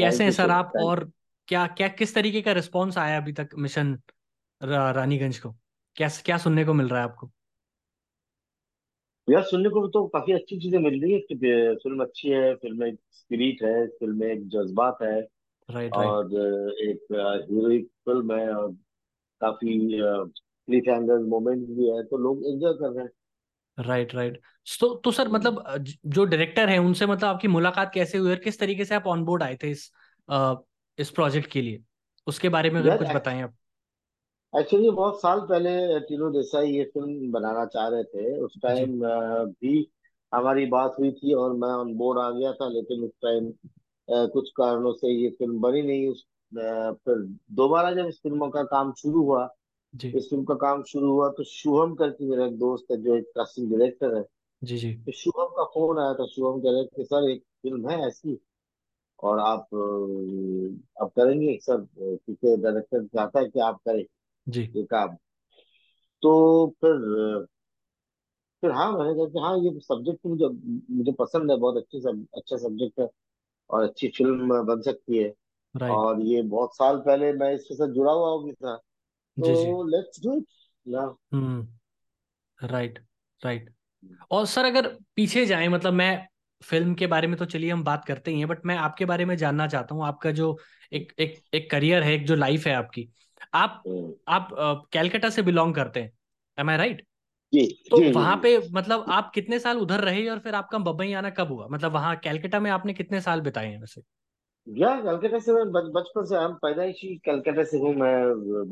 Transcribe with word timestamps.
कैसे 0.00 0.24
हैं 0.24 0.30
सर 0.30 0.50
आप 0.50 0.72
और 0.78 1.04
क्या 1.48 1.66
क्या 1.68 1.88
किस 1.90 2.14
तरीके 2.14 2.42
का 2.42 2.52
रिस्पॉन्स 2.52 2.98
आया 2.98 3.16
अभी 3.16 3.32
तक 3.32 3.50
मिशन 3.58 3.98
रा, 4.60 4.90
रानीगंज 4.90 5.38
को? 5.38 5.54
क्या 5.96 6.08
क्या 6.26 6.38
सुनने 6.38 6.64
को 6.64 6.74
मिल 6.74 6.88
रहा 6.88 7.00
है 7.00 7.04
आपको? 7.04 7.30
यार 9.28 9.42
सुनने 9.42 9.68
को 9.68 9.86
तो 9.88 10.06
काफ़ी 10.08 10.32
अच्छी 10.32 10.58
चीज़ें 10.60 10.78
मिल 10.78 11.00
रही 11.02 11.12
है। 11.12 11.18
कि 11.20 11.34
फ़िल्म 11.82 12.02
अच्छी 12.02 12.28
है 12.28 12.54
फ़िल्म 12.54 12.78
में 12.80 12.94
स्पिरिट 13.12 13.62
है 13.62 13.86
फ़िल्म 13.88 14.18
में 14.20 14.26
एक 14.28 14.46
जज्बात 14.48 14.98
है 15.02 15.20
राइट 15.68 15.98
राइट 15.98 16.20
और 16.20 16.34
एक 16.84 17.06
हीरोइक 17.50 17.86
फ़िल्म 18.06 18.34
है 18.34 18.50
और 18.54 18.72
काफ़ी 19.40 19.78
क्लिफ 20.68 20.88
मोमेंट 21.28 21.68
भी 21.68 21.90
है। 21.90 22.04
तो 22.04 22.18
लोग 22.18 22.44
एंजॉय 22.46 22.74
कर 22.74 22.90
रहे 22.92 23.04
हैं। 23.04 23.10
Right 23.80 24.14
right. 24.14 24.40
तो 24.80 24.94
तो 24.96 25.10
सर 25.12 25.28
मतलब 25.28 25.64
जो 26.06 26.24
डायरेक्टर 26.24 26.68
है 26.68 26.78
उनसे 26.78 27.06
मतलब 27.06 27.28
आपकी 27.28 27.48
मुलाकात 27.48 27.90
कैसे 27.94 28.18
हुई 28.18 28.30
और 28.30 28.38
किस 28.38 28.58
तरीके 28.60 28.84
से 28.84 28.94
आप 28.94 29.06
ऑन 29.06 29.24
बोर्ड 29.24 29.42
आए 29.42 29.56
थे 29.62 29.70
इस 29.70 29.90
अ, 30.28 30.54
इस 30.98 31.10
प्रोजेक्ट 31.10 31.50
के 31.50 31.62
लिए? 31.62 31.82
उसके 32.26 32.48
बारे 32.48 32.70
में 32.70 32.80
अगर 32.80 32.96
कुछ 32.96 33.08
बताएँ 33.12 33.42
आप। 33.42 33.54
एक्चुअली 34.52 34.90
बहुत 34.90 35.20
साल 35.20 35.40
पहले 35.40 35.70
टीनू 36.00 36.28
देसाई 36.30 36.70
ये 36.70 36.84
फ़िल्म 36.84 37.30
बनाना 37.32 37.64
चाह 37.66 37.88
रहे 37.88 38.04
थे। 38.04 38.36
उस 38.40 38.58
टाइम 38.62 38.98
भी 39.60 39.74
हमारी 40.32 40.66
बात 40.66 40.96
हुई 40.98 41.10
थी 41.12 41.32
और 41.34 41.52
मैं 41.56 41.68
ऑन 41.74 41.94
बोर्ड 41.96 42.18
आ 42.18 42.30
गया 42.30 42.52
था 42.52 42.68
लेकिन 42.68 43.04
उस 43.04 43.10
टाइम 43.22 43.52
कुछ 44.32 44.50
कारणों 44.56 44.92
से 44.92 45.12
ये 45.12 45.30
फ़िल्म 45.30 45.60
बनी 45.60 45.82
नहीं। 45.82 46.08
उस 46.08 46.24
फिर 46.52 47.22
दोबारा 47.54 47.92
जब 47.94 48.06
इस 48.06 48.20
फ़िल्म 48.22 48.48
का 48.50 48.62
काम 48.66 48.92
शुरू 48.94 49.22
हुआ 49.24 49.46
जी। 49.94 50.14
इस 50.14 50.28
फ़िल्म 50.30 50.44
का 50.44 50.54
काम 50.56 50.82
शुरू 50.84 51.10
हुआ 51.12 51.28
तो 51.30 51.44
शुभम 51.46 51.94
करके 51.94 52.26
मेरा 52.26 52.46
एक 52.46 52.58
दोस्त 52.58 52.90
है 52.90 52.96
जो 53.02 53.16
एक 53.16 53.26
कास्टिंग 53.36 53.70
डायरेक्टर 53.70 54.16
है। 54.16 54.22
जी 54.62 54.78
जी। 54.78 54.92
तो 55.06 55.12
शुभम 55.14 55.46
का 55.56 55.64
फ़ोन 55.66 56.00
आया 56.00 56.14
था 56.14 56.26
शुभम 56.28 56.60
कह 56.60 56.72
रहे 56.72 56.84
थे 56.88 57.04
सर 57.04 57.30
एक 57.30 57.42
फ़िल्म 57.62 57.90
है 57.90 58.00
ऐसी 58.08 58.38
और 59.22 59.38
आप 59.40 59.68
अ, 59.74 61.02
आप 61.04 61.12
करेंगे? 61.16 61.58
सर 61.62 61.86
क्योंकि 61.94 62.56
डायरेक्टर 62.62 63.06
चाहता 63.08 63.40
है 63.40 63.46
कि 63.46 63.60
आप 63.62 63.80
करें 63.86 64.04
जी। 64.46 64.70
ये 64.74 64.84
काम। 64.86 65.16
तो 66.22 66.32
फिर 66.80 66.98
फिर 68.62 68.70
हाँ 68.72 68.90
मैंने 68.92 69.12
कहा 69.14 69.24
कि 69.26 69.38
हाँ 69.38 69.56
ये 69.58 69.70
सब्जेक्ट 69.80 70.26
मुझे 70.26 70.46
मुझे 70.94 71.12
पसंद 71.12 71.50
है 71.50 71.56
बहुत 71.56 71.76
अच्छी 71.76 72.00
सब 72.00 72.26
अच्छा 72.36 72.56
सब्जेक्ट 72.58 73.00
है 73.00 73.08
और 73.70 73.84
अच्छी 73.84 74.08
फ़िल्म 74.10 74.62
बन 74.66 74.82
सकती 74.82 75.18
है। 75.18 75.32
राइट 75.74 75.92
और 75.92 76.22
ये 76.22 76.42
बहुत 76.48 76.76
साल 76.76 76.98
पहले 77.02 77.32
मैं 77.34 77.52
इसके 77.54 77.74
साथ 77.76 77.88
जुड़ा 77.94 78.12
हुआ 78.12 78.36
भी 78.44 78.52
था 78.54 78.78
तो 79.40 79.84
लेट्स 79.88 80.22
डू 80.24 80.36
इट 80.38 80.46
ना 80.86 81.14
हम्म 81.32 81.66
राइट 82.58 82.98
राइट 83.42 83.70
और 84.30 84.46
सर 84.46 84.64
अगर 84.64 84.88
पीछे 85.16 85.46
जाएँ 85.46 85.68
मतलब 85.68 85.92
मैं 85.92 86.28
फ़िल्म 86.62 86.94
के 86.94 87.06
बारे 87.06 87.28
में 87.28 87.36
तो 87.38 87.44
चलिए 87.44 87.70
हम 87.70 87.84
बात 87.84 88.04
करते 88.04 88.30
ही 88.30 88.38
हैं 88.38 88.48
बट 88.48 88.66
मैं 88.66 88.76
आपके 88.76 89.04
बारे 89.04 89.24
में 89.24 89.36
जानना 89.36 89.66
चाहता 89.68 89.94
हूँ 89.94 90.06
आपका 90.06 90.30
जो 90.32 90.58
एक 90.92 91.12
एक 91.20 91.42
एक 91.54 91.70
करियर 91.70 92.02
है 92.02 92.12
एक 92.12 92.26
जो 92.26 92.36
लाइफ 92.36 92.66
है 92.66 92.74
आपकी 92.74 93.08
आप 93.54 93.84
आप 94.28 94.48
कैलकाटा 94.92 95.30
से 95.30 95.42
बिलोंग 95.42 95.74
करते 95.74 96.00
हैं 96.02 96.12
एम 96.58 96.70
आई 96.70 96.76
राइट 96.76 97.06
जी 97.52 97.62
तो 97.90 98.00
जी 98.02 98.10
वहाँ 98.10 98.36
पे 98.42 98.58
मतलब 98.72 99.06
आप 99.10 99.32
कितने 99.34 99.58
साल 99.58 99.78
उधर 99.78 100.00
रहे 100.00 100.28
और 100.28 100.38
फिर 100.38 100.54
आपका 100.54 100.78
मुंबई 100.78 101.12
आना 101.12 101.30
कब 101.30 101.48
हुआ? 101.52 101.68
मतलब 101.70 101.92
वहाँ 101.92 102.16
कैलकाटा 102.16 102.60
में 102.60 102.70
आपने 102.70 102.94
कितने 102.94 103.20
साल 103.20 103.40
बिताए 103.40 103.68
हैं 103.68 103.80
वैसे? 103.80 104.02
यार 104.68 105.02
कलकत्ता 105.02 105.38
से 105.38 105.52
मैं 105.52 105.72
बच, 105.72 105.84
बचपन 105.84 106.24
से 106.24 106.36
हम 106.36 106.54
पैदाइशी 106.54 107.16
कलकत्ता 107.16 107.64
से 107.64 107.78
हूँ। 107.78 107.94
मैं 107.94 108.14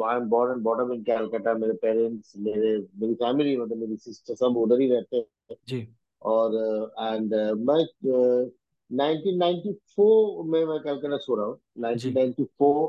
I 0.06 0.16
am 0.16 0.24
born 0.24 0.52
and 0.52 0.62
bottom 0.62 0.92
in 0.92 1.02
Calcutta 1.02 1.54
मेरे 1.54 1.72
पेरेंट्स 1.72 2.32
मेरे 2.36 2.86
मेरी 2.96 3.14
फैमिली 3.14 3.56
मतलब 3.56 3.76
मेरी 3.76 3.96
सिस्टर 3.96 4.34
सब 4.34 4.56
उधर 4.56 4.80
ही 4.80 4.90
रहते 4.90 5.16
हैं। 5.16 5.56
जी। 5.68 5.88
और 6.22 6.54
एंड 7.00 7.34
मैं 7.34 7.84
uh, 7.84 8.50
1994 8.92 10.44
में 10.44 10.64
मैं 10.64 10.80
कलकत्ता 10.80 11.16
सो 11.16 11.34
रहा 11.34 11.46
हूँ। 11.46 11.96
जी। 11.96 12.12
1994 12.12 12.88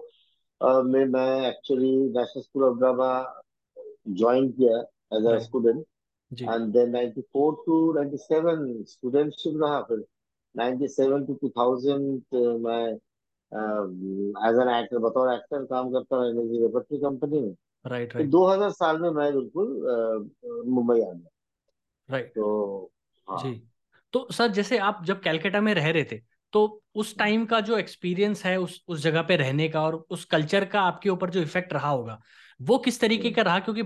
uh, 0.61 0.83
में 0.86 1.05
मैं 1.05 1.50
actually 1.50 1.95
national 1.97 2.42
school 2.42 2.64
of 2.64 2.77
drama 2.77 3.44
join 4.09 4.52
किया 4.52 4.80
एज 5.17 5.25
अ 5.25 5.30
राइट 5.30 5.42
स्टूडेंट 5.42 5.86
जी। 6.33 6.45
एंड 6.45 6.73
देन 6.73 6.92
94 6.92 7.55
टू 7.65 7.93
97 7.93 8.86
स्टूडेंटशिप 8.86 9.54
रहा 9.64 9.82
फिर। 9.82 10.05
97 10.55 11.26
टू 11.27 11.33
2000 11.43 12.58
मैं 12.60 12.86
एज 14.48 14.60
एन 14.61 14.70
एक्टर 14.73 14.98
बतौर 14.99 15.33
एक्टर 15.33 15.64
काम 15.65 15.89
करता 15.89 16.15
रहा 16.15 16.32
निजी 16.33 16.61
रेपट्री 16.61 16.98
कंपनी 16.98 17.39
में। 17.39 17.55
राइट 17.86 18.15
राइट 18.15 18.30
2000 18.30 18.71
साल 18.71 19.02
में 19.02 19.09
मैं 19.11 19.32
बिल्कुल 19.33 20.32
मुंबई 20.67 20.99
आ 21.02 21.11
गया। 21.11 21.30
राइट 22.09 22.27
तो 22.36 22.92
हाँ। 23.27 23.43
जी। 23.43 23.61
तो 24.14 24.27
सर 24.32 24.48
जैसे 24.52 24.77
आप 24.80 25.02
जब 25.05 25.21
कलकत्ता 25.21 25.61
में 25.61 25.73
रह 25.73 25.89
रहे 25.89 26.04
थे 26.04 26.21
तो 26.54 26.82
उस 26.95 27.17
टाइम 27.17 27.45
का 27.45 27.59
जो 27.61 27.77
एक्सपीरियंस 27.77 28.43
है 28.45 28.55
उस 28.59 28.83
उस 28.88 29.02
जगह 29.02 29.21
पे 29.21 29.36
रहने 29.36 29.67
का 29.70 29.82
और 29.82 29.95
उस 30.09 30.23
कल्चर 30.26 30.65
का 30.65 30.82
आपके 30.82 31.09
ऊपर 31.09 31.30
जो 31.30 31.42
इफ़ेक्ट 31.42 31.73
रहा 31.73 31.89
होगा 31.89 32.20
वो 32.59 32.77
किस 32.77 32.99
तरीके 33.02 33.32
का 33.32 33.42
रहा? 33.42 33.59
क्योंकि 33.59 33.82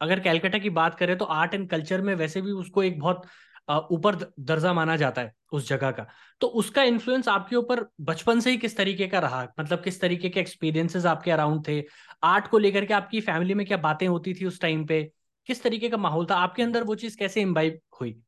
अगर 0.00 0.20
कलकत्ता 0.20 0.58
की 0.58 0.70
बात 0.70 0.94
करें 0.94 1.16
तो 1.18 1.24
आर्ट 1.24 1.54
एंड 1.54 1.68
कल्चर 1.70 2.00
में 2.00 2.14
वैसे 2.14 2.40
भी 2.40 2.52
उसको 2.52 2.82
एक 2.82 2.98
बहुत 3.00 3.22
ऊपर 3.70 4.32
दर्जा 4.40 4.72
माना 4.72 4.96
जाता 4.96 5.22
है 5.22 5.34
उस 5.52 5.68
जगह 5.68 5.90
का। 5.90 6.06
तो 6.40 6.46
उसका 6.46 6.82
इन्फ्लुएंस 6.82 7.28
आपके 7.28 7.56
ऊपर 7.56 7.86
बचपन 8.00 8.40
से 8.40 8.50
ही 8.50 8.56
किस 8.56 8.76
तरीके 8.76 9.06
का 9.06 9.18
रहा? 9.18 9.48
मतलब 9.60 9.82
किस 9.82 10.00
तरीके 10.00 10.28
के 10.28 10.40
एक्सपीरियंसेस 10.40 11.06
आपके 11.06 11.30
अराउंड 11.30 11.68
थे? 11.68 11.84
आर्ट 12.22 12.46
को 12.46 12.58
लेकर 12.58 12.84
के 12.84 12.94
आपकी 12.94 13.20
फैमिली 13.20 13.54
में 13.54 13.66
क्या 13.66 13.76
बातें 13.76 14.08
होती 14.08 14.34
थी 14.34 14.44
उस 14.44 14.60
टाइम 14.60 14.86
पे? 14.86 15.12
किस 15.46 15.62
तरीके 15.62 15.88
का 15.88 15.96
माहौल 15.96 16.26
था? 16.26 16.34
आपके 16.34 16.62
अंदर 16.62 16.82
वो 16.82 16.94
चीज़ 16.94 17.18
कैसे 17.18 17.40
इम्बाइब 17.40 17.78
हुई? 18.00 18.22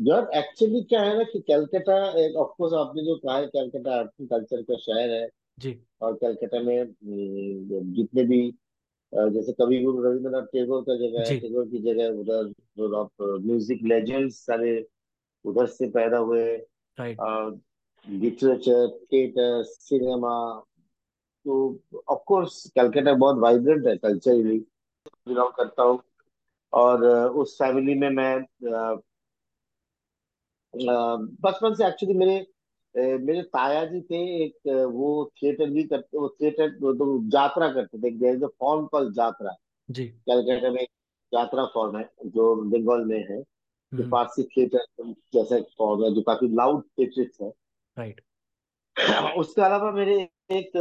यार 0.00 0.30
एक्चुअली 0.34 0.82
क्या 0.82 1.00
है 1.00 1.18
ना 1.18 1.22
कि 1.22 1.40
कलकत्ता 1.40 2.26
एक 2.26 2.36
ऑफ़ 2.36 2.48
कोर्स 2.58 2.72
आपने 2.72 3.02
जो 3.02 3.16
कहा 3.16 3.36
है 3.36 3.46
कलकत्ता 3.46 3.98
आर्ट 3.98 4.10
एंड 4.20 4.30
कल्चर 4.30 4.62
का 4.62 4.76
शहर 4.76 5.10
है। 5.10 5.28
जी। 5.58 5.80
और 6.02 6.14
कलकत्ता 6.14 6.60
में 6.60 6.82
हम्म, 6.82 7.94
जितने 7.94 8.24
भी 8.24 8.54
जैसे 9.12 9.52
कवि 9.52 9.78
गुरु 9.84 10.02
रविंद्रनाथ 10.02 10.46
टैगोर 10.52 10.82
का 10.82 10.94
जगह 10.98 11.28
है 11.28 11.38
टैगोर 11.40 11.66
की 11.68 11.78
जगह 11.82 12.18
उधर 12.20 12.48
जो 12.78 12.94
आप 12.96 13.10
म्यूज़िक 13.44 13.82
लेजेंड्स 13.84 14.36
सारे 14.46 14.72
उधर 15.44 15.66
से 15.66 15.88
पैदा 15.90 16.18
हुए 16.18 16.44
लिटरेचर 18.06 18.88
थिएटर 19.12 19.62
सिनेमा 19.62 20.34
तो 21.46 21.54
ऑफ़ 22.08 22.22
कोर्स 22.26 22.54
कलकत्ता 22.76 23.12
बहुत 23.14 23.38
वाइब्रेंट 23.38 23.86
है 23.86 23.96
कल्चरली 23.96 24.58
बिलोंग 25.28 25.52
करता 25.56 25.82
हूँ। 25.82 26.00
और 26.72 27.04
उस 27.40 27.54
फैमिली 27.58 27.94
में 27.94 28.08
मैं 28.10 28.44
बचपन 30.74 31.74
से 31.74 31.86
एक्चुअली 31.86 32.14
मेरे 32.18 32.38
मेरे 32.94 33.42
ताया 33.42 33.84
जी 33.84 34.00
थे 34.00 34.16
एक 34.44 34.68
अ, 34.68 34.84
वो 34.86 35.30
थिएटर 35.42 35.70
भी 35.70 35.82
करते 35.84 36.18
वो 36.18 36.28
थिएटर 36.42 36.70
वो 36.82 36.92
तो 36.94 37.06
यात्रा 37.36 37.68
करते 37.72 37.98
थे। 37.98 38.10
There 38.10 38.36
is 38.36 38.44
a 38.44 38.48
form 38.60 38.86
call 38.86 39.12
यात्रा। 39.18 39.54
जी। 39.88 40.06
कलकत्ता 40.28 40.70
में 40.70 40.80
एक 40.82 40.88
यात्रा 41.32 41.64
फॉर्म 41.66 41.96
है 41.98 42.08
जो 42.26 42.54
बंगाल 42.70 43.04
में 43.04 43.18
है 43.18 43.40
जो 43.40 43.98
हम्म। 43.98 44.10
फारसी 44.10 44.42
थिएटर 44.44 44.86
जैसा 45.34 45.56
एक 45.56 45.66
फॉर्म 45.78 46.04
है 46.04 46.14
जो 46.14 46.22
काफ़ी 46.22 46.48
लाउड 46.48 46.82
थिएटर 46.98 47.44
है। 47.44 47.50
राइट 47.96 48.20
उसके 49.38 49.62
अलावा 49.62 49.90
मेरे 49.92 50.14
एक 50.50 50.76
अ, 50.76 50.80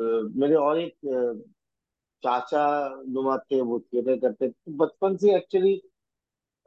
अ, 0.00 0.30
मेरे 0.40 0.54
और 0.54 0.80
एक 0.80 1.06
अ, 1.06 1.48
चाचा 2.22 2.64
नुमा 3.08 3.36
थे 3.38 3.60
वो 3.60 3.80
थिएटर 3.80 4.16
करते 4.18 4.48
थे। 4.50 4.72
बचपन 4.76 5.16
से 5.16 5.36
एक्चुअली 5.36 5.74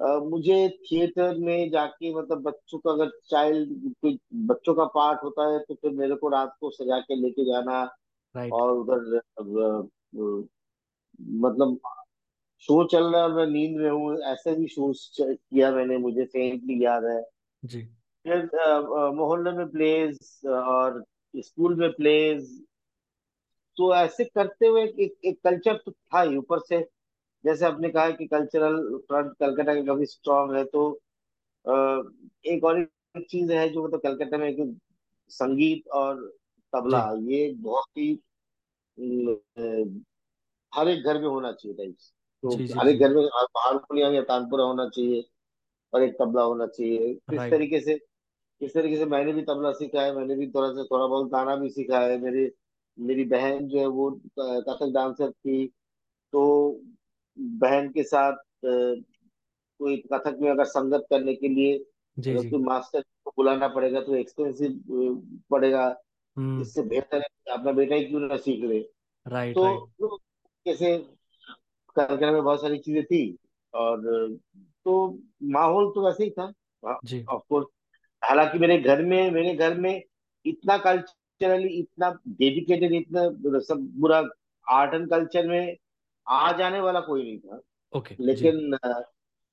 मुझे 0.02 0.70
थिएटर 0.70 1.38
में 1.38 1.70
जाके 1.70 2.14
मतलब 2.16 2.42
बच्चों 2.42 2.80
का 2.80 2.92
अगर 2.92 3.10
चाइल्ड 3.26 3.94
कोई 4.02 4.20
बच्चों 4.34 4.76
का 4.76 4.86
पार्ट 4.86 5.24
होता 5.24 5.54
है 5.54 5.60
तो 5.60 5.74
फिर 5.74 5.92
मेरे 5.92 6.16
को 6.16 6.30
रात 6.30 6.56
को 6.62 6.70
सजा 6.70 7.00
के 7.00 7.16
लेके 7.16 7.46
जाना 7.46 7.84
राइट 8.36 8.54
और 8.54 8.72
उधर 8.78 9.16
अ, 9.16 9.42
अ, 10.20 10.44
मतलब 11.22 11.80
शो 12.60 12.84
चल 12.88 13.04
रहा 13.04 13.22
है 13.22 13.28
और 13.30 13.34
मैं 13.34 13.48
नींद 13.48 13.78
में 13.78 13.90
हूँ 13.92 14.18
ऐसे 14.20 14.56
भी 14.56 14.68
शो 14.68 14.94
किया 15.22 15.72
मैंने 15.72 15.98
मुझे 15.98 16.26
फेंटली 16.26 16.86
याद 16.86 17.06
है। 17.06 17.22
जी। 17.64 17.82
फिर 18.26 18.40
अ, 18.40 18.78
अ, 18.78 19.12
मोहल्ले 19.12 19.52
में 19.52 19.70
प्लेज 19.70 20.20
और 20.48 21.04
स्कूल 21.36 21.76
में 21.76 21.92
प्लेज 21.92 22.64
तो 23.78 23.96
ऐसे 23.96 24.24
करते 24.26 24.68
हुए 24.68 24.84
एक 24.84 25.18
एक 25.26 25.40
कल्चर 25.44 25.78
तो 25.78 25.92
था 25.92 26.22
ही 26.22 26.38
ऊपर 26.38 26.60
से 26.60 26.80
जैसे 27.44 27.66
आपने 27.66 27.90
कहा 27.90 28.10
कि 28.14 28.26
कल्चरल 28.28 28.78
फ्रंट 29.04 29.34
कलकत्ता 29.40 29.74
का 29.76 29.84
काफ़ी 29.86 30.06
स्ट्रांग 30.08 30.56
है 30.56 30.64
तो 30.68 30.90
अ, 31.66 31.74
एक 32.46 32.64
और 32.66 32.80
एक 32.80 33.28
चीज़ 33.30 33.52
है 33.54 33.70
जो 33.70 33.86
मतलब 33.86 34.02
कलकत्ता 34.02 34.38
में 34.40 34.76
संगीत 35.32 35.88
और 35.96 36.26
जी। 36.86 37.00
तबला 37.00 37.04
ये 37.24 37.54
बहुत 37.62 37.86
ही 37.98 38.14
अ, 38.98 39.64
हर 40.74 40.88
एक 40.88 41.04
घर 41.06 41.20
में 41.22 41.28
होना 41.28 41.52
चाहिए 41.54 41.78
टाइप्स 41.78 42.14
तो 42.44 42.56
जी 42.56 42.68
जी 42.68 42.80
हर 42.80 42.88
एक 42.88 43.00
जी। 43.00 43.00
घर 43.00 43.14
में 43.16 43.24
हारमोनियम 43.58 44.14
या 44.14 44.22
तानपुरा 44.24 44.64
होना 44.66 44.88
चाहिए 44.90 45.24
और 45.94 46.04
एक 46.04 46.14
तबला 46.22 46.44
होना 46.44 46.68
चाहिए। 46.70 47.14
किस 47.30 47.50
राइट 47.50 47.50
तरीके 47.50 47.82
से 47.82 48.00
इस 48.62 48.74
तरीके 48.74 48.98
से 48.98 49.06
मैंने 49.08 49.34
भी 49.34 49.44
तबला 49.44 49.72
सीखा 49.74 50.02
है 50.04 50.16
मैंने 50.16 50.36
भी 50.36 50.48
थोड़ा 50.52 50.70
सा 50.72 50.84
थोड़ा 50.86 51.08
बहुत 51.08 51.32
गाना 51.32 51.56
भी 51.58 51.70
सीखा 51.72 52.00
है। 52.02 52.18
मेरी 52.20 52.50
मेरी 52.98 53.26
बहन 53.28 53.68
जो 53.70 53.80
है 53.80 53.88
वो 53.90 54.12
कथक 54.40 54.92
डांसर 54.94 55.32
थी 55.32 55.68
तो 56.34 56.44
बहन 57.40 57.90
के 57.90 58.04
साथ 58.04 58.38
कोई 58.66 59.98
कथक 60.14 60.38
में 60.42 60.50
अगर 60.52 60.66
संगत 60.66 61.06
करने 61.10 61.34
के 61.36 61.48
लिए 61.48 61.78
जी 62.18 62.32
अगर 62.32 62.42
जी। 62.42 62.50
कोई 62.50 62.60
मास्टर 62.60 63.02
को 63.26 63.32
बुलाना 63.38 63.68
पड़ेगा 63.68 64.02
तो 64.02 64.16
एक्सपेंसिव 64.16 64.80
पड़ेगा। 65.52 65.86
हम्म। 66.38 66.62
इससे 66.62 66.82
बेहतर 66.84 67.18
है 67.18 67.54
अपना 67.54 67.72
बेटा 67.72 67.96
ही 67.96 68.06
क्यों 68.06 68.20
ना 68.20 68.38
सीख 68.38 68.64
ले। 68.64 68.80
राइट 69.26 69.56
तो 69.56 69.64
राइट 69.64 69.80
तो 70.00 70.18
कैसे 70.66 70.98
कार्यक्रम 71.96 72.34
में 72.34 72.44
बहुत 72.44 72.62
सारी 72.62 72.78
चीज़ें 72.78 73.04
थी 73.06 73.38
और 73.74 74.38
तो 74.86 75.20
माहौल 75.52 75.92
तो 75.96 76.06
वैसे 76.06 76.24
ही 76.24 76.30
था। 76.30 76.52
जी। 77.06 77.24
ऑफ़ 77.30 77.42
कोर्स 77.50 77.68
हालाँकि 78.22 78.60
मेरे 78.60 78.78
घर 78.78 79.02
में 79.02 79.32
मेरे 79.32 79.54
घर 79.56 79.78
में 79.80 80.02
इतना 80.46 80.78
कल्चरली 80.78 81.68
इतना 81.70 82.10
डेडिकेटेड 82.28 82.94
इतना 82.94 83.24
मतलब 83.24 83.62
सब 83.62 83.88
पूरा 84.02 84.24
आर्ट 84.68 84.94
एंड 84.94 85.10
कल्चर 85.10 85.48
में 85.48 85.76
आ 86.30 86.52
जाने 86.52 86.80
वाला 86.80 87.00
कोई 87.00 87.24
नहीं 87.24 87.40
था। 87.40 87.62
ओके 87.94 88.16
जी। 88.16 88.24
लेकिन 88.24 88.78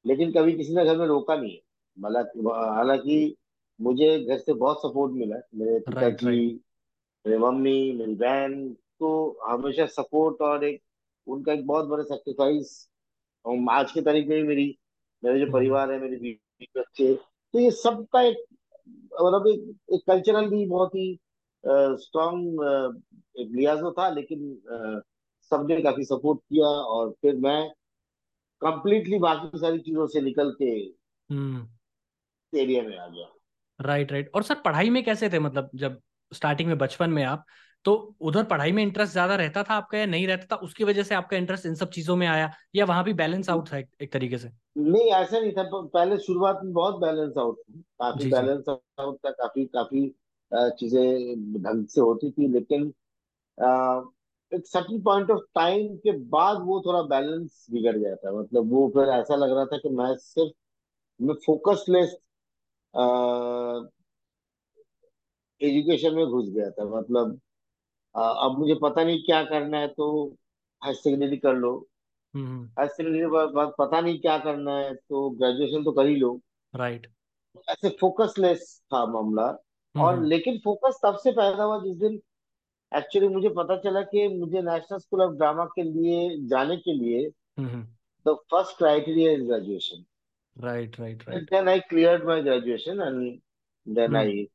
लेकिन 0.04 0.32
कभी 0.32 0.52
किसी 0.52 0.74
ने 0.74 0.84
घर 0.84 0.96
में 0.96 1.06
रोका 1.06 1.36
नहीं 1.36 1.52
है। 1.52 1.60
मतलब 1.98 2.48
हालाँकि 2.54 3.36
मुझे 3.80 4.18
घर 4.24 4.38
से 4.38 4.52
बहुत 4.52 4.78
सपोर्ट 4.78 5.12
मिला 5.12 5.36
मेरे 5.54 5.78
पिताजी 5.78 6.26
मेरी 6.26 7.38
मम्मी 7.38 7.92
मेरी 7.92 8.14
बहन 8.14 8.68
तो 9.00 9.38
हमेशा 9.44 9.86
सपोर्ट 9.86 10.40
और 10.42 10.64
एक 10.64 10.82
उनका 11.26 11.52
एक 11.52 11.66
बहुत 11.66 11.86
बड़ा 11.86 12.02
सेक्रीफाइस 12.02 12.90
और 13.44 13.66
आज 13.70 13.92
की 13.92 14.00
तारीख 14.00 14.28
में 14.28 14.36
भी 14.42 14.48
मेरी 14.48 14.78
मेरे 15.24 15.38
जो 15.38 15.44
हम्म। 15.44 15.52
परिवार 15.52 15.92
है 15.92 16.00
मेरी 16.00 16.16
बीवी 16.16 16.66
बच्चे 16.76 17.14
तो 17.14 17.58
ये 17.58 17.70
सबका 17.70 18.22
एक 18.22 18.44
मतलब 19.22 19.46
एक, 19.46 19.76
एक 19.92 20.00
कल्चरल 20.06 20.48
भी 20.48 20.66
बहुत 20.66 20.94
ही 20.94 21.18
स्ट्रॉन्ग 22.00 22.62
एक 23.38 23.48
लिहाजो 23.50 23.92
था 23.92 24.08
लेकिन 24.10 24.62
अ, 24.70 25.00
सबने 25.52 25.80
काफ़ी 25.82 26.04
सपोर्ट 26.04 26.38
किया 26.40 26.66
और 26.66 27.10
फिर 27.22 27.36
मैं 27.36 27.68
कंप्लीटली 28.62 29.18
बाकी 29.18 29.58
सारी 29.58 29.78
चीज़ों 29.78 30.06
से 30.06 30.20
निकल 30.20 30.50
के 30.62 30.70
हम्म। 31.30 32.58
एरिया 32.58 32.82
में 32.82 32.96
आ 32.98 33.06
गया। 33.06 33.32
राइट 33.80 34.12
राइट 34.12 34.30
और 34.34 34.42
सर 34.42 34.54
पढ़ाई 34.54 34.90
में 34.90 35.04
कैसे 35.04 35.28
थे? 35.28 35.38
मतलब 35.38 35.70
जब 35.74 36.00
स्टार्टिंग 36.32 36.68
में 36.68 36.78
बचपन 36.78 37.10
में 37.10 37.22
आप 37.24 37.44
तो 37.84 37.94
उधर 38.20 38.44
पढ़ाई 38.44 38.72
में 38.72 38.82
इंटरेस्ट 38.82 39.12
ज़्यादा 39.12 39.34
रहता 39.36 39.62
था 39.62 39.74
आपका 39.74 39.98
या 39.98 40.06
नहीं 40.06 40.26
रहता 40.26 40.46
था? 40.46 40.56
उसकी 40.56 40.84
वजह 40.84 41.02
से 41.02 41.14
आपका 41.14 41.36
इंटरेस्ट 41.36 41.66
इन 41.66 41.74
सब 41.74 41.90
चीज़ों 41.90 42.16
में 42.16 42.26
आया 42.26 42.50
या 42.76 42.84
वहाँ 42.84 43.04
भी 43.04 43.12
बैलेंस 43.12 43.50
आउट 43.50 43.72
था 43.72 43.78
एक, 43.78 43.88
एक 44.00 44.12
तरीके 44.12 44.38
से? 44.38 44.50
नहीं 44.78 45.10
ऐसा 45.10 45.40
नहीं 45.40 45.52
था। 45.52 45.62
पहले 45.72 46.18
शुरुआत 46.18 46.60
में 46.64 46.72
बहुत 46.72 47.00
बैलेंस 47.00 47.34
आउट 47.38 47.58
था। 47.58 47.80
काफ़ी 48.00 48.30
बैलेंस 48.30 48.68
आउट 48.68 49.16
था 49.26 49.30
काफ़ी 49.30 49.64
काफ़ी 49.66 50.08
चीज़ें 50.52 51.62
ढंग 51.62 51.86
से 51.86 52.00
होती 52.00 52.30
थी 52.30 52.48
लेकिन 52.48 52.92
एक 54.52 54.66
सर्टेन 54.66 55.00
पॉइंट 55.02 55.30
ऑफ़ 55.30 55.40
टाइम 55.54 55.96
के 55.96 56.12
बाद 56.28 56.58
वो 56.66 56.80
थोड़ा 56.86 57.02
बैलेंस 57.02 57.66
बिगड़ 57.70 57.96
गया 57.96 58.14
था 58.16 58.32
मतलब 58.40 58.70
वो 58.72 58.88
फिर 58.94 59.08
ऐसा 59.10 59.36
लग 59.36 59.52
रहा 59.56 59.64
था 59.64 59.78
कि 59.78 59.88
मैं 59.88 60.14
सिर्फ़ 60.16 60.52
मैं 61.20 61.34
फोकसलेस 61.46 62.16
एजुकेशन 65.60 66.14
में 66.14 66.26
घुस 66.26 66.48
गया 66.48 66.70
था। 66.70 66.84
मतलब 66.98 67.40
अ, 68.14 68.20
अब 68.20 68.58
मुझे 68.58 68.74
पता 68.82 69.04
नहीं 69.04 69.22
क्या 69.22 69.42
करना 69.44 69.78
है 69.78 69.88
तो 69.88 70.06
हायर 70.82 70.94
सेकेंडरी 70.94 71.36
कर 71.36 71.54
लो। 71.54 71.72
हम्म। 72.34 72.64
हायर 72.68 72.88
सेकेंडरी 72.88 73.20
के 73.20 73.26
बाद 73.54 73.72
पता 73.78 74.00
नहीं 74.00 74.18
क्या 74.20 74.38
करना 74.38 74.76
है 74.78 74.94
तो 74.94 75.28
ग्रेजुएशन 75.30 75.84
तो 75.84 75.92
कर 75.92 76.06
ही 76.06 76.16
लो। 76.16 76.40
राइट 76.74 77.06
ऐसे 77.70 77.88
फोकसलेस 78.00 78.82
था 78.92 79.04
मामला। 79.06 79.46
हम्म 79.46 80.04
और 80.04 80.14
हम्म। 80.14 80.26
लेकिन 80.26 80.58
फोकस 80.64 81.00
तब 81.04 81.16
से 81.16 81.30
पैदा 81.32 81.64
हुआ 81.64 81.78
जिस 81.84 81.96
दिन 81.96 82.20
एक्चुअली 82.92 83.28
मुझे 83.28 83.48
पता 83.48 83.76
चला 83.76 84.02
कि 84.04 84.26
मुझे 84.28 84.60
नेशनल 84.62 84.98
स्कूल 84.98 85.22
ऑफ़ 85.22 85.34
ड्रामा 85.36 85.64
के 85.74 85.82
लिए 85.82 86.46
जाने 86.48 86.76
के 86.76 86.92
लिए 86.94 87.26
हम्म 87.58 87.82
the 88.26 88.36
first 88.50 88.76
criteria 88.78 89.32
is 89.32 89.42
graduation 89.42 90.04
right 90.56 91.00
right 91.00 91.28
right 91.28 91.50
then 91.50 91.68
I 91.68 91.80
cleared 91.88 92.24
my 92.24 92.42
graduation 92.42 93.00
and 93.00 93.40
then 93.86 94.16
I 94.16 94.46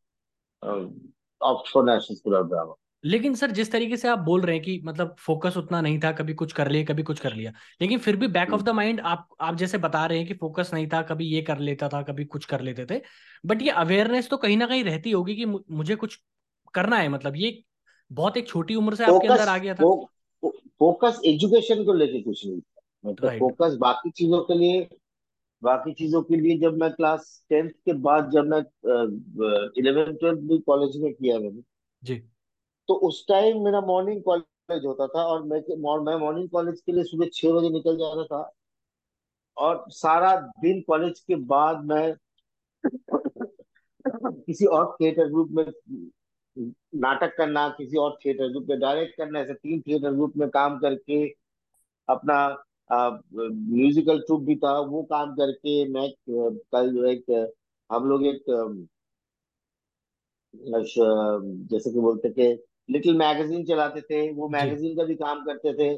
opt 1.42 1.72
for 1.74 1.84
National 1.86 2.18
School 2.18 2.36
of 2.36 2.48
Drama 2.48 2.76
लेकिन 3.04 3.36
सर 3.36 3.52
जिस 3.52 3.72
तरीके 3.72 3.98
से 3.98 4.08
आप 4.08 4.20
बोल 4.20 4.42
रहे 4.42 4.56
हैं 4.56 4.64
कि 4.64 4.82
मतलब 4.86 5.16
फोकस 5.20 5.56
उतना 5.58 5.80
नहीं 5.82 6.00
था 6.00 6.12
कभी 6.12 6.34
कुछ 6.34 6.52
कर 6.54 6.70
लिया 6.72 6.86
कभी 6.86 7.04
कुछ 7.04 7.20
कर 7.20 7.34
लिया 7.34 7.52
लेकिन 7.82 8.00
फिर 8.00 8.16
भी 8.16 8.28
बैक 8.28 8.54
ऑफ़ 8.54 8.62
द 8.62 8.70
माइंड 8.70 9.00
आप 9.04 9.28
आप 9.42 9.56
जैसे 9.56 9.78
बता 9.78 10.06
रहे 10.06 10.18
हैं 10.18 10.28
कि 10.28 10.34
फोकस 10.34 10.72
नहीं 10.74 10.88
था 10.88 11.02
कभी 11.02 11.26
ये 11.26 11.42
कर 11.42 11.60
लेता 11.60 11.90
था 11.90 12.02
कभी 12.02 12.26
कुछ 12.26 12.46
कर 12.46 12.62
लेते 12.62 12.86
थे 12.86 13.02
बट 13.46 13.62
ये 13.62 13.70
अवेयरनेस 13.78 14.30
तो 14.30 14.38
कहीं 14.38 14.58
ना 14.58 14.68
कहीं 14.68 14.84
रहती 14.84 15.12
होगी 15.12 15.36
कि 15.36 15.46
मुझे 15.46 15.96
कुछ 15.96 16.20
करना 16.74 16.98
है 16.98 17.10
मतलब 17.10 17.36
ये 17.36 17.52
बहुत 18.12 18.38
एक 18.38 18.48
छोटी 18.48 18.76
उम्र 18.76 18.96
से 18.96 19.04
आपके 19.04 19.28
अंदर 19.28 19.48
आ 19.48 19.58
गया 19.58 19.76
था। 19.76 19.94
फोकस 20.80 21.20
एजुकेशन 21.26 21.84
को 21.86 21.94
लेके 21.94 22.22
कुछ 22.22 22.46
नहीं 22.46 22.62
था। 22.62 22.82
मतलब 23.06 23.26
राइट 23.26 23.40
फोकस 23.40 23.76
बाकी 23.76 24.10
चीज़ों 24.10 24.42
के 24.44 24.54
लिए 24.54 24.88
बाकी 25.64 25.94
चीज़ों 25.94 26.22
के 26.22 26.36
लिए 26.36 26.58
जब 26.60 26.78
मैं 26.78 26.92
क्लास 26.92 27.46
टेंथ 27.50 27.70
के 27.70 27.94
बाद 27.94 28.30
जब 28.32 28.46
मैं 28.46 28.60
इलेवेंथ 29.78 30.16
ट्वेल्थ 30.16 30.40
भी 30.40 30.58
कॉलेज 30.60 30.98
में 30.98 31.14
किया 31.14 31.40
मैंने 31.40 31.62
जी। 32.04 32.16
तो 32.88 32.94
उस 32.94 33.26
टाइम 33.28 33.64
मेरा 33.64 33.82
मॉर्निंग 33.82 34.24
कॉलेज 34.24 34.86
होता 34.86 35.08
था 35.08 35.24
और 35.24 35.44
मैं 35.44 35.60
मैं 36.06 36.16
मॉर्निंग 36.16 36.50
कॉलेज 36.50 36.82
के 36.82 36.92
लिए 36.92 37.04
सुबह 37.04 37.30
छह 37.34 37.52
बजे 37.52 37.70
निकल 37.70 37.98
जाता 37.98 38.24
था 38.24 38.52
और 39.58 39.86
सारा 39.90 40.36
दिन 40.60 40.82
कॉलेज 40.82 41.20
के 41.20 41.36
बाद 41.36 41.86
मैं 41.86 42.16
किसी 44.18 44.66
और 44.66 44.96
थिएटर 45.02 45.28
ग्रुप 45.28 45.50
में 45.52 45.66
नाटक 46.58 47.36
करना 47.38 47.68
किसी 47.70 47.98
और 47.98 48.18
थिएटर 48.26 48.50
ग्रुप 48.52 48.66
में 48.70 48.80
डायरेक्ट 48.80 49.16
करना 49.18 49.40
ऐसे 49.40 49.54
तीन 49.54 49.82
थिएटर 49.82 50.12
ग्रुप 50.12 50.34
में 50.38 50.50
काम 50.50 50.78
करके 50.80 51.26
अपना 52.08 52.38
म्यूजिकल 52.92 54.20
ट्रूप 54.20 54.42
भी 54.42 54.56
था 54.56 54.80
वो 54.80 55.02
काम 55.12 55.36
करके 55.36 55.84
मैं 55.90 56.10
कल 56.30 56.92
जो 56.94 57.06
एक 57.06 57.32
हम 57.90 58.08
लोग 58.10 58.26
एक 58.26 58.44
जैसे 60.56 61.92
कि 61.92 62.00
बोलते 62.00 62.30
थे 62.32 62.54
लिटिल 62.90 63.18
मैगजीन 63.18 63.64
चलाते 63.66 64.02
थे 64.02 64.32
वो 64.34 64.48
मैगजीन 64.50 64.96
का 64.98 65.04
भी 65.04 65.16
काम 65.16 65.44
करते 65.46 65.74
थे। 65.74 65.94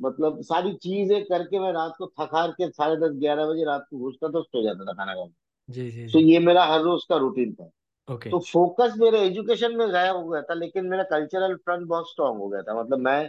मतलब 0.00 0.40
सारी 0.42 0.72
चीज़ें 0.74 1.22
करके 1.24 1.58
मैं 1.60 1.72
रात 1.72 1.94
को 1.98 2.06
थकार 2.20 2.50
के 2.50 2.68
साढ़े 2.70 2.96
दस 2.96 3.14
ग्यारह 3.18 3.46
बजे 3.46 3.64
रात 3.64 3.86
को 3.90 3.98
घुसता 3.98 4.28
तो 4.28 4.42
सो 4.42 4.62
जाता 4.62 4.84
था 4.84 4.92
खाना 4.92 5.14
खाने। 5.14 5.32
जी 5.68 5.90
जी 5.90 6.06
तो 6.08 6.18
ये 6.20 6.38
मेरा 6.40 6.64
हर 6.64 6.80
रोज 6.80 7.04
का 7.08 7.16
रूटीन 7.16 7.52
था। 7.54 7.70
ओके 8.08 8.30
तो 8.30 8.38
फोकस 8.42 8.94
मेरे 8.98 9.20
एजुकेशन 9.20 9.76
में 9.76 9.92
गायब 9.92 10.16
हो 10.16 10.28
गया 10.28 10.42
था 10.42 10.54
लेकिन 10.54 10.86
मेरा 10.86 11.02
कल्चरल 11.10 11.54
फ्रंट 11.56 11.86
बहुत 11.88 12.10
स्ट्रांग 12.10 12.38
हो 12.38 12.48
गया 12.48 12.62
था। 12.62 12.80
मतलब 12.82 12.98
मैं 12.98 13.28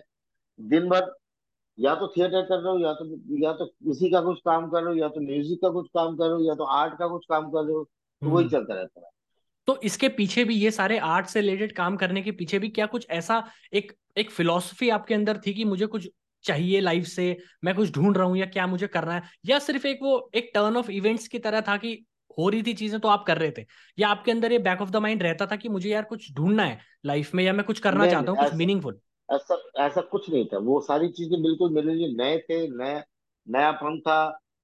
दिन 0.60 0.90
भर 0.90 1.12
या 1.78 1.96
तो 1.96 2.08
थिएटर 2.08 2.42
कर 2.42 2.60
रहा 2.60 2.72
हूँ 2.74 2.82
या 2.82 2.94
तो 2.94 3.06
या 3.40 3.54
तो 3.54 3.66
किसी 3.66 4.10
का 4.10 4.22
कुछ 4.22 4.40
काम 4.46 4.70
कर 4.70 4.82
रहा 4.82 4.90
हूँ 4.90 5.00
या 5.00 5.08
तो 5.08 5.22
म्यूज़िक 5.22 5.60
का 5.62 5.70
कुछ 5.70 5.88
काम 5.88 6.16
कर 6.18 6.26
रहा 6.26 6.36
हूँ 6.36 6.46
या 6.48 6.56
तो 6.56 6.64
आर्ट 6.74 6.94
का 6.94 7.08
कुछ 7.08 7.26
काम 7.30 7.50
कर 7.52 7.64
रहा 7.66 7.78
हूँ 7.78 7.86
तो 7.86 8.30
वही 8.30 8.44
हम्म। 8.46 8.52
चलता 8.52 8.74
रहता 8.74 9.02
है। 9.02 9.10
तो 9.68 9.80
इसके 9.84 10.08
पीछे 10.10 10.44
भी 10.44 10.56
ये 10.56 10.72
सारे 10.72 10.98
आर्ट 11.00 11.26
से 11.26 11.42
रिलेटेड 11.42 11.76
काम 11.76 11.96
करने 11.98 12.22
के 12.22 12.32
पीछे 12.32 12.60
भी 12.60 12.70
क्या 12.70 12.86
कुछ 12.86 13.08
ऐसा 13.10 13.44
एक 13.74 13.94
एक 14.18 14.32
फिलॉसफी 14.32 14.90
आपके 14.90 15.14
अंदर 15.14 15.38
थी 15.38 15.54
कि 15.54 15.66
मुझे 15.66 15.86
कुछ 15.86 16.10
चाहिए 16.46 16.80
लाइफ 16.82 17.06
से 17.06 17.38
मैं 17.64 17.76
कुछ 17.76 17.92
ढूंढ 17.92 18.18
रहा 18.18 18.28
हूँ 18.28 18.38
या 18.38 18.46
क्या 18.46 18.68
मुझे 18.68 18.88
करना 18.88 19.14
है? 19.14 19.22
या 19.46 19.60
सिर्फ़ 19.60 19.88
एक 19.88 20.00
वो 20.02 20.30
एक 20.36 20.52
टर्न 20.54 20.78
ऑफ़ 20.78 20.92
इवेंट्स 20.92 21.28
की 21.28 21.40
तरह 21.40 21.62
था 21.62 21.78
कि 21.78 21.96
हो 22.38 22.50
रही 22.50 22.64
थी 22.64 22.74
चीज़ें 22.74 23.00
तो 23.00 23.08
आप 23.08 23.24
कर 23.28 23.38
रहे 23.38 23.52
थे। 23.52 23.66
या 23.98 24.08
आपके 24.10 24.32
अंदर 24.32 24.52
ये 24.52 24.60
बैक 24.60 24.82
ऑफ़ 24.82 24.90
द 24.90 24.96
माइंड 24.98 25.24
रहता 25.24 25.46
था 25.46 25.56
कि 25.56 25.70
मुझे 25.70 25.90
यार 25.90 26.04
कुछ 26.04 26.32
ढूंढना 26.34 26.64
है 26.64 26.80
लाइफ 27.06 27.34
में 27.36 27.44
या 27.44 27.54
मैं 27.54 27.66
कुछ 27.66 27.80
करना 27.80 28.06
चाहता 28.08 28.32
हूँ 28.32 28.40
कुछ 28.40 28.54
मीनिंगफुल 28.54 29.00
ऐसा 29.30 29.56
ऐसा 29.80 30.02
कुछ 30.02 30.30
नहीं 30.30 30.46
था। 30.46 30.58
वो 30.60 30.80
सारी 30.82 31.10
चीज़ें 31.10 31.42
बिल्कुल 31.44 31.74
मेरे 31.74 31.94
लिए 31.94 32.08
नए 32.18 32.38
थे 32.40 32.68
नया 32.78 33.04
नयापन 33.48 34.00
था 34.00 34.18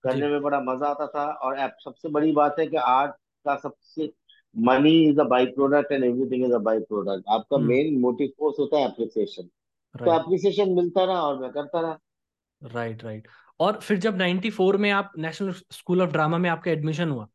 करने 0.04 0.28
में 0.30 0.42
बड़ा 0.42 0.60
मज़ा 0.62 0.88
आता 0.88 1.08
था 1.08 1.26
और 1.44 1.58
सबसे 1.84 2.10
बड़ी 2.10 2.32
बात 2.32 2.56
है 2.60 2.68
कि 2.68 2.78
आर्ट 2.78 3.12
का 3.46 3.56
सबसे 3.58 4.12
money 4.56 4.92
is 5.10 5.20
a 5.20 5.24
byproduct 5.48 5.92
and 5.92 6.04
everything 6.04 6.46
is 6.46 6.54
a 6.54 6.58
byproduct 6.80 7.24
आपका 7.30 7.58
मेन 7.58 8.00
मोटिव 8.00 8.32
फोर्स 8.40 8.60
होता 8.60 8.78
है 8.78 8.86
एप्रिसिएशन 8.86 9.44
तो 9.44 9.50
राइट 9.96 10.22
एप्रिसिएशन 10.22 10.72
मिलता 10.74 11.04
रहा 11.06 11.22
और 11.22 11.40
मैं 11.42 11.52
करता 11.52 11.82
रहा। 11.82 11.98
राइट 12.62 13.04
राइट 13.04 13.28
और 13.60 13.80
फिर 13.80 13.98
जब 13.98 14.18
94 14.18 14.78
में 14.78 14.90
आप 14.92 15.12
नेशनल 15.18 15.52
स्कूल 15.72 16.02
ऑफ़ 16.02 16.12
ड्रामा 16.12 16.38
में 16.38 16.50
आपका 16.50 16.72
एडमिशन 16.72 17.10
हुआ 17.10 17.28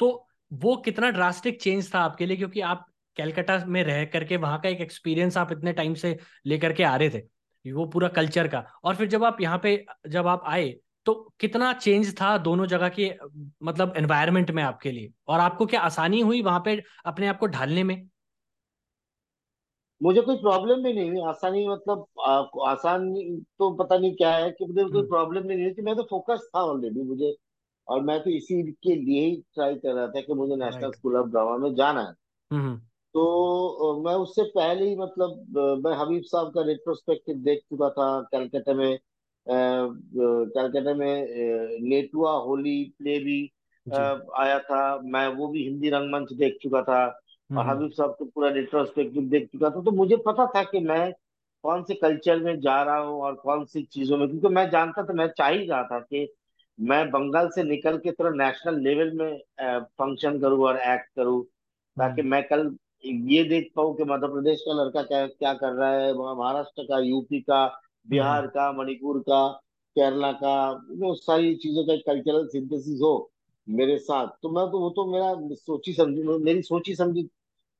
तो 0.00 0.26
वो 0.50 0.76
कितना 0.76 1.10
ड्रास्टिक 1.10 1.60
चेंज 1.62 1.94
था 1.94 2.00
आपके 2.00 2.26
लिए? 2.26 2.36
क्योंकि 2.36 2.60
आप 2.62 2.86
कलकत्ता 3.16 3.64
में 3.66 3.82
रह 3.84 4.04
करके 4.04 4.36
वहाँ 4.36 4.60
का 4.60 4.68
एक 4.68 4.80
एक्सपीरियंस 4.80 5.36
आप 5.36 5.52
इतने 5.52 5.72
टाइम 5.72 5.94
से 5.94 6.16
लेकर 6.46 6.72
के 6.72 6.82
आ 6.84 6.96
रहे 6.96 7.10
थे 7.10 7.22
वो 7.64 7.86
पूरा 7.86 8.08
कल्चर 8.08 8.48
का। 8.48 8.64
और 8.84 8.96
फिर 8.96 9.08
जब 9.08 9.24
आप 9.24 9.40
यहाँ 9.40 9.58
पे 9.62 9.84
जब 10.08 10.26
आप 10.26 10.42
आए 10.46 10.68
तो 11.06 11.14
कितना 11.40 11.72
चेंज 11.74 12.14
था 12.20 12.36
दोनों 12.38 12.66
जगह 12.66 12.88
के 12.90 13.12
मतलब 13.62 13.92
एनवायरनमेंट 13.96 14.50
में 14.50 14.62
आपके 14.62 14.90
लिए? 14.90 15.12
और 15.28 15.40
आपको 15.40 15.66
क्या 15.66 15.80
आसानी 15.80 16.20
हुई 16.20 16.42
वहाँ 16.42 16.62
पे 16.64 16.82
अपने 17.06 17.26
आप 17.26 17.38
को 17.38 17.46
ढालने 17.46 17.84
में? 17.84 18.08
मुझे 20.00 20.20
कोई 20.20 20.36
प्रॉब्लम 20.36 20.82
भी 20.84 20.92
नहीं 20.92 21.10
हुई। 21.10 21.20
आसानी 21.28 21.66
मतलब 21.68 22.06
आ, 22.20 22.70
आसान 22.70 23.12
तो 23.58 23.70
पता 23.76 23.98
नहीं 23.98 24.14
क्या 24.14 24.34
है 24.36 24.50
कि 24.50 24.64
मुझे 24.64 24.82
कोई 24.82 24.90
हम्म। 24.92 25.08
प्रॉब्लम 25.08 25.46
नहीं 25.46 25.62
हुई 25.62 25.74
कि 25.74 25.82
मैं 25.82 25.94
तो 25.96 26.02
फोकस 26.10 26.48
था 26.56 26.62
ऑलरेडी 26.64 27.02
मुझे 27.02 27.34
और 27.88 28.00
मैं 28.02 28.22
तो 28.22 28.30
इसी 28.30 28.62
के 28.72 28.94
लिए 28.94 29.26
ही 29.26 29.36
ट्राई 29.54 29.74
कर 29.74 29.92
रहा 29.92 30.06
था 30.06 30.20
कि 30.20 30.34
मुझे 30.34 30.56
नेशनल 30.56 30.90
स्कूल 30.90 31.16
ऑफ़ 31.16 31.26
ड्रामा 31.26 31.56
में 31.56 31.74
जाना 31.74 32.00
है। 32.00 32.14
हम्म 32.52 32.76
तो 33.14 34.02
मैं 34.04 34.14
उससे 34.14 34.42
पहले 34.42 34.88
ही 34.88 34.96
मतलब 34.96 35.44
मैं 35.86 35.96
हबीब 35.96 36.22
साहब 36.22 36.48
का 36.54 36.62
रेट्रोस्पेक्टिव 36.62 37.36
देख 37.36 37.58
चुका 37.58 37.88
था 37.88 38.28
कलकत्ता 38.32 38.74
में। 38.74 38.98
कलकत्ता 39.48 40.94
में 40.94 41.28
नेटुआ 41.88 42.32
होली 42.32 42.94
प्ले 42.98 43.18
भी 43.18 43.52
आया 44.36 44.58
था। 44.58 45.00
मैं 45.04 45.28
वो 45.28 45.48
भी 45.48 45.64
हिंदी 45.64 45.90
रंगमंच 45.90 46.32
देख 46.32 46.58
चुका 46.62 46.82
था। 46.82 47.04
हम्म 47.04 47.58
और 47.58 47.66
हम्म। 47.66 47.76
हबीब 47.76 47.90
साहब 47.90 48.10
का 48.10 48.24
पूरा 48.24 48.48
रिट्रोस्पेक्टिव 48.48 49.22
देख 49.22 49.46
चुका 49.46 49.70
था। 49.70 49.82
तो 49.82 49.90
मुझे 49.90 50.16
पता 50.16 50.46
था 50.46 50.62
कि 50.62 50.80
मैं 50.80 51.12
कौन 51.62 51.82
से 51.82 51.94
कल्चर 51.94 52.38
में 52.38 52.60
जा 52.60 52.82
रहा 52.82 52.98
हूँ 52.98 53.20
और 53.20 53.34
कौन 53.34 53.64
सी 53.64 53.82
चीज़ों 53.82 54.18
में 54.18 54.28
क्योंकि 54.28 54.48
मैं 54.48 54.70
जानता 54.70 55.02
था 55.02 55.12
मैं 55.12 55.26
चाह 55.28 55.48
ही 55.48 55.66
रहा 55.66 55.82
था 55.82 55.98
कि 56.00 56.32
मैं 56.78 57.10
बंगाल 57.10 57.48
से 57.48 57.62
निकल 57.62 57.98
के 57.98 58.12
थोड़ा 58.12 58.30
नेशनल 58.30 58.80
लेवल 58.80 59.12
में 59.12 59.38
फ़ंक्शन 59.82 60.38
करूँ 60.40 60.64
और 60.64 60.76
एक्ट 60.76 61.08
करूँ 61.16 61.42
ताकि 61.98 62.20
हम्म। 62.20 62.30
मैं 62.30 62.42
कल 62.48 62.76
ये 63.04 63.44
देख 63.44 63.70
पाऊँ 63.76 63.96
कि 63.96 64.04
मध्य 64.04 64.26
प्रदेश 64.26 64.60
का 64.60 64.82
लड़का 64.82 65.02
क्या 65.02 65.26
क्या 65.26 65.54
कर 65.54 65.72
रहा 65.72 65.90
है 65.90 66.12
महाराष्ट्र 66.14 66.82
का 66.82 66.98
यूपी 66.98 67.40
का 67.40 67.66
बिहार 68.06 68.40
हम्म, 68.40 68.48
का 68.48 68.72
मणिपुर 68.72 69.18
का 69.20 69.48
केरला 69.96 70.32
का 70.32 70.70
वो 70.72 71.14
सारी 71.14 71.54
चीज़ों 71.54 71.84
का 71.84 71.96
कल्चरल 71.96 72.46
सिंथेसिस 72.46 73.00
हो 73.02 73.30
मेरे 73.68 73.98
साथ। 73.98 74.26
तो 74.42 74.48
मैं 74.48 74.64
तो 74.70 74.78
वो 74.78 74.90
तो 74.90 75.06
मेरा 75.12 75.54
सोची 75.54 75.92
समझी 75.92 76.22
मेरी 76.44 76.62
सोची 76.62 76.94
समझी 76.94 77.28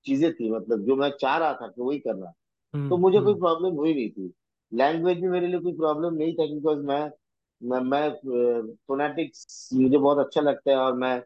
चीज़ें 0.06 0.32
थी 0.32 0.50
मतलब 0.50 0.84
जो 0.84 0.96
मैं 0.96 1.10
चाह 1.10 1.36
रहा 1.36 1.52
था 1.52 1.68
कि 1.68 1.82
वही 1.82 1.98
करना 1.98 2.26
तो 2.26 2.78
हम्म 2.78 2.98
मुझे 2.98 3.20
कोई 3.20 3.34
प्रॉब्लम 3.34 3.74
हुई 3.74 3.94
नहीं 3.94 4.10
थी। 4.10 4.32
लैंग्वेज 4.72 5.20
में 5.20 5.28
मेरे 5.28 5.46
लिए 5.46 5.60
कोई 5.60 5.72
प्रॉब्लम 5.72 6.14
नहीं 6.14 6.34
था 6.34 6.46
बिकॉज़ 6.46 6.78
मैं 6.78 7.10
मैं, 7.62 7.80
मैं 7.80 8.10
फोनेटिक्स 8.88 9.68
मुझे 9.74 9.98
बहुत 9.98 10.26
अच्छा 10.26 10.40
लगता 10.40 10.70
है 10.70 10.76
और 10.76 10.94
मैं 10.94 11.22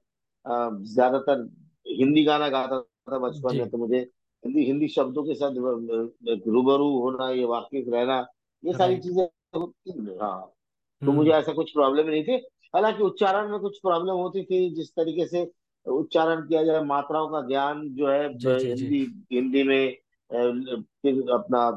ज़्यादातर 0.84 1.48
हिंदी 1.86 2.24
गाना 2.24 2.48
गाता 2.48 2.80
था 3.12 3.18
बचपन 3.18 3.56
में 3.56 3.68
तो 3.70 3.78
मुझे 3.78 3.98
हिंदी 4.44 4.64
हिंदी 4.64 4.88
शब्दों 4.88 5.24
के 5.24 5.34
साथ 5.34 5.54
रूबरू 6.48 6.88
होना 6.98 7.30
ये 7.30 7.44
वाकिफ 7.44 7.86
रहना 7.88 8.18
ये 8.64 8.72
सारी 8.72 8.92
राइट 8.92 9.02
चीज़ें 9.02 9.28
होती 9.56 10.16
हाँ। 10.20 10.52
तो 11.02 11.12
मुझे 11.12 11.30
हम्म। 11.30 11.40
ऐसा 11.40 11.52
कुछ 11.52 11.70
प्रॉब्लम 11.72 12.08
नहीं 12.08 12.24
थी। 12.24 12.36
हालाँकि 12.74 13.02
उच्चारण 13.02 13.50
में 13.50 13.58
कुछ 13.60 13.78
प्रॉब्लम 13.78 14.12
होती 14.12 14.42
थी 14.44 14.74
जिस 14.74 14.90
तरीके 14.90 15.26
से 15.26 15.50
उच्चारण 15.86 16.40
किया 16.40 16.62
जाए 16.64 16.82
मात्राओं 16.84 17.28
का 17.28 17.40
ज्ञान 17.48 17.88
जो 17.94 18.08
है 18.08 18.28
जी 18.34 18.46
ब- 18.46 18.58
जी 18.58 18.74
जी। 18.74 18.84
हिंदी 18.84 19.26
हिंदी 19.32 19.62
में 19.62 19.96
अ, 20.30 20.36
फिर 21.02 21.30
अपना 21.30 21.70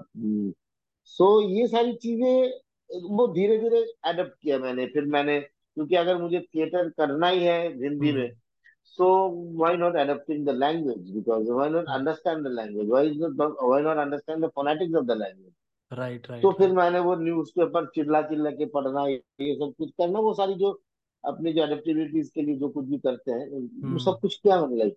सो 1.06 1.28
ये 1.42 1.68
सारी 1.68 1.94
चीज़ें 1.94 2.60
वो 2.90 3.28
धीरे 3.28 3.58
धीरे 3.58 3.86
अडेप्ट 4.04 4.34
किया 4.42 4.60
मैंने। 4.60 4.86
फिर 4.86 5.06
मैंने 5.06 5.40
क्योंकि 5.40 5.96
अगर 5.96 6.18
मुझे 6.18 6.40
थिएटर 6.40 6.90
करना 6.90 7.28
ही 7.28 7.44
है 7.44 7.62
हिंदी 7.74 8.12
में 8.12 8.22
hmm 8.22 8.42
so 9.00 9.06
why 9.56 9.76
not 9.76 9.96
adapting 9.96 10.44
the 10.44 10.54
language? 10.54 11.12
Because 11.14 11.48
why 11.50 11.70
not 11.70 11.86
understand 11.88 12.46
the 12.46 12.50
language? 12.50 12.88
Why 12.88 13.04
not 13.12 13.54
why 13.62 13.82
not 13.82 13.98
understand 13.98 14.44
the 14.44 14.50
phonetics 14.50 14.94
of 14.94 15.08
the 15.08 15.16
language? 15.16 15.54
Right 15.92 16.26
तो 16.26 16.34
राइट 16.34 16.58
फिर 16.58 16.72
मैंने 16.72 17.00
वो 17.00 17.16
न्यूज़ 17.16 17.50
पेपर 17.56 17.86
चिल्ला 17.96 18.22
चिल्ला 18.22 18.52
के 18.52 18.66
पढ़ना 18.76 19.06
ये 19.08 19.56
सब 19.56 19.74
कुछ 19.78 19.90
करना 19.98 20.20
वो 20.20 20.34
सारी 20.34 20.54
जो 20.54 20.72
अपनी 21.24 21.54
जो 21.54 21.64
एडेप्टिविटीज 21.64 22.30
के 22.36 22.42
लिए 22.42 22.56
जो 22.58 22.70
कुछ 22.70 22.86
भी 22.86 22.98
करते 22.98 23.32
हैं 23.32 23.50
वो 23.50 23.60
हम्म। 23.88 23.98
सब 23.98 24.20
कुछ 24.22 24.36
किया 24.36 24.60
मैंने 24.62 24.78
लाइफ 24.78 24.96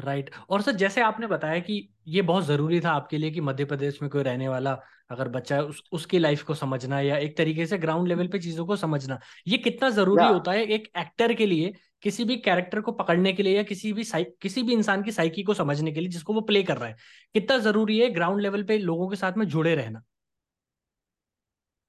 राइट 0.00 0.30
और 0.50 0.62
सर 0.62 0.72
जैसे 0.72 1.00
आपने 1.00 1.26
बताया 1.26 1.58
कि 1.58 1.94
ये 2.08 2.22
बहुत 2.22 2.44
ज़रूरी 2.44 2.80
था 2.80 2.90
आपके 2.90 3.18
लिए 3.18 3.30
कि 3.30 3.40
मध्य 3.40 3.64
प्रदेश 3.64 4.02
में 4.02 4.10
कोई 4.10 4.22
रहने 4.22 4.48
वाला 4.48 4.80
अगर 5.10 5.28
बच्चा 5.28 5.56
है 5.56 5.64
उस 5.64 5.82
उसकी 5.92 6.18
लाइफ 6.18 6.42
को 6.42 6.54
समझना 6.54 7.00
या 7.00 7.16
एक 7.16 7.36
तरीके 7.36 7.66
से 7.66 7.78
ग्राउंड 7.78 8.08
लेवल 8.08 8.28
पे 8.28 8.38
चीज़ों 8.38 8.66
को 8.66 8.76
समझना 8.76 9.20
ये 9.48 9.58
कितना 9.58 9.90
ज़रूरी 9.90 10.24
होता 10.24 10.52
है 10.52 10.64
एक 10.64 10.90
एक्टर 10.98 11.34
के 11.34 11.46
लिए 11.46 11.74
किसी 12.02 12.24
भी 12.24 12.36
कैरेक्टर 12.36 12.80
को 12.80 12.92
पकड़ने 12.92 13.32
के 13.32 13.42
लिए 13.42 13.56
या 13.56 13.62
किसी 13.62 13.92
भी 13.92 14.04
किसी 14.16 14.62
भी 14.62 14.72
इंसान 14.72 15.02
की 15.02 15.12
साइकी 15.12 15.42
को 15.42 15.54
समझने 15.54 15.92
के 15.92 16.00
लिए 16.00 16.08
जिसको 16.08 16.34
वो 16.34 16.40
प्ले 16.40 16.62
कर 16.62 16.76
रहा 16.76 16.88
है 16.88 16.96
कितना 17.34 17.58
ज़रूरी 17.58 17.98
है 17.98 18.10
ग्राउंड 18.10 18.40
लेवल 18.40 18.62
पे 18.62 18.78
लोगों 18.78 19.08
के 19.08 19.16
साथ 19.16 19.32
में 19.32 19.46
जुड़े 19.46 19.74
रहना? 19.74 20.02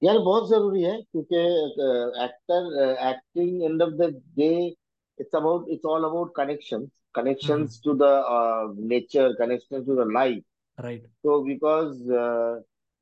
यार 0.04 0.18
बहुत 0.18 0.50
ज़रूरी 0.50 0.82
है 0.82 1.02
क्योंकि 1.02 1.36
actor 2.24 2.96
acting 3.08 3.62
and 3.62 3.82
of 3.82 3.90
the 3.90 4.22
day 4.38 4.76
it's 5.20 5.34
about 5.34 5.68
it's 5.68 5.84
all 5.84 6.04
about 6.04 6.34
connection 7.14 7.52
hmm 7.52 7.62
connections 7.62 7.80
to 7.84 7.94
the 7.94 8.10
nature 8.88 9.32
connection 9.32 9.84
to 9.84 9.96
the 9.96 10.10
life 10.12 10.44
right 10.78 11.08
तो 11.24 11.42
बिकॉज़ 11.44 12.12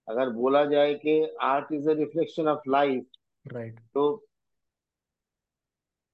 अगर 0.08 0.30
बोला 0.30 0.64
जाए 0.64 0.94
कि 0.94 1.20
art 1.42 1.72
is 1.72 1.90
a 1.90 1.94
reflection 1.94 2.48
of 2.48 2.70
life 2.70 3.06
right 3.46 3.80
तो 3.94 4.08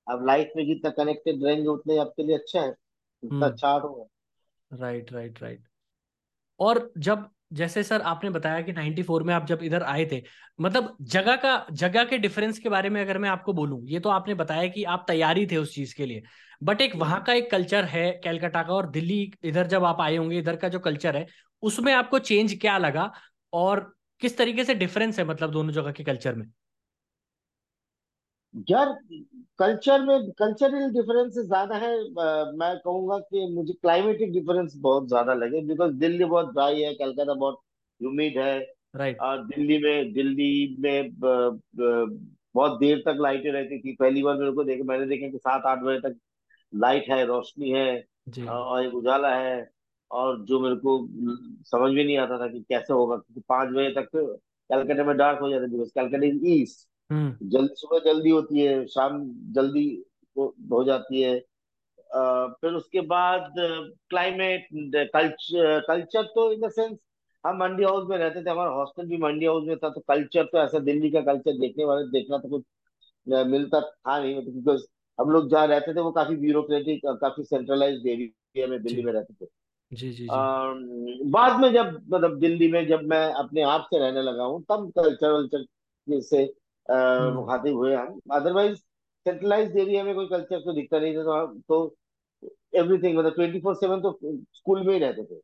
अब 0.07 0.27
लाइफ 0.27 0.53
में 0.57 0.65
जितना 0.67 0.91
connected 0.91 1.45
रहेंगे 1.45 1.69
उतना 1.69 2.01
आपके 2.01 2.23
लिए 2.23 2.37
अच्छा 2.39 2.61
है 2.61 2.75
उतना 3.23 3.47
अच्छा 3.47 3.69
आर्ट 3.69 3.85
होगा। 3.85 4.05
राइट 4.71 5.13
राइट 5.13 5.43
राइट 5.43 5.69
और 6.61 6.93
जब 6.99 7.29
जैसे 7.51 7.83
सर 7.83 8.01
आपने 8.01 8.31
बताया 8.31 8.61
कि 8.61 8.73
94 8.73 9.23
में 9.23 9.33
आप 9.35 9.47
जब 9.47 9.63
इधर 9.63 9.83
आए 9.83 10.05
थे 10.13 10.23
मतलब 10.61 10.97
जगह 11.03 11.37
का 11.37 11.67
जगह 11.73 12.05
के 12.05 12.19
डिफरेंस 12.19 12.59
के 12.59 12.69
बारे 12.69 12.91
में 12.91 13.01
अगर 13.01 13.19
मैं 13.19 13.31
आपको 13.31 13.53
बोलूँ 13.53 13.81
ये 13.85 14.01
तो 14.01 14.09
आपने 14.09 14.35
बताया 14.35 14.69
कि 14.69 14.85
आप 14.85 15.05
तैयारी 15.09 15.47
थे 15.47 15.57
उस 15.57 15.75
चीज़ 15.75 15.95
के 15.95 16.07
लिए 16.07 16.23
बट 16.63 16.81
एक 16.81 16.97
वहाँ 16.97 17.23
का 17.23 17.33
एक 17.33 17.51
कल्चर 17.51 17.85
है 17.85 18.11
कैलकाटा 18.25 18.63
का 18.63 18.73
और 18.73 18.91
दिल्ली 18.91 19.33
इधर 19.45 19.67
जब 19.67 19.85
आप 19.85 20.01
आए 20.01 20.17
होंगे 20.17 20.39
इधर 20.39 20.57
का 20.57 20.69
जो 20.69 20.79
कल्चर 20.79 21.17
है 21.17 21.27
उसमें 21.63 21.93
आपको 21.93 22.19
चेंज 22.19 22.59
क्या 22.61 22.79
लगा 22.79 23.11
और 23.53 23.95
किस 24.21 24.37
तरीके 24.39 24.65
से 24.65 24.75
डिफरेंस 24.75 25.19
है 25.19 25.25
मतलब 25.25 25.51
दोनों 25.51 25.73
जगह 25.73 25.93
के 25.93 26.05
कल्चर 26.05 26.35
में? 26.35 26.47
यार 28.55 28.89
कल्चर 29.59 30.03
में 30.03 30.31
कल्चरल 30.33 30.91
डिफरेंस 30.93 31.35
ज़्यादा 31.39 31.77
है 31.79 31.93
अ, 31.97 32.53
मैं 32.55 32.77
कहूँगा 32.79 33.19
कि 33.21 33.47
मुझे 33.55 33.73
क्लाइमेटिक 33.75 34.33
डिफरेंस 34.33 34.75
बहुत 34.79 35.09
ज़्यादा 35.09 35.35
लगे 35.35 35.61
बिकॉज़ 35.67 35.93
दिल्ली 35.97 36.25
बहुत 36.25 36.53
ड्राई 36.55 36.81
है 36.83 36.93
कलकत्ता 36.95 37.35
बहुत 37.35 37.61
ह्यूमिड 38.01 38.39
है 38.39 38.59
राइट 38.97 39.19
और 39.21 39.45
दिल्ली 39.47 39.79
में 39.79 40.13
दिल्ली 40.13 40.77
में 40.81 41.11
ब, 41.13 41.61
ब, 41.77 42.21
बहुत 42.55 42.79
देर 42.81 42.99
तक 43.07 43.19
लाइटें 43.21 43.51
रहती 43.53 43.79
थी। 43.81 43.95
पहली 43.97 44.23
बार 44.23 44.37
मेरे 44.39 44.53
को 44.53 44.65
देखे 44.65 44.83
मैंने 44.83 45.07
देखा 45.07 45.29
कि 45.31 45.39
सात 45.39 45.63
आठ 45.67 45.79
बजे 45.79 46.01
तक 46.01 46.19
लाइट 46.73 47.11
है 47.11 47.25
रोशनी 47.27 47.71
है 47.71 47.87
जी। 48.29 48.47
अ, 48.47 48.51
और 48.51 48.85
एक 48.87 48.95
उजाला 48.95 49.35
है 49.37 49.71
और 50.11 50.45
जो 50.47 50.61
मेरे 50.61 50.77
को 50.77 50.99
समझ 51.67 51.93
में 51.95 52.05
नहीं 52.05 52.17
आता 52.19 52.39
था 52.41 52.49
कि 52.49 52.61
कैसे 52.69 52.93
होगा 52.93 53.17
क्योंकि 53.17 53.41
पाँच 53.49 53.69
बजे 53.69 53.91
तक 53.95 54.09
कलकत्ता 54.71 55.05
में 55.05 55.17
डार्क 55.17 55.41
हो 55.41 55.51
जाता 55.51 55.65
है 55.65 55.71
बिकॉज़ 55.71 55.91
कलकत्ता 55.95 56.27
इज़ 56.27 56.47
ईस्ट 56.53 56.89
जल्दी 57.43 57.75
सुबह 57.75 57.99
जल्दी 57.99 58.31
होती 58.31 58.61
है 58.61 58.87
शाम 58.87 59.31
जल्दी 59.53 60.05
हो, 60.39 60.85
जाती 60.85 61.21
है। 61.21 61.45
फिर 62.61 62.73
उसके 62.73 63.01
बाद 63.01 63.55
क्लाइमेट 64.11 64.69
कल्चर 65.13 65.81
कल्चर 65.81 66.23
तो 66.23 66.53
इन 66.53 66.61
द 66.61 66.71
सेंस 66.71 66.99
हम 67.47 67.57
मंडी 67.57 67.85
हाउस 67.85 68.09
में 68.09 68.19
रहते 68.19 68.45
थे 68.45 68.51
हमारा 68.51 68.71
हॉस्टल 68.71 69.07
भी 69.07 69.17
मंडी 69.17 69.47
हाउस 69.47 69.65
में 69.67 69.77
था 69.77 69.89
तो 69.89 70.01
कल्चर 70.01 70.45
तो 70.45 70.59
ऐसा 70.59 70.79
दिल्ली 70.79 71.11
का 71.11 71.21
कल्चर 71.21 71.59
देखने 71.59 71.85
वाले 71.85 72.07
देखना 72.07 72.39
तो 72.39 72.49
कुछ 72.49 72.65
मिलता 73.29 73.81
था 73.81 74.21
नहीं 74.21 74.37
मतलब 74.37 74.55
बिकॉज़ 74.55 74.83
हम 75.21 75.31
लोग 75.31 75.51
जहाँ 75.51 75.67
रहते 75.67 75.95
थे 75.95 76.01
वो 76.01 76.11
काफ़ी 76.13 76.37
ब्यूरोक्रेटिक 76.37 77.01
काफ़ी 77.07 77.45
सेंट्रलाइज्ड 77.45 78.07
एरिया 78.07 78.67
में 78.67 78.83
दिल्ली 78.83 79.05
में 79.05 79.13
रहते 79.13 79.35
थे। 79.35 79.49
जी 79.93 80.13
जी 80.13 80.13
जी। 80.13 80.29
अम, 80.29 81.31
बाद 81.31 81.61
में 81.61 81.73
जब 81.73 82.01
मतलब 82.09 82.39
दिल्ली 82.39 82.73
में 82.73 82.87
जब 82.89 83.01
मैं 83.03 83.33
अपने 83.33 83.63
आप 83.63 83.81
से 83.81 83.99
रहने 83.99 84.23
लगा 84.23 84.45
हूँ 84.45 84.63
तब 84.63 84.93
कल्चर 84.99 85.31
वल्चर 85.31 85.65
से 86.21 86.64
अ, 86.89 86.95
हम्म 86.95 87.35
मुखातिब 87.35 87.75
हुए 87.77 87.95
हम। 87.95 88.21
अदरवाइज़ 88.33 88.77
सेंट्रलाइज्ड 89.27 89.77
एरिया 89.79 90.05
में 90.05 90.15
कोई 90.15 90.27
कल्चर 90.27 90.61
तो 90.61 90.73
दिखता 90.73 90.99
नहीं 90.99 91.17
था 91.17 91.23
तो 91.25 91.33
हम- 91.33 91.61
तो 91.69 91.97
एवरीथिंग 92.75 93.19
मतलब 93.19 93.35
ट्वेंटी 93.35 93.61
फोर 93.61 93.75
सेवन 93.75 94.01
तो 94.01 94.19
स्कूल 94.55 94.87
में 94.87 94.95
ही 94.95 95.01
रहते 95.01 95.25
थे। 95.25 95.41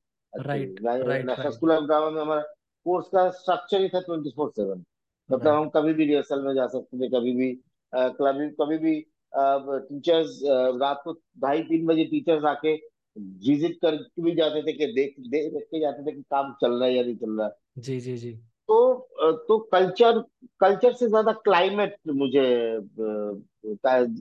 नेशनल 1.25 1.51
स्कूल 1.51 1.73
ऑफ़ 1.73 1.85
ड्रामा 1.85 2.11
में 2.11 2.21
हमारा 2.23 2.41
कोर्स 2.87 3.09
का 3.09 3.31
स्ट्रक्चर 3.31 3.81
ही 3.81 3.89
था 3.89 4.01
ट्वेंटी 4.01 4.31
फोर 4.37 4.51
सेवन 4.51 4.85
मतलब 5.31 5.55
हम 5.55 5.69
कभी 5.69 5.93
भी 5.95 6.05
रिहर्सल 6.07 6.43
में 6.43 6.55
जा 6.55 6.67
सकते 6.67 6.99
थे 6.99 7.09
कभी 7.09 7.33
भी 7.33 7.53
कभी 7.93 8.49
कभी 8.51 8.79
भी 8.79 9.01
टीचर्स 9.35 10.41
रात 10.81 11.01
को 11.05 11.13
ढाई 11.13 11.63
तीन 11.63 11.87
बजे 11.87 12.05
टीचर्स 12.05 12.45
आके 12.45 12.75
विज़िट 13.19 13.79
कर 13.85 13.97
भी 14.21 14.35
जाते 14.35 14.63
थे 14.63 14.73
कि 14.73 14.87
देख 14.87 15.15
देख 15.21 15.63
के 15.63 15.81
जाते 15.81 16.03
थे 16.03 16.17
कि 16.17 16.23
काम 16.23 16.53
चल 16.53 16.73
रहा 16.73 16.85
है 16.85 16.95
या 16.95 17.03
नहीं 17.03 17.17
चल 17.17 17.39
रहा। 17.39 17.47
है 17.47 17.83
जी 17.83 18.01
जी 18.01 18.17
जी। 18.17 18.50
तो 18.71 19.37
तो 19.49 19.59
कल्चर 19.73 20.19
कल्चर 20.61 20.93
से 20.93 21.09
ज़्यादा 21.09 21.33
क्लाइमेट 21.45 21.97
मुझे 22.17 22.45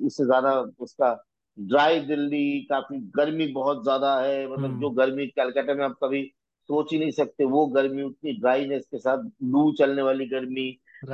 इससे 0.06 0.26
ज़्यादा 0.26 0.54
उसका 0.80 1.12
ड्राई 1.58 2.00
दिल्ली 2.06 2.60
काफ़ी 2.70 2.98
गर्मी 3.16 3.48
बहुत 3.54 3.84
ज़्यादा 3.84 4.20
है। 4.20 4.48
मतलब 4.48 4.80
जो 4.80 4.88
हम्म 4.88 4.96
गर्मी 4.96 5.28
कलकत्ता 5.30 5.74
में 5.74 5.84
आप 5.86 5.96
कभी 6.04 6.24
सोच 6.70 6.92
ही 6.94 7.00
नहीं 7.00 7.12
सकते 7.12 7.46
वो 7.46 7.66
गर्मी 7.68 8.04
उतनी 8.04 8.34
ड्राईनेस 8.40 8.86
के 8.86 9.00
साथ 9.00 9.24
लू 9.52 9.72
चलने 9.80 10.02
वाली 10.02 10.26
गर्मी। 10.30 10.68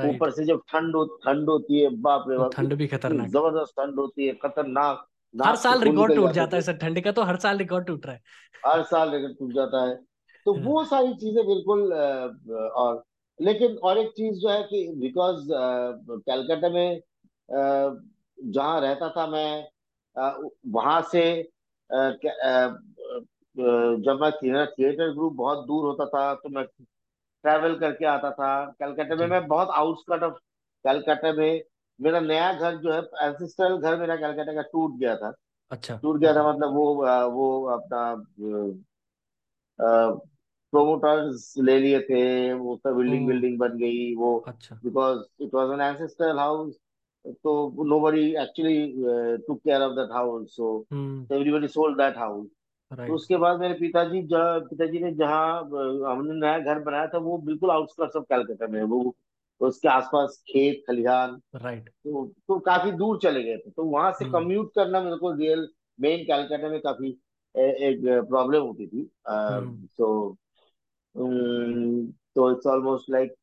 ऊपर 0.06 0.30
से 0.30 0.44
जब 0.44 0.62
ठंड 0.68 0.96
हो 0.96 1.04
ठंड 1.24 1.48
होती 1.48 1.80
है 1.80 1.88
बाप 2.02 2.24
रे 2.28 2.38
बाप 2.38 2.52
ठंड 2.52 2.74
भी 2.74 2.86
खतरनाक 2.86 3.28
ज़बरदस्त 3.30 3.72
ठंड 3.80 3.98
होती 4.00 4.26
है 4.26 4.34
खतरनाक 4.42 5.06
हर 5.34 5.56
साल 5.56 5.82
रिकॉर्ड 5.82 6.14
टूट 6.14 6.24
जाते 6.24 6.34
जाता 6.34 6.56
है 6.56 6.62
सर 6.62 6.76
ठंड 6.78 7.00
का 7.04 7.12
तो 7.12 7.22
हर 7.22 7.36
साल 7.38 7.58
रिकॉर्ड 7.58 7.86
टूट 7.86 8.06
रहा 8.06 8.14
है। 8.14 8.20
हर 8.66 8.82
साल 8.84 9.10
रिकॉर्ड 9.10 9.38
टूट 9.38 9.52
जाता 9.54 9.84
है। 9.86 9.94
तो 10.46 10.54
वो 10.62 10.84
सारी 10.84 11.14
चीज़ें 11.14 11.46
बिल्कुल 11.46 11.92
और 11.92 13.02
लेकिन 13.40 13.76
और 13.78 13.98
एक 13.98 14.10
चीज़ 14.10 14.38
जो 14.40 14.48
है 14.50 14.62
कि 14.62 14.86
बिकॉज़ 14.96 15.48
कलकत्ता 15.50 16.68
में 16.68 16.96
अ, 16.96 18.00
जहाँ 18.38 18.80
रहता 18.80 19.08
था 19.10 19.26
मैं 19.26 19.66
वहाँ 20.72 21.00
से 21.12 21.22
जब 23.56 24.18
मैं 24.22 24.30
थिएटर 24.32 25.12
ग्रुप 25.12 25.32
बहुत 25.32 25.66
दूर 25.66 25.84
होता 25.86 26.06
था 26.06 26.34
तो 26.34 26.48
मैं 26.48 26.64
ट्रैवल 26.64 27.74
करके 27.78 28.06
आता 28.06 28.30
था। 28.30 28.48
कलकत्ता 28.80 29.16
में 29.16 29.26
मैं 29.26 29.46
बहुत 29.46 29.68
आउटस्कर्ट 29.76 30.22
ऑफ़ 30.22 30.34
कलकत्ता 30.84 31.32
में 31.32 31.62
मेरा 32.00 32.20
नया 32.20 32.52
घर 32.52 32.76
जो 32.76 32.92
है 32.92 33.00
एंसेस्ट्रल 33.28 33.76
घर 33.78 33.96
मेरा 34.00 34.16
कलकत्ता 34.16 34.52
का 34.54 34.62
टूट 34.62 34.98
गया 34.98 35.16
था। 35.16 35.32
अच्छा। 35.70 35.96
टूट 35.96 36.20
गया 36.20 36.34
था 36.34 36.48
मतलब 36.50 36.74
वो 36.74 36.94
वो 37.30 37.48
अपना 37.76 38.02
प्रोमोटर्स 40.72 41.52
ले 41.58 41.78
लिए 41.80 42.00
थे 42.00 42.22
वो 42.52 42.72
उसका 42.74 42.90
ओ 42.90 42.94
बिल्डिंग 42.94 43.26
बिल्डिंग 43.26 43.58
बन 43.58 43.76
गई 43.78 44.14
वो 44.14 44.36
अच्छा। 44.48 44.78
Because 44.84 45.18
it 45.44 45.54
was 45.54 45.70
an 45.72 45.80
ancestral 45.80 46.38
house 46.38 46.78
तो 47.44 47.84
nobody 47.84 48.24
actually 48.42 48.78
took 49.46 49.58
care 49.58 49.82
of 49.82 49.92
that 49.92 50.12
house 50.12 50.56
so 50.56 50.68
hmm. 50.92 51.34
Everybody 51.34 51.68
sold 51.68 51.96
that 51.98 52.16
house 52.18 52.46
तो 52.46 52.96
राइट 52.96 53.10
उसके 53.10 53.36
बाद 53.44 53.60
मेरे 53.60 53.74
पिताजी 53.74 54.22
जहाँ 54.26 54.58
पिताजी 54.60 54.98
ने 55.00 55.12
जहाँ 55.14 55.60
अ, 55.62 56.10
हमने 56.10 56.34
नया 56.40 56.58
घर 56.58 56.78
बनाया 56.82 57.06
था 57.14 57.18
वो 57.18 57.38
बिल्कुल 57.46 57.70
आउटस्कर्ट्स 57.70 58.16
ऑफ़ 58.16 58.24
कलकत्ता 58.30 58.66
में 58.66 58.78
है। 58.78 58.84
वो 58.86 59.14
उसके 59.60 59.88
आसपास 59.88 60.42
खेत 60.48 60.82
खलिहान 60.88 61.40
राइट 61.54 61.88
तो, 61.88 62.26
तो 62.48 62.58
काफ़ी 62.60 62.90
दूर 62.92 63.18
चले 63.22 63.42
गए 63.42 63.56
थे 63.56 63.70
तो 63.70 63.84
वहाँ 63.84 64.12
से 64.12 64.24
हम्म। 64.24 64.38
कम्यूट 64.38 64.70
करना 64.74 65.00
मेरे 65.02 65.16
को 65.16 65.32
रियल 65.32 65.68
मेन 65.98 66.24
कलकत्ता 66.24 66.68
में 66.68 66.80
काफ़ी 66.80 67.10
ए- 67.54 67.76
एक 67.88 68.00
प्रॉब्लम 68.28 68.62
होती 68.62 68.86
थी 68.86 69.08
हम्म। 69.28 69.86
सो 69.86 70.08
तो 71.16 72.50
इट्स 72.52 72.66
ऑलमोस्ट 72.66 73.10
लाइक 73.10 73.34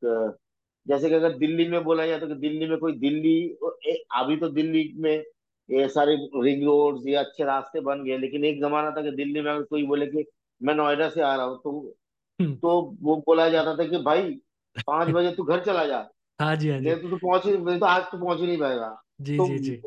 जैसे 0.88 1.10
कि 1.10 1.16
अगर 1.16 1.38
दिल्ली 1.38 1.68
में 1.68 1.84
बोला 1.84 2.06
जाए 2.06 2.20
तो 2.20 2.28
कि 2.28 2.36
दिल्ली 2.36 2.68
में 2.68 2.78
कोई 2.78 2.94
दिल्ली 3.00 3.58
ए, 3.88 4.04
अभी 4.16 4.38
तो 4.38 4.50
दिल्ली 4.50 4.94
में 4.98 5.24
ये 5.70 5.88
सारे 5.90 6.16
रिंग 6.36 6.64
रोड्स 6.64 7.08
ये 7.08 7.16
अच्छे 7.16 7.44
रास्ते 7.44 7.80
बन 7.80 8.04
गए 8.04 8.18
लेकिन 8.18 8.46
एक 8.46 8.60
जमाना 8.62 8.92
था 8.92 9.02
कि 9.02 9.12
दिल्ली 9.12 9.42
में 9.42 9.52
अगर 9.52 9.64
कोई 9.64 9.86
बोले 9.86 10.08
कि 10.08 10.26
मैं 10.64 10.76
नोएडा 10.76 11.10
से 11.10 11.22
आ 11.22 11.36
रहा 11.36 11.46
हूँ 11.46 11.58
तो 11.64 11.96
हम्म, 12.40 12.56
तो 12.56 12.98
वो 13.02 13.16
बोला 13.18 13.50
जाता 13.50 13.76
था 13.76 13.88
कि 13.88 13.98
भाई 13.98 14.40
पाँच 14.88 15.10
बजे 15.10 15.32
तू 15.32 15.44
घर 15.44 15.64
चला 15.64 15.86
जा। 15.86 16.10
हाँ 16.42 16.56
जी 16.56 16.70
हाँ 16.70 16.80
नहीं 16.80 16.96
जी 16.96 17.02
तो 17.02 17.10
तू 17.10 17.18
पहुँच 17.18 17.46
ही 17.46 17.58
नहीं 17.58 17.80
तो 17.80 17.86
आज 17.86 18.04
तो 18.04 18.18
पहुँच 18.18 18.40
ही 18.40 18.48
नहीं 18.48 18.58
पाएगा। 18.58 19.04
जी 19.22 19.38
तो 19.38 19.48
जी 19.48 19.58
जी। 19.60 19.82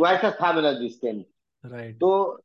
वैसा 0.00 0.30
था 0.30 0.52
मेरा 0.52 0.72
डिस्टेंस 0.72 1.24
राइट 1.64 1.96
तो 1.96 2.42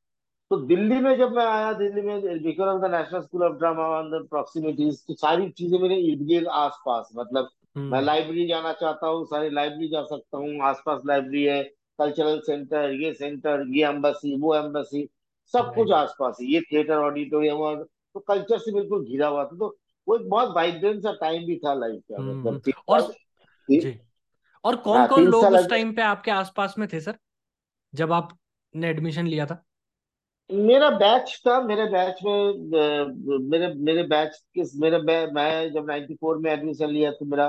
तो 0.52 0.58
दिल्ली 0.58 0.96
में 0.96 1.18
जब 1.18 1.32
मैं 1.32 1.46
आया 1.46 1.72
दिल्ली 1.74 2.02
में 2.02 2.22
because 2.44 2.70
of 2.70 2.82
the 2.82 2.92
National 2.92 3.22
School 3.22 3.44
of 3.44 3.58
Drama 3.58 3.84
on 3.84 4.10
the 4.12 4.28
proximities 4.30 5.04
तो 5.08 5.14
सारी 5.14 5.50
चीज़ें 5.50 5.80
मेरे 5.80 5.96
इर्द 5.96 6.22
गिर्द 6.22 6.48
आस 6.48 6.80
पास 6.86 7.10
मतलब 7.16 7.50
मैं 7.78 7.84
हम्म 7.84 8.06
लाइब्रेरी 8.06 8.48
जाना 8.48 8.72
चाहता 8.74 9.08
हूँ 9.08 9.26
सारी 9.26 9.50
लाइब्रेरी 9.50 9.88
जा 9.88 10.04
सकता 10.04 10.38
हूँ 10.38 10.62
आसपास 10.64 11.02
लाइब्रेरी 11.06 11.44
है 11.44 11.64
कल्चरल 12.00 12.40
सेंटर 12.40 12.92
ये 12.92 13.14
सेंटर 13.14 13.66
ये 13.70 13.86
एम्बेसी 13.86 14.36
वो 14.38 14.56
एम्बेसी 14.56 15.10
सब 15.54 15.74
कुछ 15.76 15.92
आसपास 15.92 16.38
है 16.42 16.48
ये 16.48 16.62
थिएटर 16.62 16.94
ऑडिटोरियम 16.94 17.58
और 17.58 17.84
तो 18.14 18.20
कल्चर 18.20 18.58
से 18.58 18.72
बिल्कुल 18.72 19.06
घिरा 19.06 19.28
हुआ 19.28 19.44
था 19.46 19.58
तो 19.58 19.78
वो 20.08 20.16
एक 20.16 20.30
बहुत 20.30 20.56
वाइब्रेंट 20.56 21.04
सा 21.04 21.12
टाइम 21.12 21.46
भी 21.46 21.56
था 21.56 21.74
लाइफ 21.74 22.02
का 22.12 22.18
हम्म। 22.18 22.50
मतलब 22.50 22.74
और 22.88 23.02
जी। 23.70 24.00
और 24.64 24.76
कौन 24.76 25.08
कौन 25.08 25.24
लोग 25.24 25.46
उस 25.46 25.70
टाइम 25.70 25.94
पे 25.94 26.02
आपके 26.02 26.32
आसपास 26.32 26.76
में 26.78 26.88
थे 26.94 27.00
सर? 27.00 27.18
जब 27.94 28.12
आपने 28.12 28.90
एडमिशन 28.90 29.28
लिया 29.28 29.46
था? 29.46 29.64
मेरा 30.50 30.90
बैच 30.90 31.32
था 31.48 31.60
मेरे 31.62 31.86
बैच 31.86 32.20
में 32.24 33.50
मेरे 33.50 33.74
मेरे 33.76 34.04
बैच 34.04 34.38
किस 34.56 34.76
मेरे 34.80 35.00
बै, 35.00 35.26
मैं 35.28 35.72
जब 35.74 35.86
94 35.86 36.38
में 36.42 36.52
एडमिशन 36.52 36.90
लिया 36.90 37.12
तो 37.12 37.26
मेरा 37.26 37.48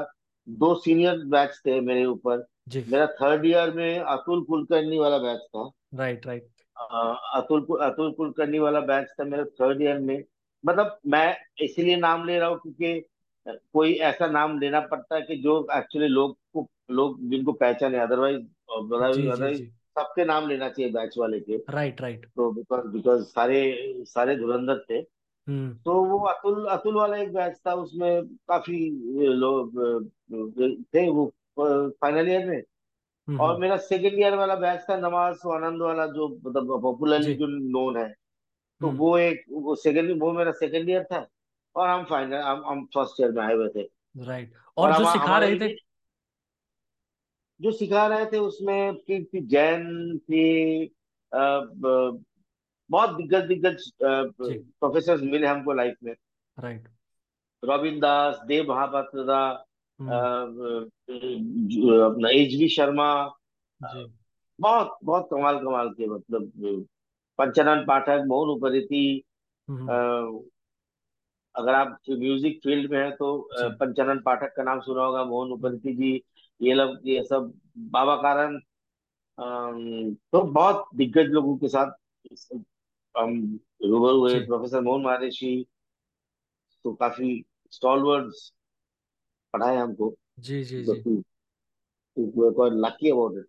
दो 0.48 0.74
सीनियर 0.74 1.18
बैच 1.26 1.60
थे 1.66 1.80
मेरे 1.80 2.04
ऊपर। 2.04 2.46
मेरा 2.76 3.06
थर्ड 3.06 3.46
ईयर 3.46 3.70
में 3.70 3.98
अतुल 3.98 4.42
कुलकर्णी 4.44 4.98
वाला 4.98 5.18
बैच 5.18 5.40
था। 5.40 5.70
राइट 5.94 6.26
राइट 6.26 6.46
अतुल 7.34 7.62
अतुल 7.82 8.12
कुलकर्णी 8.12 8.58
वाला 8.58 8.80
बैच 8.80 9.08
था 9.20 9.24
मेरा 9.24 9.44
थर्ड 9.60 9.82
ईयर 9.82 9.98
में। 9.98 10.22
मतलब 10.64 10.98
मैं 11.06 11.36
इसीलिए 11.62 11.96
नाम 11.96 12.26
ले 12.26 12.38
रहा 12.38 12.48
हूँ 12.48 12.58
क्योंकि 12.58 13.00
कोई 13.72 13.92
ऐसा 14.04 14.26
नाम 14.26 14.58
लेना 14.60 14.80
पड़ता 14.80 15.14
है 15.14 15.22
कि 15.22 15.36
जो 15.36 15.66
एक्चुअली 15.76 16.08
लोग 16.08 16.36
को 16.54 16.66
लोग 16.90 17.18
जिनको 17.30 17.52
पहचाने 17.52 17.98
अदरवाइज़ 17.98 18.40
अदरवाइज़ 18.70 19.62
सबके 19.98 20.24
नाम 20.24 20.48
लेना 20.48 20.68
चाहिए 20.68 20.92
बैच 20.92 21.14
वाले 21.18 21.40
के। 21.40 21.56
राइट 21.70 22.00
राइट 22.00 22.26
तो 22.26 22.50
बिकॉज़ 22.52 22.86
बिकॉज़ 22.86 23.22
सारे 23.24 23.60
सारे 24.06 24.36
धुरंधर 24.36 24.84
थे। 24.90 24.94
हम्म। 25.48 25.74
तो 25.74 25.92
वो 26.04 26.18
अतुल 26.26 26.66
अतुल 26.66 26.94
वाला 26.94 27.16
एक 27.16 27.32
बैच 27.34 27.56
था 27.66 27.74
उसमें 27.74 28.26
काफ़ी 28.48 28.78
लोग 29.34 29.78
थे 30.94 31.08
वो 31.10 31.32
फाइनल 31.90 32.28
ईयर 32.28 32.46
में। 32.46 32.62
हम्म। 33.28 33.40
और 33.40 33.58
मेरा 33.58 33.76
सेकेंड 33.76 34.18
ईयर 34.18 34.34
वाला 34.34 34.54
बैच 34.56 34.80
था 34.90 34.96
नवाज़ 34.98 35.48
आनंद 35.48 35.82
वाला 35.82 36.06
जो 36.06 36.28
मतलब 36.46 36.80
पॉपुलरली 36.82 37.34
जो। 37.34 37.46
नोन 37.46 37.96
है। 37.96 38.08
तो 38.80 38.86
हम्म। 38.86 38.98
वो 38.98 39.18
एक 39.18 39.44
वो 39.50 39.74
सेकेंड 39.76 40.22
वो 40.22 40.32
मेरा 40.32 40.52
सेकेंड 40.52 40.88
ईयर 40.90 41.04
था। 41.04 41.26
और 41.76 41.88
हम 41.88 42.04
फाइनल 42.04 42.36
हम 42.36 42.62
हम 42.66 42.84
फ़र्स्ट 42.94 43.20
ईयर 43.20 43.32
में 43.32 43.42
आए 43.42 43.54
हुए 43.54 43.68
थे। 43.68 43.82
राइट 44.16 44.52
और 44.76 44.92
और 44.92 44.98
जो 44.98 45.10
सिखा 45.10 45.38
रहे 45.38 45.58
थे 45.58 45.87
जो 47.60 47.70
सिखा 47.72 48.06
रहे 48.06 48.26
थे 48.26 48.38
उसमें 48.38 48.94
कीर्ति 48.96 49.40
जैन 49.52 50.18
थी 50.18 50.90
बहुत 51.32 53.10
दिग्गज 53.16 53.46
दिग्गज 53.46 53.90
प्रोफेसर 54.02 55.20
मिले 55.22 55.46
हमको 55.46 55.72
लाइफ 55.72 55.96
में। 56.04 56.14
Right 56.56 56.88
Ravin 57.62 57.98
Das 58.00 58.40
Dev 58.46 58.68
Mahapatra 58.68 59.24
da, 59.24 59.40
hmm. 59.98 60.78
अपना 62.06 62.28
एच 62.30 62.54
वी 62.58 62.68
शर्मा 62.68 63.08
बहुत 64.58 64.96
बहुत 65.04 65.28
कमाल 65.30 65.58
कमाल 65.58 65.88
के 65.90 66.06
मतलब 66.06 66.52
पंचानंद 67.38 67.86
पाठक 67.86 68.24
मोहन 68.26 68.50
उपरीति 68.50 69.02
हम्म। 69.68 70.40
अगर 71.54 71.74
आप 71.74 71.98
म्यूज़िक 72.10 72.60
फ़ील्ड 72.62 72.90
में 72.92 72.98
है 72.98 73.10
तो 73.10 73.36
पंचानंद 73.80 74.22
पाठक 74.24 74.54
का 74.56 74.62
नाम 74.62 74.80
सुना 74.80 75.04
होगा 75.04 75.24
मोहन 75.24 75.50
उपरीति 75.52 75.94
जी। 75.94 76.12
ये 76.60 76.74
लोग 76.74 77.08
ये 77.08 77.22
सब 77.24 77.52
बाबा 77.90 78.16
कारण 78.22 78.58
तो 80.32 80.42
बहुत 80.44 80.84
दिग्गज 80.96 81.30
लोगों 81.30 81.56
के 81.58 81.68
साथ 81.68 81.92
हम 83.14 83.34
रूबरू 83.84 84.18
हुए 84.20 84.38
प्रोफेसर 84.42 84.80
मोहन 84.82 85.02
महर्षि 85.02 85.54
तो 86.84 86.92
काफ़ी 86.94 87.30
स्टॉलवर्ड्स 87.72 88.52
पढ़ाए 89.54 89.76
हमको। 89.76 90.10
जी 90.40 90.62
जी 90.64 90.82
तो 90.82 90.84
जी 90.84 91.04
लकी 92.16 93.10
अबाउट 93.10 93.38
इट 93.38 93.46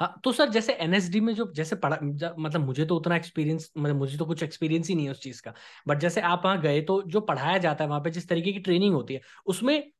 हाँ 0.00 0.20
तो 0.24 0.32
सर 0.32 0.48
जैसे 0.50 0.72
एनएसडी 0.74 1.20
में 1.20 1.34
जो 1.34 1.50
जैसे 1.54 1.76
पढ़ा 1.76 1.98
मतलब 2.38 2.60
मुझे 2.60 2.84
तो 2.86 2.96
उतना 2.96 3.16
एक्सपीरियंस 3.16 3.70
मतलब 3.78 3.96
मुझे 3.96 4.18
तो 4.18 4.26
कुछ 4.26 4.42
एक्सपीरियंस 4.42 4.88
ही 4.88 4.94
नहीं 4.94 5.06
है 5.06 5.12
उस 5.12 5.20
चीज़ 5.22 5.42
का। 5.42 5.52
बट 5.88 5.98
जैसे 5.98 6.20
आप 6.22 6.42
वहाँ 6.44 6.60
गए 6.60 6.80
तो 6.82 7.00
जो 7.06 7.20
पढ़ाया 7.22 7.58
जाता 7.58 7.84
है 7.84 7.88
वहाँ 7.90 8.00
पे 8.00 8.10
जिस 8.10 8.28
तरीके 8.28 8.52
की 8.52 8.58
ट्रेनिंग 8.60 8.94
होती 8.94 9.14
है 9.14 9.20
उसमें 9.46 9.92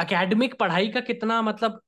एकेडमिक 0.00 0.54
पढ़ाई 0.58 0.88
का 0.88 1.00
कितना 1.00 1.40
मतलब 1.42 1.80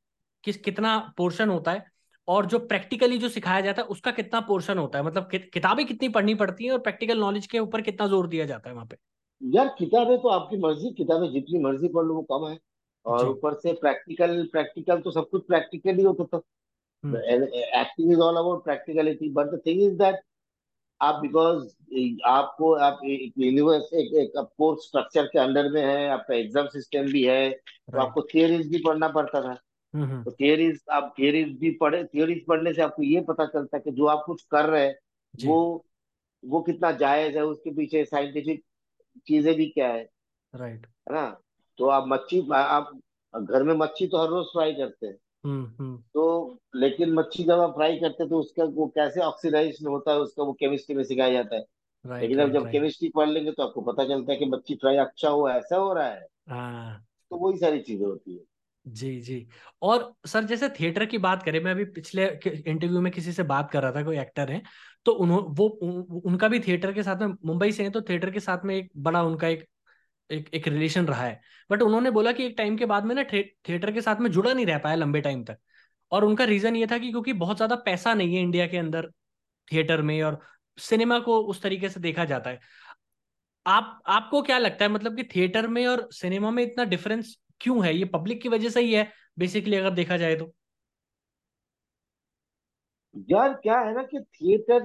किस 0.44 0.56
कितना 0.56 0.98
पोर्शन 1.16 1.48
होता 1.48 1.72
है 1.72 1.84
और 2.28 2.46
जो 2.46 2.58
प्रैक्टिकली 2.58 3.18
जो 3.18 3.28
सिखाया 3.28 3.60
जाता 3.60 3.82
है 3.82 3.88
उसका 3.88 4.10
कितना 4.10 4.40
पोर्शन 4.40 4.78
होता 4.78 4.98
है? 4.98 5.04
मतलब 5.04 5.28
कि, 5.30 5.38
किताबें 5.38 5.84
कितनी 5.86 6.08
पढ़नी 6.08 6.34
पड़ती 6.34 6.64
हैं 6.64 6.72
और 6.72 6.78
प्रैक्टिकल 6.78 7.18
नॉलेज 7.18 7.46
के 7.46 7.58
ऊपर 7.58 7.80
कितना 7.80 8.06
ज़ोर 8.06 8.26
दिया 8.26 8.46
जाता 8.46 8.70
है 8.70 8.74
वहाँ 8.74 8.86
पे? 8.86 8.96
यार 9.40 9.74
किताबें 9.78 10.16
तो 10.18 10.28
आपकी 10.28 10.56
मर्ज़ी 10.56 10.90
किताबें 10.92 11.30
जितनी 11.32 11.58
मर्ज़ी 11.58 11.88
पढ़ 11.88 12.04
लो 12.04 12.14
वो 12.14 12.22
कम 12.32 12.48
है। 12.48 12.58
और 13.06 13.28
ऊपर 13.28 13.54
से 13.54 13.72
प्रैक्टिकल 13.72 14.42
प्रैक्टिकल 14.52 15.00
तो 15.00 15.10
सब 15.10 15.28
कुछ 15.30 15.46
प्रैक्टिकल 15.46 15.96
ही 15.96 16.02
होता 16.02 16.24
था। 16.24 16.42
Acting 17.80 18.12
is 18.12 18.20
all 18.20 18.36
about 18.36 18.64
practicality 18.64 19.30
but 19.30 19.46
the 19.46 19.60
thing 19.66 19.82
is 19.82 19.94
that 19.94 20.20
आप 21.02 21.20
बिकॉज़ 21.20 21.64
आपको 22.26 22.72
आप 22.84 23.00
एक 23.04 23.32
यूनिवर्स 23.38 23.92
एक, 23.94 24.14
एक 24.14 24.32
कोर्स 24.36 24.86
स्ट्रक्चर 24.86 25.26
के 25.26 25.38
अंडर 25.38 25.68
में 25.72 25.82
है 25.82 26.08
आपका 26.10 26.34
एग्ज़ाम 26.34 26.66
सिस्टम 26.68 27.12
भी 27.12 27.22
है 27.24 27.50
तो 27.50 27.98
आपको 28.00 28.22
थियोरीज 28.24 28.68
भी 28.70 28.82
पढ़ना 28.84 29.08
पड़ता 29.10 29.40
था। 29.42 29.56
हम्म 29.94 30.04
हम्म। 30.04 30.22
तो 30.24 30.30
थियरीज 30.32 30.80
आप 30.92 31.14
थियरीज 31.18 31.56
भी 31.58 31.70
पढ़े 31.80 32.02
थियरीज 32.04 32.44
पढ़ने 32.48 32.72
से 32.74 32.82
आपको 32.82 33.02
ये 33.02 33.20
पता 33.28 33.46
चलता 33.46 33.76
है 33.76 33.82
कि 33.82 33.90
जो 33.92 34.06
आप 34.06 34.22
कुछ 34.26 34.42
कर 34.50 34.66
रहे 34.66 34.86
हैं 34.86 34.96
वो 35.34 35.84
वो 36.42 36.60
कितना 36.62 36.90
जायज़ 36.94 37.36
है 37.36 37.44
उसके 37.44 37.70
पीछे 37.70 38.04
साइंटिफिक 38.04 38.62
चीज़ें 39.26 39.54
भी 39.54 39.66
क्या 39.66 39.88
है। 39.88 40.02
राइट 40.52 40.86
है 40.86 41.14
ना? 41.14 41.26
तो 41.78 41.86
आप 41.88 42.04
मच्छी 42.08 42.40
आप 42.54 42.90
घर 43.34 43.62
में 43.62 43.74
मच्छी 43.76 44.06
तो 44.06 44.22
हर 44.22 44.28
रोज 44.28 44.46
फ्राई 44.46 44.72
करते 44.74 45.06
हैं। 45.06 45.16
हम्म 45.44 45.64
हम्म। 45.78 45.96
तो 46.14 46.58
लेकिन 46.74 47.12
मच्छी 47.12 47.44
जब 47.44 47.60
आप 47.60 47.74
फ्राई 47.74 47.96
करते 47.96 48.22
हैं 48.22 48.30
तो 48.30 48.38
उसका 48.38 48.64
वो 48.64 48.86
कैसे 48.86 49.20
ऑक्सीडाइज 49.20 49.78
होता 49.86 50.12
है 50.12 50.18
उसका 50.18 50.42
वो 50.42 50.52
केमिस्ट्री 50.52 50.96
में 50.96 51.02
सिखाया 51.04 51.32
जाता 51.32 51.56
है। 51.56 51.64
राइट 52.04 52.22
लेकिन 52.22 52.38
अब 52.38 52.42
राइट 52.42 52.54
जब 52.54 52.62
राइट 52.62 52.72
केमिस्ट्री 52.72 53.08
पढ़ 53.08 53.28
लेंगे 53.28 53.52
तो 53.52 53.62
आपको 53.62 53.80
पता 53.82 54.04
चलता 54.04 54.32
है 54.32 54.38
कि 54.38 54.44
मच्छी 54.44 54.74
फ्राई 54.74 54.96
अच्छा 54.96 55.28
हुआ 55.28 55.54
ऐसा 55.54 55.76
हो 55.76 55.92
रहा 55.92 56.08
है। 56.08 56.26
हाँ। 56.48 57.04
तो 57.30 57.36
वही 57.36 57.58
सारी 57.58 57.80
चीज़ें 57.80 58.06
होती 58.06 58.32
है। 58.32 58.44
जी 58.86 59.20
जी। 59.20 59.46
और 59.82 60.12
सर 60.26 60.44
जैसे 60.44 60.68
थिएटर 60.68 61.04
की 61.06 61.18
बात 61.18 61.42
करें 61.42 61.58
मैं 61.64 61.70
अभी 61.70 61.84
पिछले 61.84 62.24
इंटरव्यू 62.46 63.00
में 63.00 63.12
किसी 63.12 63.32
से 63.32 63.42
बात 63.42 63.70
कर 63.70 63.82
रहा 63.82 63.92
था 63.92 64.02
कोई 64.02 64.18
एक्टर 64.18 64.50
है 64.50 64.62
तो 65.06 65.12
उन्होंने 65.12 65.46
वो 65.50 65.68
उन, 65.68 66.22
उनका 66.24 66.48
भी 66.48 66.60
थिएटर 66.60 66.92
के 66.92 67.02
साथ 67.02 67.22
में 67.22 67.34
मुंबई 67.46 67.72
से 67.72 67.82
है 67.82 67.90
तो 67.90 68.00
थिएटर 68.02 68.30
के 68.30 68.40
साथ 68.40 68.64
में 68.64 68.74
एक 68.76 68.90
बड़ा 68.96 69.22
उनका 69.22 69.48
एक 69.48 69.64
एक 70.30 70.48
एक 70.54 70.68
रिलेशन 70.68 71.06
रहा 71.06 71.24
है। 71.24 71.40
बट 71.70 71.82
उन्होंने 71.82 72.10
बोला 72.10 72.32
कि 72.32 72.44
एक 72.46 72.54
टाइम 72.58 72.76
के 72.76 72.86
बाद 72.86 73.04
में 73.04 73.14
ना 73.14 73.22
थे, 73.32 73.42
थिएटर 73.68 73.92
के 73.92 74.00
साथ 74.00 74.20
में 74.20 74.30
जुड़ा 74.30 74.52
नहीं 74.52 74.66
रह 74.66 74.78
पाया 74.78 74.94
लंबे 74.96 75.20
टाइम 75.20 75.44
तक। 75.44 75.58
और 76.12 76.24
उनका 76.24 76.44
रीजन 76.44 76.76
ये 76.76 76.86
था 76.86 76.98
कि 76.98 77.10
क्योंकि 77.10 77.32
बहुत 77.34 77.56
ज़्यादा 77.56 77.76
पैसा 77.84 78.14
नहीं 78.14 78.36
है 78.36 78.42
इंडिया 78.42 78.66
के 78.66 78.76
अंदर 78.78 79.10
थिएटर 79.68 80.02
में 80.02 80.22
और 80.22 80.40
सिनेमा 80.78 81.18
को 81.20 81.38
उस 81.44 81.62
तरीके 81.62 81.88
से 81.88 82.00
देखा 82.00 82.24
जाता 82.24 82.50
है। 82.50 82.60
आप 83.66 84.00
आपको 84.08 84.40
क्या 84.42 84.58
लगता 84.58 84.84
है 84.84 84.90
मतलब 84.90 85.16
कि 85.16 85.24
थिएटर 85.26 85.66
में 85.68 85.86
और 85.86 86.08
सिनेमा 86.12 86.50
में 86.50 86.62
इतना 86.62 86.84
डिफरेंस 86.84 87.36
क्यों 87.60 87.84
है? 87.86 87.94
ये 87.96 88.04
पब्लिक 88.06 88.42
की 88.42 88.48
वजह 88.48 88.68
से 88.70 88.80
ही 88.80 88.92
है 88.94 89.10
बेसिकली 89.38 89.76
अगर 89.76 89.90
देखा 89.92 90.16
जाए 90.16 90.36
तो। 90.36 90.52
यार 93.30 93.52
क्या 93.62 93.78
है 93.80 93.94
ना 93.94 94.02
कि 94.04 94.20
थिएटर 94.20 94.80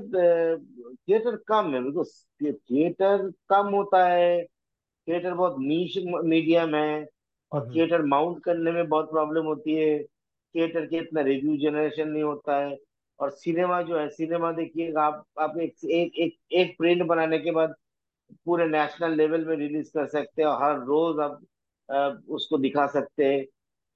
थिएटर 1.00 1.36
कम 1.48 1.74
है। 1.74 1.82
बिकॉज़ 1.84 2.10
थिएटर 2.42 3.30
कम 3.50 3.68
होता 3.76 4.08
है। 4.08 4.46
थिएटर 5.08 5.34
बहुत 5.34 5.56
नीच 5.60 5.98
मीडियम 6.26 6.76
है 6.76 7.08
और 7.52 7.62
हम्म। 7.62 7.76
थिएटर 7.76 8.02
माउंट 8.06 8.44
करने 8.44 8.72
में 8.72 8.88
बहुत 8.90 9.10
प्रॉब्लम 9.12 9.46
होती 9.46 9.76
है। 9.76 10.04
थिएटर 10.04 10.86
के 10.86 10.98
इतना 10.98 11.22
रिव्यू 11.22 11.58
जनरेशन 11.58 12.10
नहीं 12.10 12.24
होता 12.24 12.58
है। 12.58 12.78
और 13.20 13.30
सिनेमा 13.30 13.82
जो 13.82 13.98
है 13.98 14.08
सिनेमा 14.10 14.52
देखिए 14.52 14.94
आप 14.94 15.24
आप 15.40 15.58
एक 15.58 15.74
एक 15.86 16.16
एक, 16.16 16.38
एक 16.52 16.78
प्रिंट 16.78 17.04
बनाने 17.04 17.40
के 17.40 17.52
बाद 17.52 17.76
पूरे 18.46 18.68
नेशनल 18.68 19.16
लेवल 19.16 19.46
में 19.46 19.56
रिलीज़ 19.56 19.92
कर 19.94 20.06
सकते 20.08 20.42
हैं 20.42 20.50
और 20.50 20.64
हर 20.64 20.80
रोज 20.86 21.20
आप 21.20 22.24
उसको 22.30 22.58
दिखा 22.58 22.86
सकते 22.88 23.26
हैं। 23.26 23.46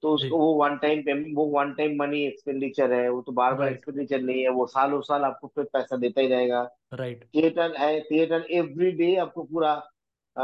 तो 0.02 0.12
उसको 0.14 0.38
वो 0.38 0.52
वन 0.54 0.76
टाइम 0.76 1.02
पेमेंट 1.02 1.26
वो 1.36 1.44
वन 1.46 1.72
टाइम 1.72 1.96
मनी 1.98 2.24
एक्सपेंडिचर 2.26 2.92
है 2.92 3.08
वो 3.08 3.20
तो 3.22 3.32
बार 3.32 3.54
बार 3.54 3.68
एक्सपेंडिचर 3.68 4.20
नहीं 4.20 4.42
है 4.42 4.48
वो 4.48 4.66
सालों 4.66 5.00
साल 5.00 5.24
आपको 5.24 5.48
फिर 5.48 5.64
पैसा 5.64 5.96
देता 5.96 6.20
ही 6.20 6.28
रहेगा। 6.28 6.62
राइट 6.94 7.24
थिएटर 7.34 7.74
है 7.78 8.00
थिएटर 8.00 8.46
एवरी 8.50 8.90
डे 8.92 9.14
आपको 9.16 9.42
पूरा 9.42 9.74
अ, 10.36 10.42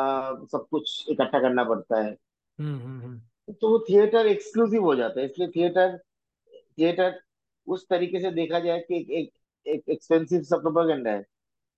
सब 0.53 0.67
कुछ 0.71 1.07
इकट्ठा 1.09 1.41
करना 1.41 1.65
पड़ता 1.65 2.01
है। 2.03 2.17
हम्म 2.59 2.79
हम्म 2.79 3.01
हम्म। 3.03 3.53
तो 3.53 3.69
वो 3.69 3.79
थिएटर 3.91 4.27
एक्सक्लूसिव 4.27 4.83
हो 4.83 4.95
जाता 4.97 5.21
है 5.21 5.27
इसलिए 5.27 5.49
थिएटर 5.49 5.99
थिएटर 6.79 7.21
उस 7.67 7.89
तरीके 7.89 8.21
से 8.21 8.31
देखा 8.31 8.59
जाए 8.59 8.79
कि 8.81 8.97
एक 8.97 9.11
एक, 9.11 9.33
एक 9.67 9.83
एक्सपेंसिव 9.89 10.43
सा 10.43 10.57
प्रोपेगेंडा 10.57 11.11
है। 11.11 11.25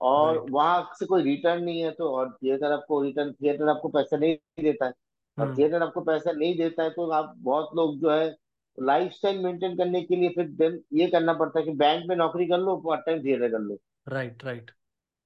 और 0.00 0.36
राइट 0.36 0.50
वहाँ 0.50 0.90
से 0.98 1.06
कोई 1.06 1.22
रिटर्न 1.22 1.62
नहीं 1.64 1.80
है 1.80 1.90
तो 1.90 2.10
और 2.10 2.38
थिएटर 2.42 2.72
आपको 2.72 3.02
रिटर्न 3.02 3.32
थिएटर 3.32 3.68
आपको 3.68 3.88
पैसा 3.88 4.16
नहीं 4.16 4.36
देता 4.62 4.86
है। 4.86 4.92
और 5.38 5.46
हम्म। 5.46 5.58
थिएटर 5.58 5.82
आपको 5.82 6.00
पैसा 6.00 6.32
नहीं 6.32 6.56
देता 6.58 6.82
है 6.82 6.90
तो 6.90 7.10
आप 7.10 7.34
बहुत 7.36 7.70
लोग 7.76 7.98
जो 7.98 8.10
है 8.10 8.36
लाइफ 8.82 9.12
स्टाइल 9.12 9.38
मेंटेन 9.38 9.76
करने 9.76 10.02
के 10.02 10.16
लिए 10.16 10.28
फिर 10.28 10.50
then 10.52 10.78
ये 10.92 11.06
करना 11.06 11.32
पड़ता 11.32 11.58
है 11.58 11.64
कि 11.64 11.72
बैंक 11.72 12.04
में 12.08 12.16
नौकरी 12.16 12.46
कर 12.46 12.58
लो 12.58 12.76
पार्ट 12.76 13.00
टाइम 13.06 13.24
थिएटर 13.24 13.50
कर 13.50 13.58
लो। 13.58 13.78
राइट 14.08 14.44
राइट 14.44 14.70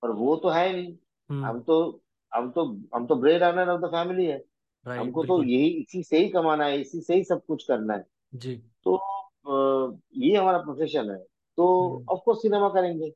और 0.03 0.11
वो 0.11 0.37
तो 0.37 0.49
है 0.49 0.73
नहीं। 0.73 0.97
हम्म। 1.31 1.45
हम 1.45 1.61
तो 1.61 2.01
हम 2.35 2.51
तो 2.51 2.65
हम 2.95 3.07
तो 3.07 3.17
bread 3.17 3.43
earner 3.43 3.69
of 3.69 3.81
the 3.81 3.87
family 3.87 4.27
है। 4.27 4.37
राइट 4.87 5.01
हमको 5.01 5.25
तो 5.25 5.43
यही 5.43 5.69
इसी 5.69 6.03
से 6.03 6.19
ही 6.19 6.29
कमाना 6.29 6.65
है 6.65 6.81
इसी 6.81 7.01
से 7.01 7.15
ही 7.15 7.25
सब 7.25 7.45
कुछ 7.47 7.65
करना 7.69 7.95
है। 7.95 8.05
जी। 8.35 8.57
तो 8.85 8.97
अ, 8.97 9.99
ये 10.17 10.37
हमारा 10.37 10.59
प्रोफेशन 10.59 11.11
है। 11.11 11.17
तो 11.59 11.67
हम्म। 11.89 12.05
ऑफ़ 12.09 12.21
कोर्स 12.25 12.43
सिनेमा 12.43 12.69
करेंगे। 12.69 13.11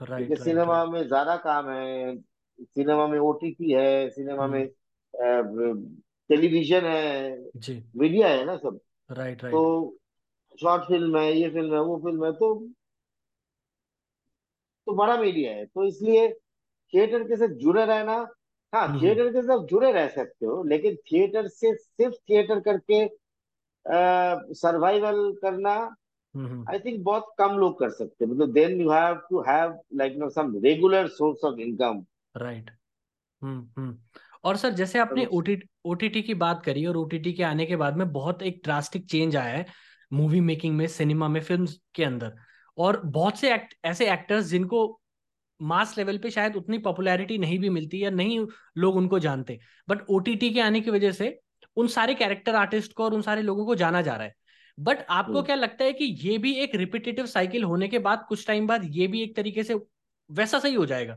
क्योंकि 0.00 0.12
राइट 0.12 0.28
राइट 0.30 0.42
सिनेमा 0.42 0.82
राइट 0.82 0.92
में 0.92 1.06
ज़्यादा 1.06 1.36
काम 1.36 1.68
है 1.70 2.16
सिनेमा 2.58 3.06
में 3.06 3.18
ओटीटी 3.18 3.72
है 3.72 4.10
सिनेमा 4.10 4.44
हम्म। 4.44 4.52
में 4.54 5.88
टेलीविज़न 6.30 6.84
है 6.84 7.50
जी। 7.56 7.82
मीडिया 7.96 8.28
है 8.28 8.44
ना 8.44 8.56
सब। 8.56 8.80
राइट 9.10 9.40
तो 9.42 9.82
राइट 9.82 10.60
शॉर्ट 10.60 10.82
फ़िल्म 10.82 11.18
है 11.18 11.32
ये 11.32 11.50
फ़िल्म 11.50 11.74
है 11.74 11.80
वो 11.80 11.98
फ़िल्म 11.98 12.24
है 12.24 12.32
तो 12.32 12.54
तो 14.86 14.94
बड़ा 14.94 15.16
मीडिया 15.16 15.52
है। 15.52 15.64
तो 15.66 15.84
इसलिए 15.84 16.28
थिएटर 16.92 17.22
के 17.22 17.36
साथ 17.36 17.54
जुड़े 17.54 17.84
रहना 17.84 18.18
हाँ 18.72 18.86
हम्म 18.88 19.00
थिएटर 19.02 19.28
के 19.28 19.42
साथ 19.42 19.64
जुड़े 19.66 19.92
रह 19.92 20.08
सकते 20.08 20.46
हो 20.46 20.62
लेकिन 20.64 20.96
थिएटर 21.12 21.48
से 21.48 21.74
सिर्फ़ 21.74 22.14
थिएटर 22.30 22.60
करके 22.60 23.06
सर्वाइवल 24.54 25.32
करना 25.42 25.74
हम्म 26.34 26.46
हम्म। 26.46 26.64
आई 26.70 26.78
थिंक 26.78 27.02
बहुत 27.04 27.34
कम 27.38 27.56
लोग 27.58 27.78
कर 27.78 27.90
सकते 27.90 28.24
हैं। 28.24 28.32
मतलब 28.32 28.52
then 28.52 28.80
you 28.80 28.90
have 28.90 29.14
to 29.30 29.40
have 29.40 29.78
like 29.94 30.16
no 30.16 30.28
some 30.30 30.52
regular 30.64 31.08
source 31.08 31.44
of 31.44 31.60
income 31.60 32.04
right 32.36 32.70
hmm 33.42 33.68
hmm. 33.78 33.98
और 34.44 34.56
सर 34.56 34.70
जैसे 34.70 34.98
आपने 34.98 35.24
ओटीटी 35.26 35.68
ओटीटी 35.84 36.22
की 36.22 36.34
बात 36.34 36.62
करी 36.62 36.86
और 36.86 36.96
ओटीटी 36.96 37.32
के 37.32 37.42
आने 37.42 37.66
के 37.66 37.76
बाद 37.76 37.96
में 37.96 38.12
बहुत 38.12 38.42
एक 38.42 38.60
ड्रास्टिक 38.64 39.06
चेंज 39.06 39.36
आया 39.36 39.56
है 39.56 39.66
मूवी 40.12 40.40
मेकिंग 40.40 40.76
में 40.76 40.86
सिनेमा 40.86 41.28
में 41.28 41.40
फिल्म्स 41.40 41.80
के 41.94 42.04
अंदर। 42.04 42.34
और 42.78 43.00
बहुत 43.06 43.38
से 43.38 43.54
एक्ट 43.54 43.74
ऐसे 43.84 44.12
एक्टर्स 44.12 44.44
जिनको 44.44 45.00
मास 45.60 45.96
लेवल 45.98 46.18
पे 46.18 46.30
शायद 46.30 46.56
उतनी 46.56 46.78
पॉपुलैरिटी 46.78 47.38
नहीं 47.38 47.58
भी 47.58 47.68
मिलती 47.70 48.02
या 48.04 48.10
नहीं 48.10 48.46
लोग 48.78 48.96
उनको 48.96 49.18
जानते। 49.18 49.58
बट 49.88 50.04
ओटीटी 50.10 50.50
के 50.50 50.60
आने 50.60 50.80
की 50.80 50.90
वजह 50.90 51.12
से 51.12 51.38
उन 51.76 51.86
सारे 51.88 52.14
कैरेक्टर 52.14 52.54
आर्टिस्ट 52.54 52.92
को 52.92 53.04
और 53.04 53.14
उन 53.14 53.22
सारे 53.22 53.42
लोगों 53.42 53.66
को 53.66 53.74
जाना 53.74 54.02
जा 54.02 54.14
रहा 54.16 54.26
है। 54.26 54.34
बट 54.78 55.06
आपको 55.10 55.42
क्या 55.42 55.56
लगता 55.56 55.84
है 55.84 55.92
कि 55.92 56.04
ये 56.04 56.38
भी 56.38 56.52
एक 56.54 56.74
रिपीटेटिव 56.74 57.26
साइकिल 57.26 57.64
होने 57.64 57.88
के 57.88 57.98
बाद 57.98 58.24
कुछ 58.28 58.46
टाइम 58.46 58.66
बाद 58.66 58.82
ये 58.86 59.06
भी 59.06 59.22
एक 59.22 59.36
तरीके 59.36 59.62
से 59.62 59.74
वैसा 60.30 60.58
सही 60.58 60.74
हो 60.74 60.86
जाएगा? 60.86 61.16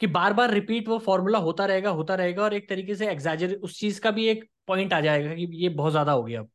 कि 0.00 0.06
बार 0.06 0.32
बार 0.32 0.50
रिपीट 0.50 0.88
वो 0.88 0.98
फॉर्मूला 0.98 1.38
होता 1.38 1.64
रहेगा 1.66 1.90
होता 1.90 2.14
रहेगा 2.14 2.42
और 2.42 2.54
एक 2.54 2.68
तरीके 2.68 2.94
से 2.94 3.08
एग्जैजर 3.08 3.54
उस 3.54 3.78
चीज़ 3.80 4.00
का 4.00 4.10
भी 4.10 4.26
एक 4.28 4.44
पॉइंट 4.66 4.92
आ 4.92 5.00
जाएगा 5.00 5.34
कि 5.34 5.48
ये 5.54 5.68
बहुत 5.70 5.92
ज़्यादा 5.92 6.12
हो 6.12 6.22
गया 6.22 6.40
अब। 6.40 6.50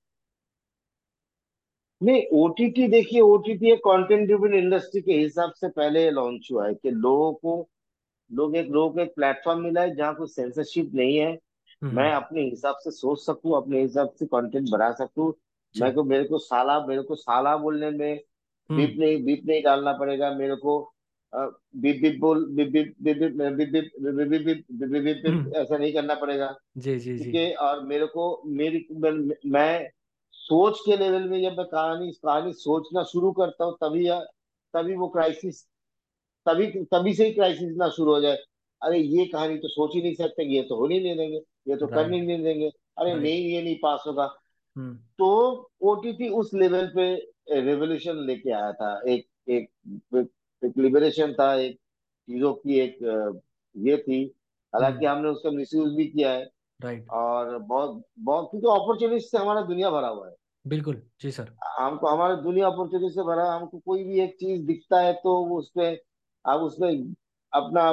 नहीं 2.02 2.22
ओटीटी 2.36 2.88
देखिए 2.88 3.22
ओटीटी 3.22 3.72
एक 3.72 3.80
कंटेंट 3.80 4.26
ड्रिवन 4.28 4.54
इंडस्ट्री 4.56 5.02
के 5.02 5.14
हिसाब 5.14 5.52
से 5.56 5.70
पहले 5.70 6.10
लॉन्च 6.12 6.48
हुआ 6.52 6.68
है 6.68 6.74
कि 6.76 6.92
लोगों 6.92 7.32
को 7.36 7.56
लोग 8.32 8.58
एक 8.58 8.70
लोगों 8.70 8.92
को 8.94 9.02
एक 9.02 9.14
प्लेटफॉर्म 9.16 9.62
मिला 9.62 9.82
है 9.82 9.96
जहाँ 9.96 10.16
कोई 10.16 10.28
सेंसरशिप 10.30 10.92
नहीं 10.96 11.18
है 11.18 11.38
मैं 11.94 12.10
हम्म 12.10 12.14
अपने 12.14 12.44
हिसाब 12.44 12.78
से 12.80 12.92
सोच 12.92 13.22
सकूँ 13.22 13.58
अपने 13.58 13.82
हिसाब 13.82 14.14
से 14.20 14.26
कंटेंट 14.28 14.70
बना 14.70 14.92
सकूँ 14.96 15.34
मैं 15.76 15.94
को 15.94 16.04
मेरे 16.06 16.24
को 16.26 16.40
साला 16.40 16.80
मेरे 16.88 17.04
को 17.04 17.16
साला 17.18 17.56
बोलने 17.60 17.92
में 17.92 18.18
बीप 18.70 18.96
हम्म 18.96 19.00
नहीं 19.00 19.24
बीप 19.26 19.44
नहीं 19.48 19.64
डालना 19.64 19.94
पड़ेगा 19.98 20.32
मेरे 20.36 20.56
को 20.58 20.80
अ, 21.34 21.40
बीप 21.78 22.02
बीप 22.02 22.20
बोल 22.22 22.46
beep 22.56 22.72
beep 22.74 22.96
beep 23.02 23.18
beep 23.20 23.34
beep 23.34 23.70
beep 23.70 23.92
beep 24.38 24.66
beep 24.72 25.04
beep 25.04 25.18
beep 25.18 25.26
हम्म 25.26 25.56
ऐसा 25.56 25.78
नहीं 25.78 25.94
करना 25.94 26.16
पड़ेगा 26.18 26.56
जी 26.78 26.98
जी 27.00 27.18
जी 27.18 27.36
है 27.36 27.54
और 27.58 27.84
मेरे 27.86 28.06
को 28.08 28.26
मेरी 28.54 28.88
मैं 29.48 29.90
सोच 30.46 30.80
के 30.80 30.98
लेवल 30.98 31.30
में 31.30 31.42
जब 31.42 31.58
मैं 31.58 31.66
कहानी 31.66 32.12
कहानी 32.14 32.54
सोचना 32.54 33.04
शुरू 33.04 33.32
करता 33.32 33.66
हूँ 33.66 33.76
तभी 33.84 34.08
तभी 34.74 34.96
वो 34.96 35.08
क्राइसिस 35.08 35.62
तभी 36.46 36.68
तभी 36.94 37.14
से 37.14 37.26
ही 37.26 37.34
क्राइसिस 37.34 37.76
ना 37.78 37.90
शुरू 37.90 38.14
हो 38.14 38.20
जाए। 38.22 38.38
अरे 38.82 39.00
ये 39.00 39.26
कहानी 39.26 39.58
तो 39.58 39.68
सोच 39.68 39.96
ही 39.96 40.02
नहीं 40.02 40.16
सकते 40.16 40.44
ये 40.46 40.62
तो 40.64 40.76
होने 40.76 41.00
नहीं 41.00 41.16
देंगे 41.18 41.38
ये 41.68 41.76
तो 41.76 41.88
करने 41.88 42.20
ही 42.20 42.28
नहीं 42.28 42.44
देंगे। 42.44 42.70
अरे 42.98 43.14
नहीं 43.16 43.48
ये 43.48 43.62
नहीं 43.62 43.76
पास 43.76 44.04
होगा। 44.08 44.26
हम्म 44.76 44.94
तो 45.20 45.72
ओटीटी 45.82 46.30
उस 46.30 46.54
लेवल 46.54 46.88
पे 46.96 47.14
रेवोल्यूशन 47.62 48.18
लेके 48.26 48.52
आया 48.52 48.72
था। 48.74 49.02
एक 49.08 49.28
एक 49.50 49.70
एक, 50.16 50.30
एक 50.64 50.78
लिबरेशन 50.78 51.34
था 51.34 51.54
एक 51.56 51.76
चीज़ों 51.76 52.54
की 52.54 52.80
एक 52.80 52.98
ये 53.76 53.98
थी। 53.98 54.24
हालाँकि 54.74 55.06
हम्म 55.06 55.18
हमने 55.18 55.30
उसका 55.30 55.52
मिसयूज 55.52 55.94
भी 55.96 56.06
किया 56.06 56.32
है। 56.32 56.50
राइट 56.80 57.10
और 57.10 57.58
बहुत 57.58 58.02
बहुत 58.20 58.48
क्योंकि 58.52 58.68
अपॉर्चुनिटी 58.68 59.20
से 59.20 59.38
हमारा 59.38 59.62
दुनिया 59.62 59.90
भरा 59.90 60.08
हुआ 60.08 60.28
है। 60.28 60.36
बिल्कुल 60.66 61.02
जी 61.22 61.32
सर। 61.32 61.54
हमको 61.66 62.08
हमारा 62.08 62.36
दुनिया 62.36 62.68
अपॉर्चुनिटी 62.68 63.14
से 63.14 63.24
भरा 63.24 63.52
हमको 63.54 63.80
कोई 63.80 64.04
भी 64.04 64.20
एक 64.20 64.36
चीज़ 64.36 64.66
दिखता 64.66 65.00
है 65.00 65.14
तो 65.14 65.36
वो 65.46 65.58
उसपे 65.60 65.90
आप 66.46 66.62
उसमें 66.62 66.90
अपना 67.54 67.90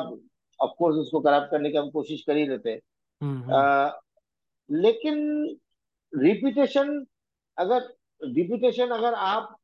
ऑफ़ 0.61 0.71
कोर्स 0.79 0.97
उसको 0.97 1.21
खराब 1.21 1.49
करने 1.51 1.71
की 1.71 1.77
हम 1.79 1.91
कोशिश 1.91 2.23
कर 2.23 2.37
ही 2.37 2.47
लेते 2.49 2.71
हैं। 2.71 2.81
हम्म 3.21 3.53
हम्म। 3.53 4.77
लेकिन 4.77 5.17
रिपीटेशन 6.13 7.05
अगर 7.59 7.83
रिपीटेशन 8.21 8.89
अगर 8.89 9.15
आप 9.15 9.57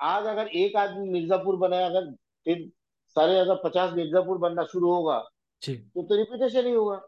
आज 0.00 0.26
अगर 0.26 0.48
एक 0.56 0.76
आदमी 0.76 1.08
मिर्जापुर 1.10 1.56
बनाए 1.56 1.82
अगर 1.82 2.10
फिर 2.46 2.68
सारे 3.16 3.38
अगर 3.38 3.54
पचास 3.64 3.92
मिर्जापुर 3.92 4.38
बनना 4.38 4.64
शुरू 4.64 4.92
होगा 4.92 5.22
जी। 5.62 5.76
तो 5.76 6.02
तो 6.02 6.16
रिपीटेशन 6.16 6.66
ही 6.66 6.72
होगा। 6.72 7.00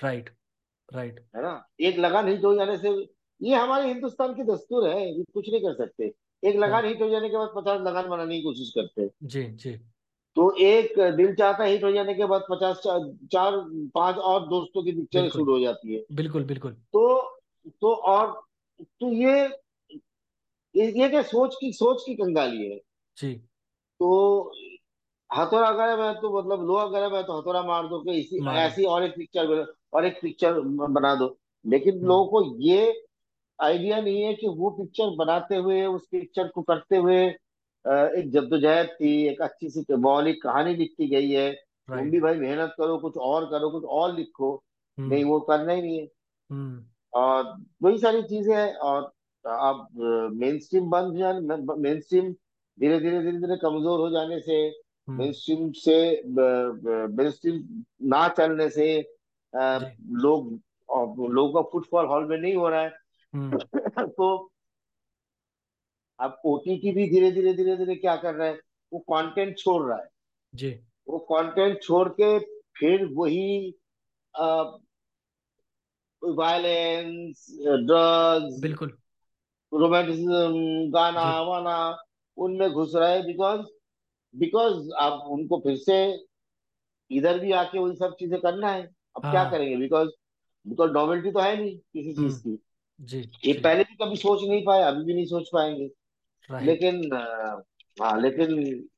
Right 0.00 0.30
right 0.94 1.14
right. 1.14 1.36
है 1.36 1.42
ना? 1.42 1.68
एक 1.80 1.98
लगान 1.98 2.28
हिट 2.28 2.44
हो 2.44 2.54
जाने 2.54 2.78
से 2.78 2.88
ये 3.42 3.56
हमारे 3.56 3.88
हिंदुस्तान 3.88 4.34
की 4.34 4.42
दस्तूर 4.42 4.88
है 4.88 5.18
ये 5.18 5.24
कुछ 5.34 5.50
नहीं 5.50 5.60
कर 5.60 5.74
सकते। 5.74 6.14
एक 6.44 6.56
लगान 6.56 6.84
हिट 6.84 7.02
हो 7.02 7.10
जाने 7.10 7.28
के 7.28 7.36
बाद 7.36 7.52
पचास 7.56 7.80
लगान 7.80 8.08
बनाने 8.08 8.36
की 8.36 8.42
कोशिश 8.42 8.70
करते। 8.70 9.02
हैं 9.02 9.10
जी 9.22 9.42
जी। 9.44 9.80
तो 10.36 10.56
एक 10.56 11.00
दिल 11.00 11.34
चाहता 11.34 11.64
हिट 11.64 11.84
हो 11.84 11.92
जाने 11.92 12.14
के 12.14 12.24
बाद 12.24 12.42
पचास 12.50 12.82
चार 13.32 13.52
पाँच 13.94 14.16
और 14.16 14.48
दोस्तों 14.48 14.82
की 14.82 14.92
पिक्चर 14.92 15.28
शुरू 15.28 15.52
हो 15.52 15.60
जाती 15.60 15.94
है। 15.94 16.04
बिल्कुल 16.12 16.44
बिल्कुल। 16.44 16.72
तो 16.72 17.30
तो 17.66 17.94
और 17.94 18.42
तो 18.80 19.12
ये 19.12 19.46
ये 20.76 21.08
क्या 21.08 21.22
सोच 21.22 21.56
की 21.60 21.72
सोच 21.72 22.02
की 22.06 22.14
कंगाली 22.14 22.70
है। 22.70 22.80
जी। 23.18 23.34
तो 24.00 24.52
हथौड़ा 25.30 25.70
गरम 25.70 26.02
है 26.02 26.14
तो 26.14 26.38
मतलब 26.38 26.66
लोहा 26.66 26.86
गरम 26.86 27.14
है 27.16 27.22
तो 27.22 27.38
हथौड़ा 27.38 27.62
मार 27.62 27.86
दो 27.86 28.00
कि 28.00 28.18
इसी 28.20 28.46
ऐसी 28.58 28.84
और 28.84 29.04
एक 29.04 29.12
पिक्चर 29.16 29.74
और 29.92 30.06
एक 30.06 30.18
पिक्चर 30.22 30.60
बना 30.90 31.14
दो। 31.14 31.36
लेकिन 31.64 31.94
हम्म। 31.94 32.06
लोगों 32.06 32.26
को 32.26 32.62
ये 32.62 32.92
आइडिया 33.58 34.00
नहीं 34.00 34.22
है 34.22 34.34
कि 34.34 34.48
वो 34.48 34.70
पिक्चर 34.70 35.14
बनाते 35.16 35.56
हुए 35.56 35.84
उस 35.86 36.06
पिक्चर 36.06 36.48
को 36.48 36.62
करते 36.62 36.96
हुए 36.96 37.20
एक 37.24 38.30
जद्दोजहद 38.32 38.88
थी 39.00 39.12
एक 39.28 39.42
अच्छी 39.42 39.68
सी 39.70 39.84
मौलिक 39.96 40.42
कहानी 40.42 40.74
लिखी 40.74 41.08
गई 41.08 41.30
है। 41.30 41.52
तुम 41.52 42.10
भी 42.10 42.20
भाई 42.20 42.34
मेहनत 42.34 42.74
करो 42.78 42.96
कुछ 42.98 43.16
और 43.16 43.44
करो 43.44 43.70
कुछ 43.70 43.84
और 43.84 44.14
लिखो। 44.16 44.50
नहीं 44.98 45.22
हम्म 45.22 45.30
वो 45.30 45.40
करना 45.40 45.72
ही 45.72 45.82
नहीं 45.82 45.98
है। 45.98 46.08
हम्म। 46.50 46.84
और 47.12 47.56
वही 47.82 47.98
सारी 47.98 48.22
चीज़ें 48.22 48.54
हैं 48.56 48.74
और 48.74 49.02
अब 49.44 49.86
मेन 50.34 50.58
स्ट्रीम 50.58 50.90
बंद 50.90 51.12
मेन 51.78 52.00
स्ट्रीम 52.00 52.32
धीरे 52.78 52.98
धीरे 53.00 53.22
धीरे 53.22 53.38
धीरे 53.38 53.56
कमज़ोर 53.56 54.00
हो 54.00 54.10
जाने 54.10 54.40
से 54.40 54.58
मेन 55.10 55.20
हम्म। 55.20 55.32
स्ट्रीम 55.32 55.72
से 55.72 56.22
मेन 57.08 57.30
स्ट्रीम 57.30 57.84
ना 58.02 58.28
चलने 58.28 58.70
से 58.70 59.00
लोग 60.10 60.52
लोगों 61.30 61.62
का 61.62 61.68
फुटफॉल 61.72 62.06
हॉल 62.06 62.24
में 62.24 62.38
नहीं 62.38 62.54
हो 62.54 62.68
रहा 62.68 62.80
है। 62.80 62.92
हम्म। 63.34 63.58
तो 64.08 64.52
अब 66.20 66.40
ओटीटी 66.44 66.92
भी 66.92 67.10
धीरे 67.10 67.30
धीरे 67.32 67.52
धीरे 67.54 67.76
धीरे 67.76 67.94
क्या 67.94 68.16
कर 68.16 68.34
रहा 68.34 68.48
है? 68.48 68.60
वो 68.92 68.98
कंटेंट 68.98 69.58
छोड़ 69.58 69.88
रहा 69.88 69.98
है। 69.98 70.08
जी। 70.54 70.70
वो 71.08 71.18
कंटेंट 71.18 71.82
छोड़ 71.82 72.08
के 72.08 72.38
फिर 72.78 73.04
वही 73.04 73.74
वायलेंस 76.24 77.46
ड्रग्स 77.60 78.60
बिल्कुल। 78.60 78.98
रोमांटिसिज्म 79.72 80.90
गाना 80.90 81.42
वाना 81.42 82.02
उनमें 82.36 82.70
घुस 82.70 82.92
रहा 82.94 83.08
है 83.08 83.26
बिकॉज़ 83.26 83.60
बिकॉज़ 84.34 84.90
अब 85.00 85.22
उनको 85.30 85.58
फिर 85.60 85.76
से 85.76 85.96
इधर 87.10 87.38
भी 87.38 87.52
आके 87.52 87.78
वही 87.78 87.96
सब 87.96 88.14
चीज़ें 88.20 88.40
करना 88.40 88.68
है। 88.68 88.82
अब 89.16 89.22
हाँ। 89.24 89.32
क्या 89.32 89.44
करेंगे? 89.44 89.76
बिकॉज़ 89.76 90.08
बिकॉज़ 90.66 90.90
नॉवेल्टी 90.90 91.30
तो 91.30 91.40
है 91.40 91.56
नहीं 91.56 91.76
किसी 91.78 92.12
चीज़ 92.12 92.20
हम्म। 92.20 92.38
की। 92.38 92.58
जी 93.00 93.20
ये 93.20 93.52
जी। 93.52 93.60
पहले 93.60 93.82
भी 93.84 93.94
कभी 93.96 94.16
सोच 94.16 94.40
नहीं 94.42 94.64
पाए 94.64 94.82
अभी 94.82 95.04
भी 95.04 95.14
नहीं 95.14 95.26
सोच 95.26 95.48
पाएँगे। 95.52 95.90
लेकिन 96.50 97.12
हाँ 98.02 98.20
लेकिन 98.20 98.88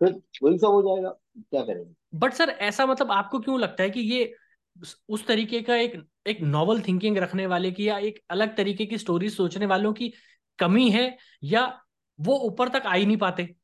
फिर 0.00 0.12
वही 0.42 0.58
सब 0.58 0.66
हो 0.66 0.82
जाएगा। 0.82 1.10
क्या 1.40 1.62
करेंगे? 1.62 1.94
बट 2.14 2.32
सर 2.32 2.50
ऐसा 2.50 2.86
मतलब 2.86 3.12
आपको 3.12 3.38
क्यों 3.40 3.60
लगता 3.60 3.82
है 3.82 3.90
कि 3.90 4.00
ये 4.00 4.34
उस 4.76 4.96
उस 5.08 5.26
तरीके 5.26 5.60
का 5.62 5.76
एक 5.76 5.94
एक 6.26 6.40
नॉवल 6.42 6.80
थिंकिंग 6.80 7.18
रखने 7.18 7.46
वाले 7.46 7.70
की 7.72 7.88
या 7.88 7.98
एक 7.98 8.20
अलग 8.30 8.56
तरीके 8.56 8.86
की 8.86 8.98
स्टोरी 8.98 9.28
सोचने 9.30 9.66
वालों 9.66 9.92
की 9.92 10.12
कमी 10.58 10.90
है 10.90 11.16
या 11.44 11.64
वो 12.18 12.38
ऊपर 12.38 12.68
तक 12.68 12.82
आ 12.86 12.94
ही 12.94 13.06
नहीं 13.06 13.16
पाते? 13.16 13.54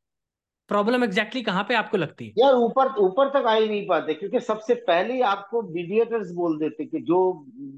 प्रॉब्लम 0.68 1.04
एग्जैक्टली 1.04 1.42
कहाँ 1.42 1.62
पे 1.68 1.74
आपको 1.74 1.96
लगती 1.96 2.26
है? 2.26 2.33
यार 2.38 2.54
ऊपर 2.54 2.88
ऊपर 3.00 3.28
तक 3.28 3.46
आ 3.46 3.54
ही 3.54 3.68
नहीं 3.68 3.87
पाते 3.87 4.14
क्योंकि 4.14 4.40
सबसे 4.40 4.74
पहले 4.88 5.20
आपको 5.28 5.62
मीडिएटर्स 5.62 6.31
बोल 6.33 6.59
देते 6.59 6.85
कि 6.85 7.00
जो 7.00 7.20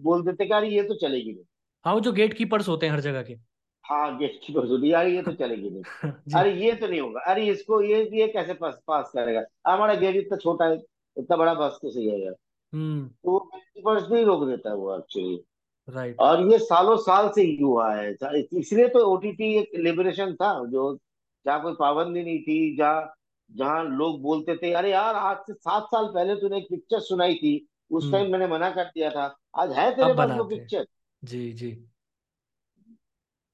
बोल 0.05 0.22
देते 0.24 0.46
कि 0.46 0.55
अरे 0.55 0.68
ये 0.68 0.83
तो 0.83 0.94
चलेगी 0.94 1.33
नहीं। 1.33 1.44
हाँ 1.85 2.00
जो 2.00 2.12
गेट 2.12 2.35
कीपर्स 2.35 2.68
होते 2.68 2.87
हैं 2.87 2.92
हर 2.92 3.00
जगह 3.00 3.22
के। 3.22 3.37
हाँ 3.85 4.16
गेट 4.18 4.40
की 4.46 4.53
बसूली 4.53 4.92
यार 4.92 5.07
ये 5.07 5.22
तो 5.22 5.33
चलेगी 5.33 5.70
नहीं। 5.70 6.11
अरे 6.40 6.53
ये 6.64 6.72
तो 6.72 6.87
नहीं 6.87 7.00
होगा 7.00 7.20
अरे 7.26 7.46
इसको 7.50 7.81
ये 7.83 8.03
ये 8.12 8.26
कैसे 8.29 8.55
पास 8.55 8.81
पास 8.87 9.11
करेगा? 9.14 9.44
हमारा 9.66 9.94
गेट 9.94 10.16
इतना 10.16 10.37
छोटा 10.37 10.64
है 10.64 10.76
इतना 11.16 11.37
बड़ा 11.37 11.55
बस 11.55 11.79
तो 11.83 11.90
सही 11.90 12.09
है 12.09 12.20
यार। 12.24 12.35
हम्म। 12.72 13.07
तो 13.07 13.31
वो 13.31 13.38
गेटकीपर्स 13.38 14.11
नहीं 14.11 14.24
रोक 14.24 14.44
देता 14.48 14.70
है 14.70 14.76
वो 14.76 14.96
एक्चुअली 14.96 15.40
राइट 15.88 16.16
और 16.20 16.50
ये 16.53 16.59
सालों 16.59 16.96
साल 16.96 17.29
से 17.35 17.42
ही 17.42 17.57
हुआ 17.62 17.94
है 17.94 18.11
इसलिए 18.59 18.88
तो 18.88 19.05
ओटीटी 19.07 19.55
एक 19.59 19.70
लिबरेशन 19.76 20.35
था 20.35 20.53
जो 20.72 20.92
जहाँ 21.46 21.62
कोई 21.62 21.72
पाबंदी 21.72 22.22
नहीं 22.22 22.42
थी 22.42 22.76
जहाँ 22.76 23.14
जहाँ 23.50 23.85
लोग 23.85 24.22
बोलते 24.22 24.57
थे 24.57 24.72
अरे 24.72 24.90
यार 24.90 25.14
आज 25.14 25.37
से 25.37 25.55
सात 25.55 25.85
साल 25.85 26.05
पहले 26.05 26.35
तूने 26.35 26.59
एक 26.59 26.66
पिक्चर 26.70 27.00
सुनाई 27.00 27.35
थी। 27.35 27.66
उस 27.90 28.05
हम्म। 28.05 28.12
टाइम 28.12 28.33
मैंने 28.33 28.46
मना 28.46 28.70
कर 28.70 28.85
दिया 28.85 29.11
था। 29.11 29.38
आज 29.59 29.72
है 29.72 29.96
तेरे 29.96 30.11
अब 30.11 30.16
पास 30.16 30.31
वो 30.31 30.35
बनाते 30.35 30.55
हैं 30.55 30.62
पिक्चर 30.62 30.87
जी 31.24 31.53
जी। 31.53 31.72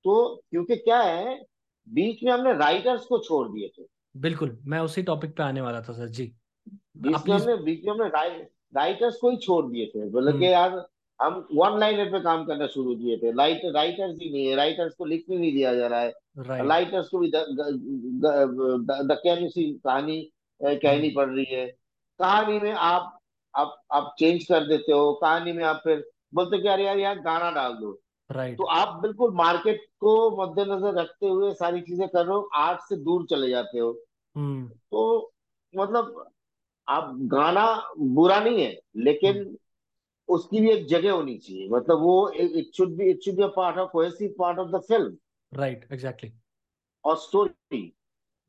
तो 0.05 0.43
क्योंकि 0.51 0.77
क्या 0.77 1.01
है 1.01 1.43
बीच 1.89 2.23
में 2.25 2.33
हमने 2.33 2.53
राइटर्स 2.53 3.07
को 3.07 3.19
छोड़ 3.19 3.49
दिए 3.49 3.69
थे। 3.69 3.87
बिल्कुल 4.17 4.59
मैं 4.65 4.81
उसी 4.81 5.03
टॉपिक 5.03 5.37
पे 5.37 5.43
आने 5.43 5.61
वाला 5.61 5.81
था 5.81 5.93
सर। 5.93 6.09
जी। 6.09 6.27
आप 6.27 6.79
बीच 6.97 7.13
में 7.13 7.23
प्लीज़ 7.23 7.43
हमने 7.43 7.57
बीच 7.57 7.85
में 7.85 7.93
हमने 7.93 8.09
राइ, 8.09 8.31
राइटर्स 8.77 9.17
को 9.17 9.31
ही 9.31 9.37
छोड़ 9.37 9.67
दिए 9.67 9.87
थे। 9.87 10.09
बोले 10.11 10.31
कि 10.33 10.37
हम्म 10.37 10.45
यार 10.45 10.89
हम 11.23 11.49
वन 11.53 11.79
लाइनर 11.79 12.05
पे 12.05 12.21
काम 12.21 12.45
करना 12.45 12.67
शुरू 12.67 12.95
किए 12.97 13.17
थे। 13.17 13.33
लाइट 13.33 13.61
राइटर्स 13.65 14.19
ही 14.23 14.33
नहीं 14.33 14.47
है। 14.47 14.55
राइटर्स 14.55 14.95
को 14.95 15.05
लिखने 15.05 15.37
नहीं 15.37 15.53
दिया 15.53 15.75
जा 15.75 15.87
रहा 15.87 16.01
है। 16.01 16.13
राइट 16.39 16.67
राइटर्स 16.67 17.09
को 17.09 17.19
भी 17.19 17.33
दकियानुसी 19.05 19.51
सी 19.51 19.81
कहानी 19.85 20.33
कहनी 20.63 21.07
हम्म 21.07 21.17
पड़ 21.17 21.29
रही 21.29 21.45
है। 21.45 21.67
कहानी 22.19 22.59
में 22.59 22.73
आप 22.73 23.19
आप 23.57 23.83
आप 23.93 24.15
चेंज 24.19 24.45
कर 24.45 24.67
देते 24.67 24.93
हो। 24.93 25.13
कहानी 25.13 25.53
में 25.53 25.65
आप 25.65 25.81
फिर 25.85 26.11
बोलते 26.35 26.59
कि 26.59 26.69
अरे 26.69 26.85
यार 26.85 26.99
यार 26.99 27.19
गाना 27.19 27.51
डाल 27.51 27.73
दो। 27.73 28.01
तो 28.31 28.65
आप 28.65 29.03
बिल्कुल 29.03 29.35
मार्केट 29.35 29.81
को 30.01 30.43
मद्देनजर 30.43 31.01
रखते 31.01 31.27
हुए 31.27 31.55
सारी 31.55 31.81
चीज़ें 31.81 32.09
कर 32.09 32.27
रहे 32.27 32.37
हो 32.37 32.51
आर्ट 32.55 32.81
से 32.81 32.97
दूर 32.97 33.27
चले 33.27 33.49
जाते 33.49 33.79
हो। 33.79 34.03
हम्म 34.37 34.69
तो 34.69 35.33
मतलब 35.77 36.31
आप 36.89 37.13
गाना 37.17 37.93
बुरा 37.99 38.41
नहीं 38.41 38.63
है 38.63 38.81
लेकिन 38.97 39.57
उसकी 40.29 40.61
भी 40.61 40.71
एक 40.71 40.87
जगह 40.87 41.13
होनी 41.13 41.37
चाहिए। 41.39 41.69
मतलब 41.69 41.99
वो 41.99 42.31
it 42.31 42.71
should 42.77 42.97
be 42.97 43.11
it 43.11 43.23
should 43.25 43.37
be 43.37 43.43
a 43.43 43.47
part 43.47 43.79
of 43.79 43.91
cohesive 43.91 44.35
part 44.39 44.59
of 44.59 44.69
the 44.69 44.81
film 44.81 45.17
right 45.53 45.87
exactly 45.93 46.33
और 47.05 47.17
स्टोरी 47.17 47.81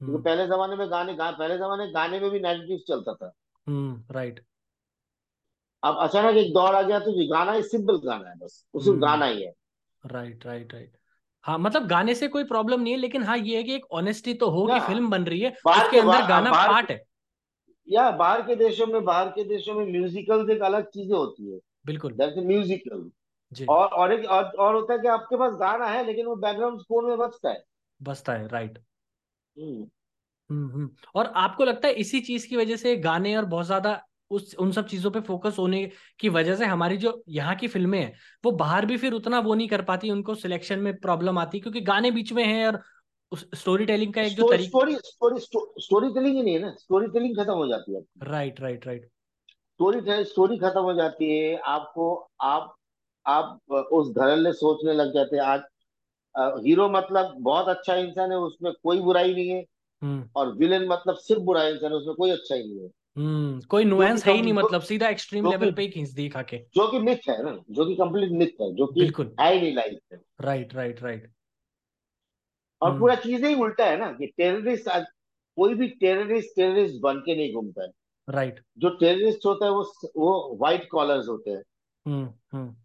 क्योंकि 0.02 0.24
पहले 0.24 0.48
जमाने 0.48 0.76
में 0.76 0.90
गाने 0.92 1.13
गा, 1.13 1.32
पहले 1.32 1.58
जमाने 1.58 1.86
में 1.86 1.94
गाने 1.94 2.20
में 2.20 2.30
भी 2.32 2.40
नेगेटिव 2.40 2.80
चलता 2.88 3.13
था। 3.13 3.32
हम्म 3.68 4.04
राइट 4.12 4.46
अब 5.84 5.98
अचानक 6.00 6.38
एक 6.38 6.54
दौर 6.54 6.76
आ 6.76 6.82
गया 6.82 7.00
तो 7.00 7.12
ये 7.12 7.28
गाना 7.28 7.52
ही 7.52 7.63
सिंपल 7.63 7.98
गाना 7.98 8.30
है 8.30 8.36
बस। 8.38 8.66
वो 8.76 8.82
सिर्फ़ 8.82 8.98
हम्म 8.98 9.08
गाना 9.08 9.26
ही 9.26 9.44
है। 9.44 9.54
राइट 10.04 10.46
राइट 10.46 10.74
राइट 10.74 10.98
हाँ 11.44 11.58
मतलब 11.60 11.88
गाने 11.88 12.16
से 12.16 12.28
कोई 12.28 12.44
प्रॉब्लम 12.44 12.82
नहीं 12.82 12.94
है 12.94 13.00
लेकिन 13.00 13.24
हाँ 13.24 13.38
ये 13.38 13.58
है 13.58 13.63
कि 13.63 13.76
एक 13.76 13.86
ऑनेस्टी 13.92 14.34
तो 14.34 14.50
हो 14.50 14.66
कि 14.68 14.80
फ़िल्म 14.80 15.10
बन 15.10 15.24
रही 15.24 15.40
है 15.40 15.50
उसके 15.50 16.00
अंदर 16.00 16.26
गाना 16.28 16.52
पार्ट 16.52 16.92
है। 16.92 17.07
या 17.88 18.10
बाहर 18.12 18.41
के 18.41 18.56
देशों 18.56 18.88
में 18.88 19.04
बाहर 19.04 19.30
के 19.30 19.43
देशों 19.43 19.73
में 19.76 19.86
म्यूजिकल 19.91 20.50
एक 20.52 20.62
अलग 20.62 20.86
चीज़ें 20.86 21.15
होती 21.17 21.52
है। 21.52 21.60
बिल्कुल। 21.86 22.15
म्यूजिकल 22.45 23.10
और 23.69 23.88
और 23.88 24.12
एक 24.13 24.26
और, 24.26 24.43
और 24.43 24.76
होता 24.76 24.93
है 24.93 25.00
कि 25.00 25.08
आपके 25.08 25.38
पास 25.38 25.54
गाना 25.54 25.86
है 25.86 26.06
लेकिन 26.06 26.26
वो 26.26 26.36
बैकग्राउंड 26.36 26.80
स्कोर 26.80 27.06
में 27.06 27.17
बजता 27.17 27.50
है। 27.50 27.63
बसता 28.02 28.34
है 28.34 28.47
राइट 28.47 28.78
हम्म। 29.56 29.88
हम्म 30.50 30.71
हम्म। 30.71 30.89
और 31.15 31.32
आपको 31.38 31.65
लगता 31.65 31.88
है 31.88 31.93
इसी 31.95 32.19
चीज़ 32.21 32.47
की 32.47 32.58
वजह 32.58 32.76
से 32.76 32.95
गाने 32.97 33.36
और 33.38 33.45
बहुत 33.45 33.65
ज़्यादा 33.65 34.02
उस 34.32 34.56
उन 34.60 34.71
सब 34.71 34.88
चीज़ों 34.88 35.12
पे 35.12 35.19
फोकस 35.21 35.56
होने 35.60 35.86
की 36.19 36.30
वजह 36.30 36.56
से 36.56 36.65
हमारी 36.65 36.97
जो 36.97 37.23
यहाँ 37.30 37.56
की 37.56 37.67
फ़िल्में 37.67 38.00
हैं 38.00 38.13
वो 38.43 38.52
बाहर 38.54 38.86
भी 38.86 38.97
फिर 38.97 39.13
उतना 39.13 39.39
वो 39.39 39.54
नहीं 39.56 39.67
कर 39.67 39.82
पाती 39.82 40.10
उनको 40.12 40.36
सिलेक्शन 40.36 40.80
में 40.80 40.95
प्रॉब्लम 40.97 41.38
आती 41.39 41.60
क्योंकि 41.60 41.82
गाने 41.82 42.12
बीच 42.12 42.34
में 42.34 42.43
हैं 42.45 42.67
और 42.67 42.82
स्टोरी 43.32 43.86
टेलिंग 43.86 44.13
का 44.13 44.22
एक 44.22 44.36
जो 44.36 44.50
तरीका 44.52 44.68
स्टोरी 44.68 44.96
स्टोरी 44.96 45.40
स्टोरी 45.84 46.10
टेलिंग 46.10 46.36
ही 46.36 46.44
नहीं 46.44 46.54
है 46.54 46.62
ना? 46.62 46.74
स्टोरी 46.80 47.08
टेलिंग 47.08 47.38
खत्म 47.38 47.54
हो 47.54 47.68
जाती 47.68 47.96
है 47.96 48.02
right 48.24 48.62
right 48.62 48.88
right 48.88 49.06
story 49.06 50.24
story 50.26 50.58
खत्म 50.58 50.82
हो 50.82 50.94
जाती 50.94 51.30
है। 51.32 51.56
आपको 51.58 52.30
आप 52.42 52.74
आप 53.26 53.72
उस 53.92 54.13
धड़ल्ले 54.16 54.52
सोचने 54.54 54.94
लग 54.94 55.13
जाते 55.13 55.36
हैं। 55.36 55.44
आज 55.44 55.62
हीरो 56.66 56.88
मतलब 56.90 57.36
बहुत 57.40 57.68
अच्छा 57.68 57.96
इंसान 57.96 58.32
है 58.32 58.38
उसमें 58.38 58.72
कोई 58.84 59.00
बुराई 59.00 59.34
नहीं 59.34 59.50
है। 59.50 59.63
हम्म। 60.02 60.30
और 60.36 60.54
विलेन 60.58 60.88
मतलब 60.88 61.16
सिर्फ़ 61.18 61.42
बुरा 61.42 61.63
इंसान 61.68 61.92
है 61.92 61.98
उसमें 61.98 62.16
कोई 62.16 62.30
अच्छा 62.30 62.56
ही 62.56 62.63
नहीं 62.63 62.80
है। 62.80 62.90
हम्म 63.18 63.60
कोई 63.62 63.86
नुएंस 63.86 64.26
है 64.26 64.34
ही 64.34 64.42
नहीं 64.42 64.54
मतलब 64.54 64.82
सीधा 64.82 65.10
एक्सट्रीम 65.10 65.50
लेवल 65.50 65.72
पे 65.72 65.82
ही 65.82 65.88
खींच 65.88 66.10
दी 66.10 66.28
खा 66.30 66.42
के 66.42 66.58
जो 66.76 66.88
कि 66.92 67.00
मिथ 67.00 67.30
है 67.30 67.42
ना 67.44 67.58
जो 67.72 67.86
कि 67.86 67.96
कंप्लीट 67.96 68.32
मिथ 68.32 68.62
है 68.62 68.74
जो 68.76 68.86
कि 68.88 69.00
बिल्कुल। 69.00 69.36
है 69.40 69.54
ही 69.54 69.62
नहीं 69.62 69.74
लाइफ 69.76 70.00
में। 70.13 70.20
राइट 70.42 70.76
राइट 70.76 71.02
राइट 71.04 71.32
और 72.82 72.90
हम्म। 72.90 73.00
पूरा 73.00 73.16
चीज़ें 73.16 73.48
ही 73.50 73.56
उल्टा 73.56 73.86
है 73.86 73.98
ना 74.00 74.12
कि 74.12 74.26
टेररिस्ट 74.38 74.88
आज 74.88 75.06
कोई 75.58 75.74
भी 75.74 75.88
टेररिस्ट 76.02 76.56
टेररिस्ट 76.56 77.02
बन 77.02 77.20
के 77.20 77.36
नहीं 77.36 77.54
घूमता 77.54 77.84
है। 77.84 77.92
राइट 78.28 78.60
जो 78.78 78.90
टेररिस्ट 78.98 79.46
होता 79.46 79.66
है 79.66 79.72
वो 79.72 79.84
वो 80.18 80.58
व्हाइट 80.60 80.88
कॉलर्स 80.90 81.28
होते 81.28 81.52
हैं। 81.52 81.63
हम्म 82.06 82.28
हम्म। 82.54 82.76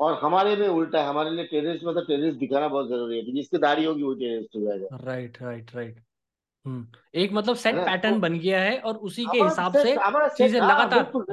और 0.00 0.18
हमारे 0.22 0.56
में 0.56 0.68
उल्टा 0.68 1.00
है 1.00 1.08
हमारे 1.08 1.30
लिए 1.30 1.44
टेररिस्ट 1.44 1.84
मतलब 1.84 2.04
टेररिस्ट 2.06 2.38
दिखाना 2.38 2.68
बहुत 2.68 2.88
ज़रूरी 2.88 3.18
है 3.18 3.32
जिसकी 3.32 3.58
दाढ़ी 3.58 3.84
होगी 3.84 4.02
वो 4.02 4.12
टेररिस्ट 4.14 4.56
हो 4.56 4.60
जाएगा। 4.60 4.98
राइट 5.04 5.42
राइट 5.42 5.74
राइट 5.76 6.04
एक 7.14 7.32
मतलब 7.32 7.56
सेट 7.56 7.74
पैटर्न 7.76 8.14
तो 8.14 8.20
बन 8.20 8.38
गया 8.38 8.60
है 8.60 8.78
और 8.80 8.96
उसी 9.08 9.24
के 9.24 9.42
हिसाब 9.42 9.76
से 9.76 9.96
चीज़ें 10.36 10.60
हाँ 10.60 10.68
लगातार 10.68 11.02
बिल्कुल 11.02 11.24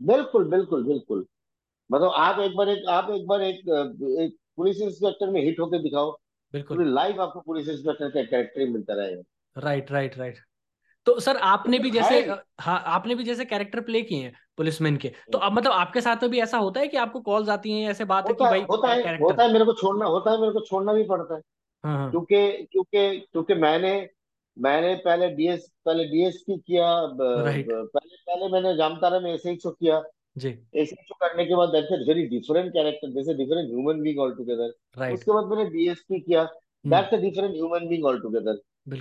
बिल्कुल 0.00 0.44
बिल्कुल 0.50 0.84
बिल्कुल। 0.84 1.24
मतलब 1.90 2.12
आप 2.16 2.38
एक 2.40 2.56
बार 2.56 2.68
एक 2.68 2.86
आप 2.88 3.10
एक 3.10 3.26
बार 3.26 3.42
एक 3.42 3.58
एक 4.20 4.36
पुलिस 4.56 4.80
इंस्पेक्टर 4.80 5.30
में 5.30 5.40
हिट 5.42 5.60
होकर 5.60 5.82
दिखाओ 5.82 6.10
बिल्कुल। 6.54 6.76
पूरी 6.76 6.90
लाइफ 6.90 7.20
आपको 7.20 7.40
पुलिस 7.40 7.68
इंस्पेक्टर 7.68 8.08
का 8.08 8.22
कैरेक्टर 8.22 8.60
ही 8.60 8.66
मिलता 8.66 8.94
रहेगा। 8.94 9.60
राइट 9.60 9.92
राइट 9.92 10.18
राइट 10.18 10.38
तो 11.06 11.18
सर 11.20 11.36
आपने 11.36 11.78
भी 11.78 11.90
जैसे 11.90 12.20
हाँ 12.60 12.82
आपने 12.86 13.14
भी 13.14 13.24
जैसे 13.24 13.44
कैरेक्टर 13.44 13.80
प्ले 13.80 14.02
किए 14.02 14.22
हैं 14.22 14.32
पुलिसमैन 14.56 14.96
के 14.96 15.10
तो 15.32 15.38
अब 15.38 15.52
मतलब 15.52 15.72
आपके 15.72 16.00
साथ 16.00 16.22
में 16.22 16.30
भी 16.30 16.40
ऐसा 16.40 16.58
होता 16.58 16.80
है 16.80 16.88
कि 16.88 16.96
आपको 16.96 17.20
कॉल्स 17.20 17.48
आती 17.48 17.72
हैं 17.72 17.90
ऐसे 17.90 18.04
बात 18.04 18.28
है 18.28 18.34
कि 18.34 18.44
भाई 18.44 18.60
होता 18.60 18.88
है 18.88 19.02
कैरेक्टर 19.02 19.24
होता 19.24 19.42
है 19.42 19.52
मेरे 19.52 19.64
को 19.64 19.72
छोड़ना 19.72 20.06
होता 20.06 20.30
है 20.30 20.40
मेरे 20.40 20.52
को 20.52 20.60
छोड़ना 20.60 20.92
भी 20.92 21.04
पड़ता 21.04 21.34
है। 21.34 21.40
हाँ 21.84 21.96
हाँ। 21.96 22.10
क्योंकि 22.10 22.68
क्योंकि 22.72 23.18
क्योंकि 23.32 23.54
मैंने 23.54 24.10
मैंने 24.56 24.94
पहले 24.94 25.28
डीएस 25.28 25.70
पहले 25.84 26.04
डीएसपी 26.04 26.56
किया 26.58 26.86
पहले 27.20 28.16
पहले 28.16 28.48
मैंने 28.48 28.76
जामतारा 28.76 29.20
में 29.20 29.32
एस 29.34 29.46
एच 29.46 29.66
ओ 29.66 29.70
किया। 29.70 30.02
जी। 30.36 30.48
एच 30.74 30.92
करने 30.92 31.44
के 31.46 31.54
बाद 31.54 31.68
वेरी 32.08 32.26
डिफरेंट 32.26 32.72
कैरेक्टर 32.72 33.10
जैसे 33.10 33.34
different 33.34 33.68
human 33.68 34.00
being 34.00 34.18
all 34.18 34.34
together 34.34 35.12
उसके 35.12 35.32
बाद 35.32 35.44
मैंने 35.44 35.70
डीएसपी 35.70 36.20
किया। 36.20 36.44
That's 36.86 37.14
a 37.14 37.16
different 37.16 37.54
human 37.54 37.86
being 37.88 38.04
all 38.04 38.20
together 38.20 38.54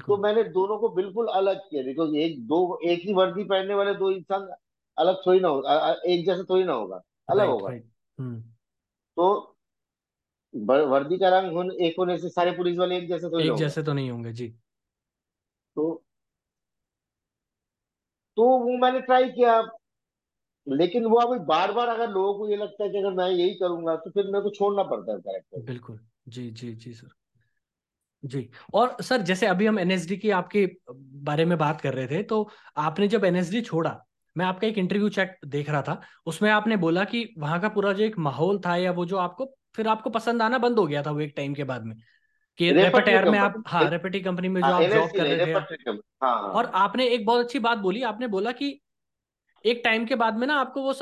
तो 0.08 0.18
मैंने 0.18 0.44
दोनों 0.44 0.78
को 0.78 0.90
बिल्कुल 0.90 1.28
अलग 1.28 1.60
किया। 1.70 1.84
बिकॉज़ 1.84 2.16
एक 2.16 2.48
दो 2.48 2.80
एक 2.86 3.02
ही 3.04 3.14
वर्दी 3.14 3.44
पहनने 3.44 3.74
वाले 3.74 3.94
दो 3.94 4.12
इंसान 4.12 4.48
अलग 4.98 5.22
थोड़ी 5.28 5.40
ना 5.40 5.48
होगा 5.48 5.96
एक 6.08 6.26
जैसा 6.26 6.44
थोड़ी 6.44 6.64
ना 6.64 6.74
होगा। 6.74 7.02
अलग 7.30 7.48
होगा। 7.48 7.70
हम्म। 8.20 8.40
तो 9.18 9.50
वर्दी 10.56 11.18
का 11.18 11.40
रंग 11.40 11.52
होने 11.52 11.88
एक 11.88 11.96
होने 12.00 12.18
से 12.18 12.30
सारे 12.30 12.52
पुलिस 12.52 12.78
वाले 12.78 12.98
एक 12.98 13.08
जैसे 13.08 13.30
थोड़ी 13.30 13.50
एक 13.50 13.56
जैसे 13.56 13.84
तो 13.84 13.94
नहीं 13.94 14.12
होंगे 14.12 14.32
जी। 14.32 14.48
तो 15.76 16.04
तो 18.38 18.44
वो 18.44 18.78
मैंने 18.78 19.02
ट्राई 19.02 19.30
किया। 19.30 19.62
लेकिन 20.68 21.06
वो 21.06 21.18
अभी 21.18 21.40
बार 21.46 21.72
बार 21.72 21.88
अगर 21.88 22.10
लोगों 22.10 22.34
को 22.34 22.50
ये 22.50 22.56
लगता 22.56 22.84
है 22.84 22.90
कि 22.90 22.98
अगर 22.98 23.12
मैं 23.12 23.30
यही 23.30 23.54
करूँगा 23.54 23.96
तो 23.96 24.10
फिर 24.10 24.26
मेरे 24.26 24.42
को 24.42 24.50
छोड़ना 24.50 24.84
पड़ता 24.84 25.14
है 25.14 25.20
कैरेक्टर 25.20 25.62
बिल्कुल। 25.62 26.00
जी 26.28 26.50
जी 26.52 26.74
जी 26.76 26.94
सर। 26.94 27.08
जी 28.24 28.50
और 28.74 28.96
सर 29.02 29.22
जैसे 29.22 29.48
अभी 29.48 29.66
हम 29.66 29.80
एनएसडी 29.80 30.18
की 30.18 30.30
आपके 30.30 30.66
बारे 31.24 31.46
में 31.46 31.58
बात 31.58 31.82
कर 31.82 31.94
रहे 31.94 32.08
थे 32.08 32.24
तो 32.24 32.50
आपने 32.78 33.08
जब 33.08 33.26
एनएसडी 33.26 33.62
छोड़ा 33.62 34.06
मैं 34.36 34.46
आपका 34.46 34.68
एक 34.68 34.78
इंटरव्यू 34.78 35.10
चेक 35.10 35.36
देख 35.46 35.70
रहा 35.70 35.82
था 35.82 36.02
उसमें 36.26 36.50
आपने 36.52 36.78
बोला 36.78 37.04
कि 37.04 37.34
वहाँ 37.38 37.60
का 37.62 37.70
पूरा 37.70 37.94
जो 37.94 38.04
एक 38.04 38.18
माहौल 38.18 38.60
था 38.60 38.76
या 38.76 38.92
वो 38.92 39.06
जो 39.06 39.18
आपको 39.18 39.54
फिर 39.76 39.88
आपको 39.88 40.10
पसंद 40.10 40.42
आना 40.42 40.58
बंद 40.58 40.80
हो 40.80 40.88
गया 40.88 41.04
था 41.04 41.12
वो 41.12 41.20
एक 41.20 41.34
टाइम 41.38 41.54
के 41.54 41.64
बाद 41.64 41.84
में 41.84 41.96
कि 42.60 42.72
रेपटेयर 42.72 43.30
में 43.30 43.40
आप 43.40 43.64
हाँ 43.68 43.90
रेपटी 43.90 44.20
कंपनी 44.20 44.48
में 44.48 44.62
जो 44.62 44.68
हाँ, 44.68 44.84
आप 44.84 44.92
जॉब 44.92 45.10
कर 45.10 45.24
रहे 45.24 45.46
थे 45.46 45.54
हाँ, 45.54 46.42
हाँ, 46.42 46.54
और 46.54 46.66
आपने 46.66 47.08
एक 47.08 47.26
बहुत 47.26 47.46
अच्छी 47.46 47.60
बात 47.60 47.78
बोली 47.78 48.02
आपने 48.02 48.28
बोला 48.28 48.52
कि 48.52 48.80
एक 49.66 49.82
टाइम 49.84 50.06
के 50.06 50.16
बाद 50.16 50.38
में 50.38 50.48
ना 50.48 50.56
आपको 50.56 50.82
वो 50.82 50.94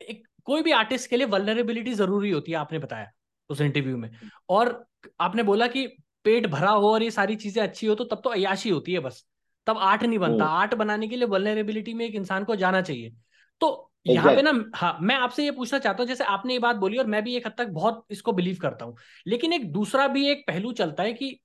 एक 0.00 0.22
कोई 0.46 0.62
भी 0.62 0.72
आर्टिस्ट 0.72 1.10
के 1.10 1.16
लिए 1.16 1.26
वल्नरेबिलिटी 1.26 1.94
ज़रूरी 1.94 2.30
होती 2.30 2.52
है 2.52 2.58
आपने 2.58 2.78
बताया 2.78 3.10
उस 3.50 3.60
इंटरव्यू 3.60 3.96
में। 3.96 4.10
और 4.48 4.84
आपने 5.20 5.42
बोला 5.42 5.66
कि 5.66 5.86
पेट 6.24 6.46
भरा 6.46 6.70
हो 6.70 6.92
और 6.92 7.02
ये 7.02 7.10
सारी 7.10 7.36
चीज़ें 7.36 7.62
अच्छी 7.62 7.86
हो 7.86 7.94
तो 7.94 8.04
तब 8.04 8.20
तो 8.24 8.30
अयाशी 8.30 8.70
होती 8.70 8.92
है 8.92 9.00
बस। 9.00 9.24
तब 9.66 9.78
आर्ट 9.78 10.02
नहीं 10.02 10.18
बनता। 10.18 10.44
Art 10.44 10.72
hmm. 10.72 10.78
बनाने 10.78 11.08
के 11.08 11.16
लिए 11.16 11.26
वल्नरेबिलिटी 11.28 11.94
में 11.94 12.04
एक 12.06 12.14
इंसान 12.14 12.44
को 12.44 12.56
जाना 12.56 12.80
चाहिए। 12.82 13.12
तो 13.60 13.90
यहाँ 14.06 14.34
पे 14.34 14.42
ना 14.42 14.52
हाँ 14.74 14.96
मैं 15.02 15.14
आपसे 15.16 15.44
ये 15.44 15.50
पूछना 15.50 15.78
चाहता 15.78 16.02
हूँ 16.02 16.08
जैसे 16.08 16.24
आपने 16.26 16.52
ये 16.52 16.58
बात 16.58 16.76
बोली 16.76 16.98
और 16.98 17.06
मैं 17.06 17.22
भी 17.24 17.36
एक 17.36 17.46
हद 17.46 17.54
तक 17.58 17.68
बहुत 17.70 18.04
इसको 18.10 18.32
बिलीव 18.32 18.58
करता 18.62 18.84
हूँ। 18.84 18.96
लेकिन 19.26 19.52
एक 19.52 19.70
दूसरा 19.72 20.06
भी 20.08 20.26
एक 20.28 20.44
पहलू 20.46 20.72
चलता 20.72 21.02
है 21.02 21.12
कि 21.12 21.38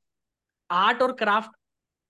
आर्ट 0.69 1.01
और 1.01 1.11
क्राफ्ट 1.13 1.51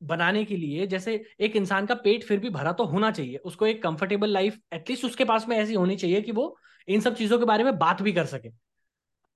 बनाने 0.04 0.46
के 0.46 0.58
लिए 0.58 0.88
जैसे 0.88 1.26
एक 1.40 1.56
इंसान 1.56 1.86
का 1.86 1.96
पेट 1.96 2.24
फिर 2.24 2.40
भी 2.40 2.50
भरा 2.50 2.72
तो 2.72 2.84
होना 2.86 3.12
चाहिए। 3.12 3.38
उसको 3.38 3.68
एक 3.68 3.84
कंफर्टेबल 3.84 4.30
लाइफ 4.30 4.60
एटलीस्ट 4.74 5.06
उसके 5.06 5.26
पास 5.26 5.48
में 5.48 5.58
ऐसी 5.58 5.74
होनी 5.74 5.96
चाहिए 5.96 6.22
कि 6.22 6.32
वो 6.32 6.58
इन 6.88 7.02
सब 7.02 7.16
चीज़ों 7.16 7.40
के 7.40 7.46
बारे 7.46 7.64
में 7.64 7.78
बात 7.78 8.02
भी 8.02 8.14
कर 8.14 8.26
सके। 8.26 8.50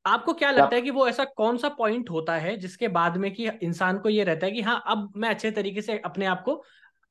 आपको 0.06 0.34
क्या 0.34 0.52
लगता 0.52 0.76
है 0.76 0.82
कि 0.82 0.90
वो 0.90 1.08
ऐसा 1.08 1.26
कौन 1.26 1.58
सा 1.58 1.70
पॉइंट 1.70 2.10
होता 2.10 2.36
है 2.36 2.58
जिसके 2.58 2.88
बाद 2.88 3.18
में 3.18 3.34
कि 3.34 3.50
इंसान 3.50 4.00
को 4.00 4.10
ये 4.10 4.24
रहता 4.24 4.46
है 4.46 4.52
कि 4.52 4.62
हाँ 4.62 4.84
अब 4.88 5.14
मैं 5.16 5.30
अच्छे 5.30 5.52
तरीके 5.52 5.82
से 5.82 5.98
अपने 6.00 6.26
आप 6.26 6.42
को 6.44 6.64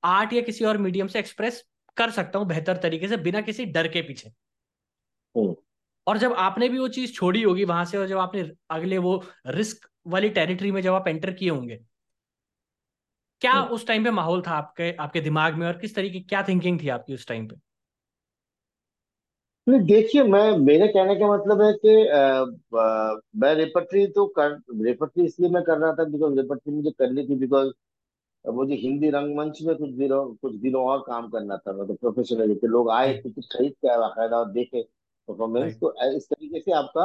आर्ट 0.02 0.32
या 0.32 0.42
किसी 0.42 0.64
और 0.64 0.78
मीडियम 0.78 1.06
से 1.06 1.18
एक्सप्रेस 1.18 1.62
कर 1.96 2.10
सकता 2.10 2.38
हूँ 2.38 2.46
बेहतर 2.46 2.76
तरीके 2.76 3.08
से 3.08 3.16
बिना 3.16 3.40
किसी 3.40 3.64
डर 3.64 3.88
के 3.88 4.02
पीछे? 4.02 4.32
हम्म। 5.34 5.54
और 6.06 6.18
जब 6.18 6.32
आपने 6.32 6.68
भी 6.68 6.78
वो 6.78 6.88
चीज़ 6.88 7.12
छोड़ी 7.12 7.42
होगी 7.42 7.64
वहाँ 7.64 7.84
से 7.84 7.98
और 7.98 8.06
जब 8.06 8.18
आपने 8.18 8.50
अगले 8.70 8.98
वो 8.98 9.24
रिस्क 9.46 9.88
वाली 10.06 10.28
टेरिटरी 10.28 10.70
में 10.70 10.80
जब 10.82 10.94
आप 10.94 11.08
एंटर 11.08 11.32
किए 11.32 11.50
होंगे 11.50 11.80
क्या 13.42 13.52
हम्म। 13.52 13.74
उस 13.74 13.86
टाइम 13.86 14.04
पे 14.04 14.10
माहौल 14.10 14.42
था 14.42 14.50
आपके 14.52 14.90
आपके 15.00 15.20
दिमाग 15.20 15.54
में 15.58 15.66
और 15.66 15.78
किस 15.78 15.94
तरीके 15.94 16.20
क्या 16.22 16.42
थिंकिंग 16.48 16.80
थी 16.82 16.88
आपकी 16.88 17.14
उस 17.14 17.26
टाइम 17.28 17.46
पे? 17.48 17.56
नहीं 19.66 19.80
देखिए 19.86 20.22
मैं 20.24 20.56
मेरे 20.58 20.86
कहने 20.88 21.14
का 21.14 21.26
मतलब 21.32 21.62
है 21.62 21.72
कि 21.84 21.94
मैं 23.40 23.54
रेपट्री 23.54 24.06
तो 24.16 24.26
कर 24.38 24.58
रेपट्री 24.84 25.24
इसलिए 25.24 25.50
मैं 25.50 25.62
कर 25.62 25.78
रहा 25.78 25.92
था 25.92 26.04
बिकॉज़ 26.04 26.36
रेपट्री 26.36 26.74
मुझे 26.74 26.90
करनी 26.90 27.26
थी 27.28 27.36
बिकॉज़ 27.38 27.70
मुझे 28.44 28.74
हिंदी 28.74 29.10
रंगमंच 29.10 29.58
में 29.62 29.74
कुछ 29.76 29.90
दिनों 29.90 30.24
कुछ 30.34 30.54
दिनों 30.60 30.84
और 30.84 30.98
काम 31.08 31.28
करना 31.30 31.56
था। 31.56 31.72
मतलब 31.72 31.86
तो 31.86 31.94
प्रोफेशनली 31.94 32.54
के 32.54 32.66
लोग 32.66 32.90
आए 32.90 33.12
टिकट 33.18 33.44
खरीद 33.52 33.72
के 33.72 33.98
बाकायदा 33.98 34.36
और 34.36 34.50
देखे 34.52 34.82
परफॉर्मेंस 35.28 35.78
तो 35.80 35.92
इस 36.16 36.26
तरीके 36.28 36.60
से 36.60 36.72
आपका 36.72 37.04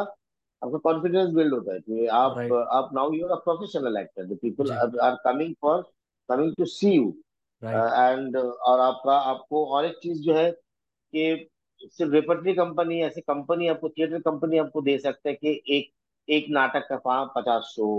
आपका 0.61 0.77
कॉन्फिडेंस 0.77 1.29
बिल्ड 1.33 1.53
होता 1.53 1.73
है 1.73 1.79
कि 1.79 2.07
आप 2.21 2.37
आप 2.71 2.89
now 2.93 3.13
you 3.13 3.27
are 3.27 3.35
professional 3.43 3.97
actor 3.97 4.25
the 4.25 4.37
people 4.41 4.71
are 4.71 5.15
coming 5.25 5.53
for 5.61 5.85
coming 6.29 6.53
to 6.55 6.65
see 6.65 6.91
you 6.91 7.09
and 7.61 8.37
और 8.37 8.79
आपका 8.79 9.17
आपको 9.31 9.65
और 9.65 9.85
एक 9.85 9.97
चीज़ 10.03 10.21
जो 10.21 10.33
है 10.33 10.51
कि 10.51 11.49
सिर्फ़ 11.81 12.11
रेपर्टरी 12.13 12.53
कंपनी 12.53 13.01
ऐसी 13.01 13.21
कंपनी 13.21 13.67
आपको 13.67 13.89
थिएटर 13.89 14.19
कंपनी 14.19 14.57
आपको 14.57 14.81
दे 14.81 14.97
सकते 14.97 15.29
हैं 15.29 15.37
कि 15.41 15.61
एक 15.77 15.91
एक 16.27 16.45
नाटक 16.49 16.87
का 16.91 17.23
पचास 17.35 17.71
शो 17.75 17.89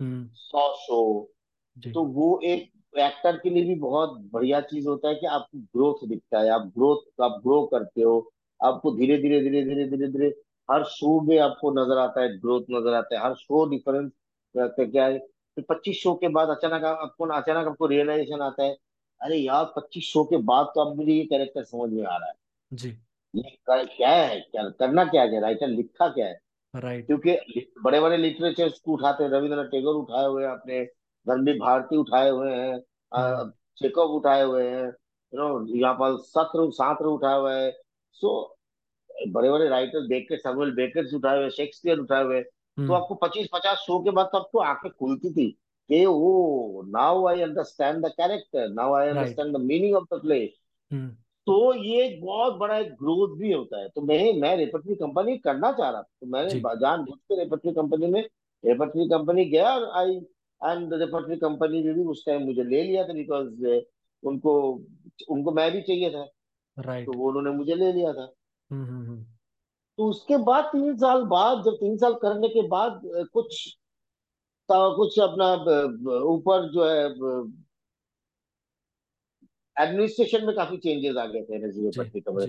हम्म। 0.00 0.28
सौ 0.34 0.68
शो 0.76 1.32
तो 1.76 2.04
वो 2.04 2.40
एक 2.44 2.70
एक्टर 2.98 3.36
के 3.36 3.50
लिए 3.50 3.64
भी 3.64 3.74
बहुत 3.74 4.18
बढ़िया 4.32 4.60
चीज़ 4.60 4.88
होता 4.88 5.08
है 5.08 5.14
कि 5.14 5.26
आपको 5.26 5.58
ग्रोथ 5.58 6.06
दिखता 6.08 6.40
है 6.40 6.50
आप 6.50 6.72
ग्रोथ 6.76 7.22
आप 7.22 7.40
ग्रो 7.42 7.64
करते 7.66 8.02
हो 8.02 8.32
आपको 8.60 8.90
धीरे 8.96 9.18
धीरे 9.18 9.40
धीरे 9.40 9.64
धीरे 9.64 9.84
धीरे 9.88 10.08
धीरे 10.08 10.28
हर 10.70 10.84
शो 10.84 11.20
में 11.20 11.38
आपको 11.38 11.70
नज़र 11.72 11.98
आता 11.98 12.22
है 12.22 12.38
ग्रोथ 12.38 12.62
नज़र 12.70 12.94
आता 12.94 13.16
है 13.16 13.22
हर 13.24 13.34
शो 13.34 13.64
डिफरेंस 13.70 14.10
क्या 14.54 15.06
है? 15.06 15.18
फिर 15.56 15.64
पच्चीस 15.68 15.96
शो 15.96 16.14
के 16.14 16.28
बाद 16.28 16.48
अचानक 16.50 16.84
आपको 16.84 17.26
अचानक 17.26 17.68
आपको 17.68 17.86
रियलाइजेशन 17.86 18.40
आता 18.42 18.62
है। 18.62 18.76
अरे 19.20 19.36
यार 19.36 19.64
पच्चीस 19.76 20.04
शो 20.04 20.24
के 20.24 20.36
बाद 20.48 20.66
तो 20.74 20.80
अब 20.80 20.96
मुझे 20.96 21.12
ये 21.12 21.24
कैरेक्टर 21.26 21.64
समझ 21.64 21.90
में 21.92 22.04
आ 22.04 22.16
रहा 22.16 22.28
है। 22.28 22.34
जी। 22.72 22.88
ये 23.34 23.50
कर, 23.66 23.84
क्या 23.86 24.10
है 24.10 24.40
क्या 24.40 24.68
करना 24.70 25.04
क्या 25.04 25.22
है? 25.22 25.40
राइटर 25.40 25.68
लिखा 25.68 26.08
क्या 26.08 26.26
है? 26.26 26.40
राइट 26.74 27.06
क्योंकि 27.06 27.66
बड़े 27.84 28.00
बड़े 28.00 28.16
लिटरेचर 28.16 28.68
को 28.84 28.92
उठाते 28.92 29.24
हैं। 29.24 29.30
रविंद्रनाथ 29.30 29.68
टैगोर 29.70 29.94
उठाए 29.94 30.26
हुए 30.26 30.44
हैं 30.44 30.50
अपने 30.50 30.80
रणबीर 31.26 31.58
भारती 31.58 31.96
उठाए 31.96 32.30
हुए 32.30 32.52
हैं 32.52 32.78
चेकअप 33.78 34.04
हम्म। 34.04 34.16
उठाए 34.16 34.42
हुए 34.42 34.64
हैं 34.64 34.84
यू 34.86 35.38
नो 35.38 35.76
यहाँ 35.76 35.94
पर 35.94 36.16
सत्र 36.24 36.70
सात्र 36.72 37.06
उठाए 37.06 37.38
हुए 37.38 37.54
हैं। 37.54 37.72
सो 38.16 38.34
बड़े 39.28 39.50
बड़े 39.50 39.68
राइटर 39.68 40.06
बेकर 40.08 40.38
सैमुअल 40.38 40.70
बेकर 40.74 41.14
उठाए 41.16 41.38
हुए 41.38 41.50
शेक्सपियर 41.50 41.98
उठाए 41.98 42.24
हुए 42.24 42.42
तो 42.76 42.82
हम्म। 42.82 42.94
आपको 42.94 43.14
पच्चीस 43.14 43.48
पचास 43.52 43.76
शो 43.78 43.98
के 44.04 44.10
बाद 44.10 44.26
तो 44.26 44.38
आपको 44.38 44.58
आँखें 44.58 44.90
खुलती 44.90 45.30
थी 45.30 45.50
कि 45.88 46.04
वो 46.06 46.82
now 46.86 47.26
I 47.26 47.40
understand 47.40 48.06
the 48.06 48.08
character 48.08 48.68
now 48.68 48.94
I 48.94 49.08
understand 49.08 49.56
the 49.56 49.60
meaning 49.60 49.94
of 49.96 50.04
the 50.14 50.20
play 50.22 50.46
तो 51.46 51.74
ये 51.74 52.06
एक 52.06 52.24
बहुत 52.24 52.54
बड़ा 52.54 52.76
एक 52.78 52.92
ग्रोथ 52.92 53.36
भी 53.38 53.52
होता 53.52 53.80
है। 53.80 53.88
तो 53.88 54.00
मैं 54.00 54.40
मैं 54.40 54.56
रेपटरी 54.56 54.94
कंपनी 54.94 55.36
करना 55.38 55.70
चाह 55.72 55.90
रहा 55.90 56.02
था। 56.02 56.10
तो 56.20 56.26
मैंने 56.26 56.48
जान 56.76 57.04
बुझ 57.04 57.18
के 57.18 57.36
रेपटरी 57.36 57.72
कंपनी 57.72 58.06
में 58.06 58.20
रेपटरी 58.64 59.08
कंपनी 59.08 59.44
गया 59.44 59.74
और 59.74 59.90
आई 59.90 60.16
एंड 60.60 60.94
रेपटरी 60.94 61.36
कंपनी 61.36 61.82
ने 61.84 61.92
भी 61.92 62.04
उस 62.04 62.24
टाइम 62.26 62.42
मुझे 62.42 62.64
ले 62.64 62.82
लिया 62.82 63.04
था 63.04 63.12
बिकॉज़ 63.12 63.64
उनको 64.22 64.52
उनको 65.28 65.52
मैं 65.52 65.70
भी 65.72 65.80
चाहिए 65.82 66.10
था। 66.10 66.26
राइट 66.78 67.06
तो 67.06 67.12
वो 67.12 67.28
उन्होंने 67.28 67.50
मुझे 67.50 67.74
ले 67.74 67.92
लिया 67.92 68.12
था। 68.12 68.32
हम्म, 68.70 68.84
हम्म। 68.84 69.24
तो 69.98 70.08
उसके 70.10 70.36
बाद 70.44 70.64
तीन 70.64 70.96
साल 70.96 71.22
बाद 71.24 71.62
जब 71.64 71.74
तीन 71.74 71.96
साल 71.96 72.14
करने 72.14 72.48
के 72.48 72.66
बाद 72.68 73.00
कुछ 73.32 73.76
कुछ 74.68 75.18
अपना 75.20 75.52
ऊपर 76.24 76.68
जो 76.72 76.84
है 76.84 77.04
एडमिनिस्ट्रेशन 79.76 80.44
में 80.46 80.54
काफ़ी 80.56 80.76
चेंजेस 80.76 81.16
आ 81.16 81.26
गए 81.26 81.42
थे 81.42 81.54
एनर्जी 81.56 81.90
पट्टी 81.98 82.20
कमरे 82.20 82.46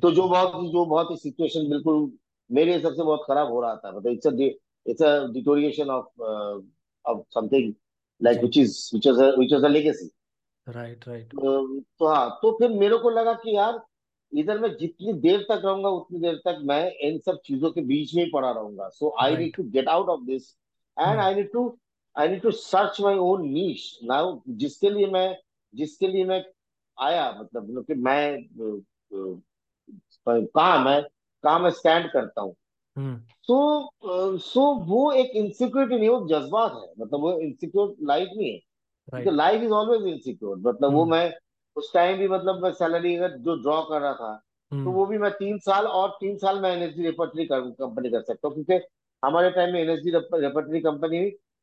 तो 0.00 0.10
जो 0.10 0.28
बहुत 0.28 0.70
जो 0.72 0.84
बहुत 0.86 1.10
ही 1.10 1.16
सिचुएशन 1.16 1.68
बिल्कुल 1.70 2.10
मेरे 2.50 2.74
हिसाब 2.74 2.94
से 2.94 3.02
बहुत 3.02 3.24
खराब 3.28 3.48
हो 3.48 3.60
रहा 3.60 3.76
था। 3.76 3.92
मतलब 3.92 4.12
it's 4.12 4.26
it's 4.86 5.02
a 5.02 5.26
deterioration 5.32 5.90
of 5.90 6.22
of 7.04 7.22
something 7.34 7.72
like 8.20 8.38
which 8.38 8.58
is 8.58 8.78
which 8.94 9.06
is 9.06 9.22
which 9.38 9.52
is 9.52 9.64
a 9.64 9.68
legacy 9.68 10.10
right 10.66 11.08
right 11.08 11.34
तो 11.34 12.06
हाँ 12.08 12.28
तो 12.42 12.52
फिर 12.58 12.70
मेरे 12.70 12.98
को 12.98 13.10
लगा 13.10 13.32
कि 13.34 13.56
यार 13.56 13.80
इधर 14.36 14.58
मैं 14.58 14.68
जितनी 14.76 15.12
देर 15.20 15.40
तक 15.50 15.62
रहूँगा 15.64 15.88
उतनी 15.90 16.18
देर 16.20 16.36
तक 16.44 16.58
मैं 16.64 16.90
इन 17.08 17.18
सब 17.26 17.40
चीज़ों 17.44 17.70
के 17.70 17.80
बीच 17.82 18.14
में 18.14 18.22
ही 18.24 18.30
पड़ा 18.30 18.50
रहूँगा। 18.50 18.88
So 18.88 19.14
I 19.22 19.36
need 19.36 19.54
to 19.56 19.62
get 19.70 19.88
out 19.88 20.08
of 20.08 20.20
this 20.26 20.54
and 20.96 21.20
I 21.20 21.34
need 21.34 21.50
to 21.52 21.66
I 22.16 22.28
need 22.28 22.42
to 22.42 22.50
search 22.50 23.00
my 23.00 23.16
own 23.20 23.48
niche 23.48 23.98
now 24.04 24.38
जिसके 24.48 24.90
लिए 24.90 25.06
मैं 25.10 25.36
जिसके 25.74 26.08
लिए 26.08 26.24
मैं 26.24 26.44
आया 26.98 27.30
मतलब 27.40 27.84
कि 27.86 27.94
मैं 27.94 28.46
कहा 30.28 30.78
मैं 30.84 31.02
कहा 31.44 31.58
मैं 31.58 31.70
स्टैंड 31.70 32.10
करता 32.12 32.40
हूँ। 32.40 32.54
सो 32.96 33.56
हम्म। 33.76 34.36
सो 34.38 34.62
वो 34.84 35.10
एक 35.12 35.30
इनसिक्योरिटी 35.36 35.96
नहीं 35.96 36.08
वो 36.08 36.26
जज्बात 36.28 36.72
है। 36.74 36.92
मतलब 36.98 37.20
वो 37.20 37.32
इनसिक्योर 37.40 37.94
लाइफ 38.02 38.28
नहीं 38.36 38.52
है। 38.52 38.60
लाइफ 39.32 39.62
इज़ 39.62 39.72
ऑलवेज 39.72 40.06
इनसिक्योर 40.12 40.56
मतलब 40.58 40.92
वो 40.92 41.02
हम्म। 41.02 41.12
मैं 41.12 41.34
उस 41.76 41.92
टाइम 41.94 42.18
भी 42.18 42.28
मतलब 42.28 42.62
मैं 42.62 42.72
सैलरी 42.72 43.16
अगर 43.16 43.36
जो 43.38 43.56
ड्रॉ 43.62 43.82
कर 43.82 44.00
रहा 44.00 44.12
था 44.12 44.34
तो 44.72 44.76
हम्म। 44.76 44.90
वो 44.90 45.06
भी 45.06 45.18
मैं 45.18 45.30
तीन 45.30 45.58
साल 45.58 45.86
और 45.86 46.08
तीन 46.10 46.36
साल 46.36 46.60
में 46.60 46.70
एनएसडी 46.70 47.02
रेपर्टरी 47.02 47.44
कंपनी 47.46 48.10
कर 48.10 48.22
सकता 48.22 48.48
हूँ। 48.48 48.54
क्योंकि 48.54 48.86
हमारे 49.22 49.50
टाइम 49.50 49.72
में 49.72 49.80
एनएसडी 49.80 50.10
रेपर्टरी 50.40 50.80
कंपनी 50.80 51.18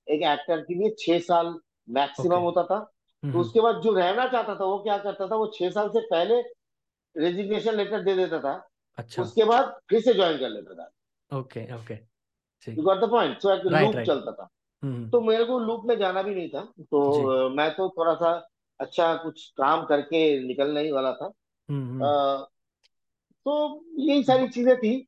एक 0.07 0.23
एक्टर 0.23 0.61
के 0.61 0.73
लिए 0.73 0.95
छह 0.99 1.19
साल 1.19 1.55
मैक्सिमम 1.89 2.35
okay. 2.35 2.43
होता 2.43 2.63
था। 2.63 2.79
तो 3.23 3.39
उसके 3.39 3.61
बाद 3.61 3.81
जो 3.81 3.93
रहना 3.93 4.27
चाहता 4.27 4.55
था 4.55 4.65
वो 4.65 4.77
क्या 4.79 4.97
करता 4.97 5.27
था? 5.27 5.35
वो 5.35 5.47
छह 5.47 5.69
साल 5.69 5.89
से 5.89 5.99
पहले 5.99 6.39
रेजिग्नेशन 7.15 7.75
लेटर 7.75 8.03
दे 8.03 8.15
देता 8.15 8.39
था। 8.39 8.53
अच्छा। 8.97 9.21
उसके 9.21 9.43
बाद 9.43 9.75
फिर 9.89 10.01
से 10.01 10.13
ज्वाइन 10.13 10.37
कर 10.37 10.49
लेता 10.49 10.73
था। 10.73 11.39
Okay 11.39 11.63
okay 11.75 11.93
you 12.67 12.83
got 12.83 12.97
the 12.97 13.09
point 13.09 13.39
so 13.39 13.53
एक 13.53 13.65
लूप 13.65 14.03
चलता 14.05 14.31
था। 14.31 14.47
हम्म। 14.83 15.09
तो 15.09 15.21
मेरे 15.21 15.43
को 15.45 15.59
लूप 15.59 15.85
में 15.85 15.97
जाना 15.97 16.21
भी 16.21 16.35
नहीं 16.35 16.49
था। 16.49 16.61
तो 16.81 17.49
मैं 17.49 17.69
तो 17.75 17.89
थोड़ा 17.89 18.13
सा 18.13 18.31
अच्छा 18.83 19.15
कुछ 19.15 19.47
काम 19.57 19.85
करके 19.85 20.21
निकलने 20.47 20.81
ही 20.81 20.91
वाला 20.91 21.13
था। 21.13 21.31
हम्म, 21.69 21.89
हम्म। 21.89 22.45
तो 23.45 23.85
यही 23.99 24.23
सारी 24.23 24.47
चीज़ें 24.47 24.75
थी। 24.77 25.07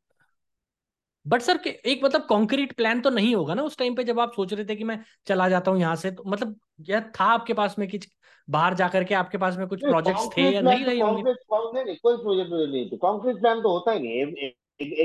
बट 1.25 1.41
सर 1.41 1.59
एक 1.67 2.03
मतलब 2.03 2.25
कॉन्क्रीट 2.25 2.73
प्लान 2.73 3.01
तो 3.01 3.09
नहीं 3.09 3.35
होगा 3.35 3.53
ना 3.53 3.63
उस 3.63 3.77
टाइम 3.77 3.95
पे 3.95 4.03
जब 4.03 4.19
आप 4.19 4.33
सोच 4.35 4.53
रहे 4.53 4.65
थे 4.65 4.75
कि 4.75 4.83
मैं 4.83 4.99
चला 5.27 5.49
जाता 5.49 5.71
हूँ 5.71 5.79
यहाँ 5.79 5.95
से? 5.95 6.11
तो 6.11 6.23
मतलब 6.27 6.55
यह 6.89 6.99
था 6.99 7.25
आपके 7.25 7.53
पास 7.53 7.75
में 7.79 7.87
कि 7.87 7.99
बाहर 8.47 8.73
जाकर 8.73 9.03
के 9.03 9.15
आपके 9.15 9.37
पास 9.37 9.57
में 9.57 9.67
कुछ 9.67 9.81
प्रोजेक्ट्स 9.81 10.29
थे 10.37 10.41
या 10.41 10.61
नहीं 10.61 10.85
रहे 10.85 10.99
होंगे? 10.99 11.23
नहीं 11.23 11.95
कोई 11.95 12.17
प्रोजेक्ट 12.17 12.51
नहीं 12.51 12.97
कॉन्क्रीट 12.97 13.39
प्लान 13.39 13.61
तो 13.61 13.69
होता 13.69 13.91
ही 13.91 13.99
नहीं। 13.99 14.49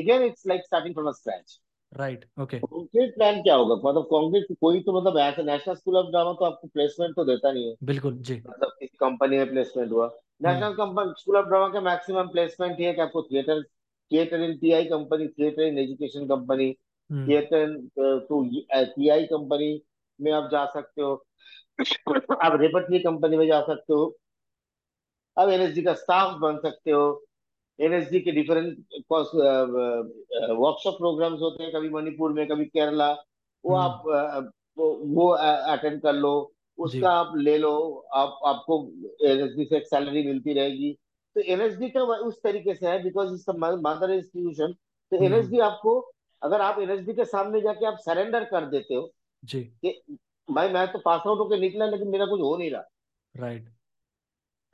Again 0.02 0.22
it's 0.22 0.46
like 0.46 0.64
starting 0.64 0.94
from 0.94 1.10
scratch 1.10 1.60
right 1.93 2.24
okay 2.41 2.59
concrete 2.59 3.14
plan 3.14 3.43
क्या 3.43 3.55
होगा? 3.55 3.74
मतलब 3.88 4.07
कॉन्क्रीट 4.11 4.57
कोई 4.61 4.80
तो 4.80 5.01
मतलब 5.01 5.18
ऐसा 5.18 5.43
नेशनल 5.43 5.74
स्कूल 5.74 5.97
ऑफ़ 5.97 6.07
ड्रामा 6.07 6.32
तो 6.32 6.45
आपको 6.45 6.68
प्लेसमेंट 6.68 7.14
तो 7.16 7.24
देता 7.24 7.53
नहीं 7.53 7.68
है। 7.68 7.74
बिल्कुल 7.84 8.16
जी। 8.18 8.34
मतलब 8.51 8.76
किसी 8.80 8.97
कंपनी 8.97 9.36
में 9.36 9.51
प्लेसमेंट 9.51 9.93
हुआ। 9.93 10.07
National 10.43 10.72
company 10.72 11.12
school 11.20 11.36
of 11.36 11.47
drama 11.47 11.68
का 11.68 11.80
मैक्सिमम 11.80 12.28
प्लेसमेंट 12.28 12.78
ही 12.78 12.84
है 12.84 12.93
कि 12.93 13.01
आपको 13.01 13.22
theatre 13.22 13.62
theatre 14.11 14.41
in 14.41 14.57
TI 14.59 14.84
company 14.84 15.28
theatre 15.28 15.62
in 15.62 15.78
education 15.78 16.26
company 16.26 16.72
theatre 17.11 17.76
to 18.28 18.45
TI 18.74 19.24
company 19.24 19.82
में 20.20 20.32
आप 20.32 20.49
जा 20.53 20.64
सकते 20.66 21.03
हो। 21.03 21.14
आप 22.43 22.59
रेपटरी 22.61 22.99
कंपनी 22.99 23.36
में 23.36 23.47
जा 23.47 23.61
सकते 23.61 23.93
हो। 23.93 24.14
आप 25.36 25.49
एनएसडी 25.49 25.82
का 25.82 25.95
स्टाफ 25.95 26.38
बन 26.41 26.59
सकते 26.59 26.91
हो। 26.91 27.24
एनएसडी 27.80 28.20
के 28.20 28.32
डिफरेंट 28.32 28.78
वर्कशॉप 29.12 30.94
प्रोग्राम्स 30.94 31.40
होते 31.40 31.62
हैं 31.62 31.72
कभी 31.72 31.88
मणिपुर 31.88 32.32
में 32.32 32.46
कभी 32.48 32.64
केरला। 32.64 33.12
वो 33.64 33.74
हम्म। 33.74 34.16
आप 34.16 34.50
वो 34.78 34.90
वो 35.04 35.28
अटेंड 35.28 36.00
कर 36.02 36.12
लो। 36.12 36.52
उसका 36.78 37.10
आप 37.10 37.32
ले 37.36 37.58
लो। 37.58 38.06
आप 38.14 38.38
आपको 38.46 38.90
एनएसडी 39.24 39.64
से 39.64 39.76
एक 39.76 39.86
सैलरी 39.86 40.22
मिलती 40.26 40.52
रहेगी। 40.52 40.96
तो 41.34 41.40
एनएसडी 41.40 41.88
का 41.90 42.02
उस 42.02 42.42
तरीके 42.42 42.74
से 42.74 42.86
है 42.86 43.02
बिकॉज़ 43.02 43.34
इट्स 43.34 43.44
मदर 43.48 44.10
इंस्टीट्यूशन 44.10 44.72
तो 44.72 45.16
हम्म। 45.16 45.24
हम्म, 45.24 45.34
एनएसडी 45.34 45.58
आपको 45.58 46.10
अगर 46.42 46.60
आप 46.60 46.78
एनएसडी 46.78 47.12
के 47.12 47.24
सामने 47.24 47.60
जाके 47.60 47.86
आप 47.86 47.96
सरेंडर 47.98 48.44
कर 48.44 48.64
देते 48.64 48.94
हो 48.94 49.10
जी। 49.44 49.64
कि 49.64 50.16
भाई 50.50 50.68
मैं 50.68 50.86
तो 50.92 50.98
पास 50.98 51.22
आउट 51.26 51.38
होकर 51.38 51.58
निकला 51.58 51.86
लेकिन 51.86 52.08
मेरा 52.08 52.26
कुछ 52.26 52.40
हो 52.40 52.56
नहीं 52.56 52.70
रहा। 52.70 52.88
राइट 53.36 53.68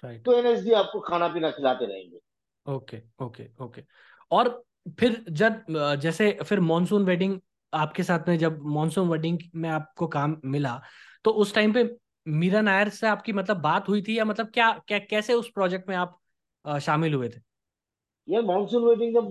राइट 0.05 0.25
तो 0.25 0.33
एनएसडी 0.33 0.73
आपको 0.73 1.01
खाना 1.01 1.29
पीना 1.29 1.51
खिलाते 1.51 1.85
रहेंगे। 1.85 2.19
Okay 2.67 3.03
okay 3.23 3.49
okay. 3.61 3.83
और 4.31 4.65
फिर 5.01 5.25
जब 5.31 5.65
जैसे 6.01 6.39
फिर 6.45 6.61
मॉनसून 6.61 7.05
वेडिंग 7.05 7.41
आपके 7.73 8.03
साथ 8.03 8.29
में 8.29 8.39
जब 8.39 8.61
मॉनसून 8.63 9.09
वेडिंग 9.09 9.39
में 9.55 9.69
आपको 9.71 10.07
काम 10.07 10.37
मिला 10.45 10.81
तो 11.25 11.31
उस 11.31 11.55
टाइम 11.55 11.73
पे 11.73 11.85
मीरा 12.27 12.61
नायर 12.61 12.89
से 12.89 13.07
आपकी 13.07 13.33
मतलब 13.33 13.57
बात 13.57 13.89
हुई 13.89 14.03
थी 14.03 14.19
या 14.19 14.25
मतलब 14.25 14.47
क्या 14.47 14.71
क्या 14.89 14.99
कैसे 14.99 15.35
उस 15.35 15.51
प्रोजेक्ट 15.51 15.89
में 15.89 15.97
आप 15.97 16.19
शामिल 16.81 17.15
हुए 17.15 17.29
थे? 17.29 17.41
ये 18.29 18.43
मानसून 18.43 18.85
वेडिंग 18.85 19.15
जब 19.15 19.31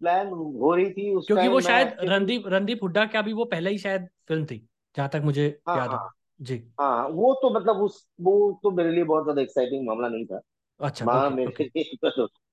प्लान 0.00 0.28
हो 0.28 0.74
रही 0.74 0.90
थी 0.90 1.14
उस 1.14 1.26
क्योंकि 1.26 1.48
वो 1.48 1.60
शायद 1.60 1.96
रणदीप 2.00 2.46
रणदीप 2.46 2.82
हुड्डा 2.82 3.04
का 3.06 3.22
भी 3.22 3.32
वो 3.32 3.44
पहले 3.44 3.70
ही 3.70 3.78
शायद 3.78 4.08
फ़िल्म 4.28 4.46
थी 4.46 4.68
जहाँ 4.96 5.08
तक 5.08 5.22
मुझे 5.24 5.46
हाँ 5.68 5.76
याद 5.76 5.90
है। 5.90 5.96
हाँ। 5.96 6.10
जी। 6.40 6.62
हाँ 6.80 7.08
वो 7.08 7.34
तो 7.34 7.50
मतलब 7.50 7.76
उस 7.76 8.08
वो 8.20 8.60
तो 8.62 8.70
मेरे 8.70 8.92
लिए 8.92 9.04
बहुत 9.04 9.24
ज़्यादा 9.24 9.42
एक्साइटिंग 9.42 9.86
मामला 9.86 10.08
नहीं 10.08 10.26
था। 10.26 10.40
अच्छा 10.80 11.06
ओके 11.06 11.34
मेरे 11.34 11.48
ओके। 11.48 11.64
लिए 11.64 11.84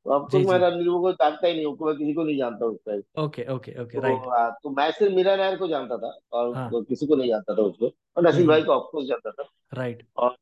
तो, 0.05 0.11
अब 0.11 0.27
तो 0.31 0.37
जी 0.39 0.45
मैं 0.45 0.57
जी। 0.59 0.65
रणवीर 0.65 0.87
को 0.87 1.11
जानता 1.11 1.47
ही 1.47 1.53
नहीं 1.53 1.65
हूँ 1.65 1.77
मैं 1.81 1.95
किसी 1.97 2.13
को 2.13 2.23
नहीं 2.23 2.37
जानता 2.37 2.65
उस 2.65 2.77
टाइम 2.85 3.01
ओके 3.23 3.43
ओके 3.53 3.71
ओके 3.81 3.97
तो 3.97 4.01
राइट। 4.01 4.27
आ, 4.37 4.49
तो 4.49 4.69
मैं 4.69 4.89
सिर्फ़ 4.91 5.13
मीरा 5.13 5.35
नायर 5.35 5.57
को 5.57 5.67
जानता 5.67 5.97
था 5.97 6.17
और 6.31 6.55
हाँ। 6.55 6.69
तो 6.71 6.81
किसी 6.81 7.07
को 7.07 7.15
नहीं 7.15 7.29
जानता 7.29 7.55
था 7.55 7.61
उसको 7.61 7.85
और 7.85 7.93
हम्म। 8.17 8.27
नसीर 8.27 8.47
भाई 8.47 8.59
हम्म 8.59 8.67
को 8.67 8.73
ऑफकोर्स 8.73 9.07
जानता 9.07 9.31
था। 9.31 9.49
राइट। 9.73 10.03
और 10.17 10.35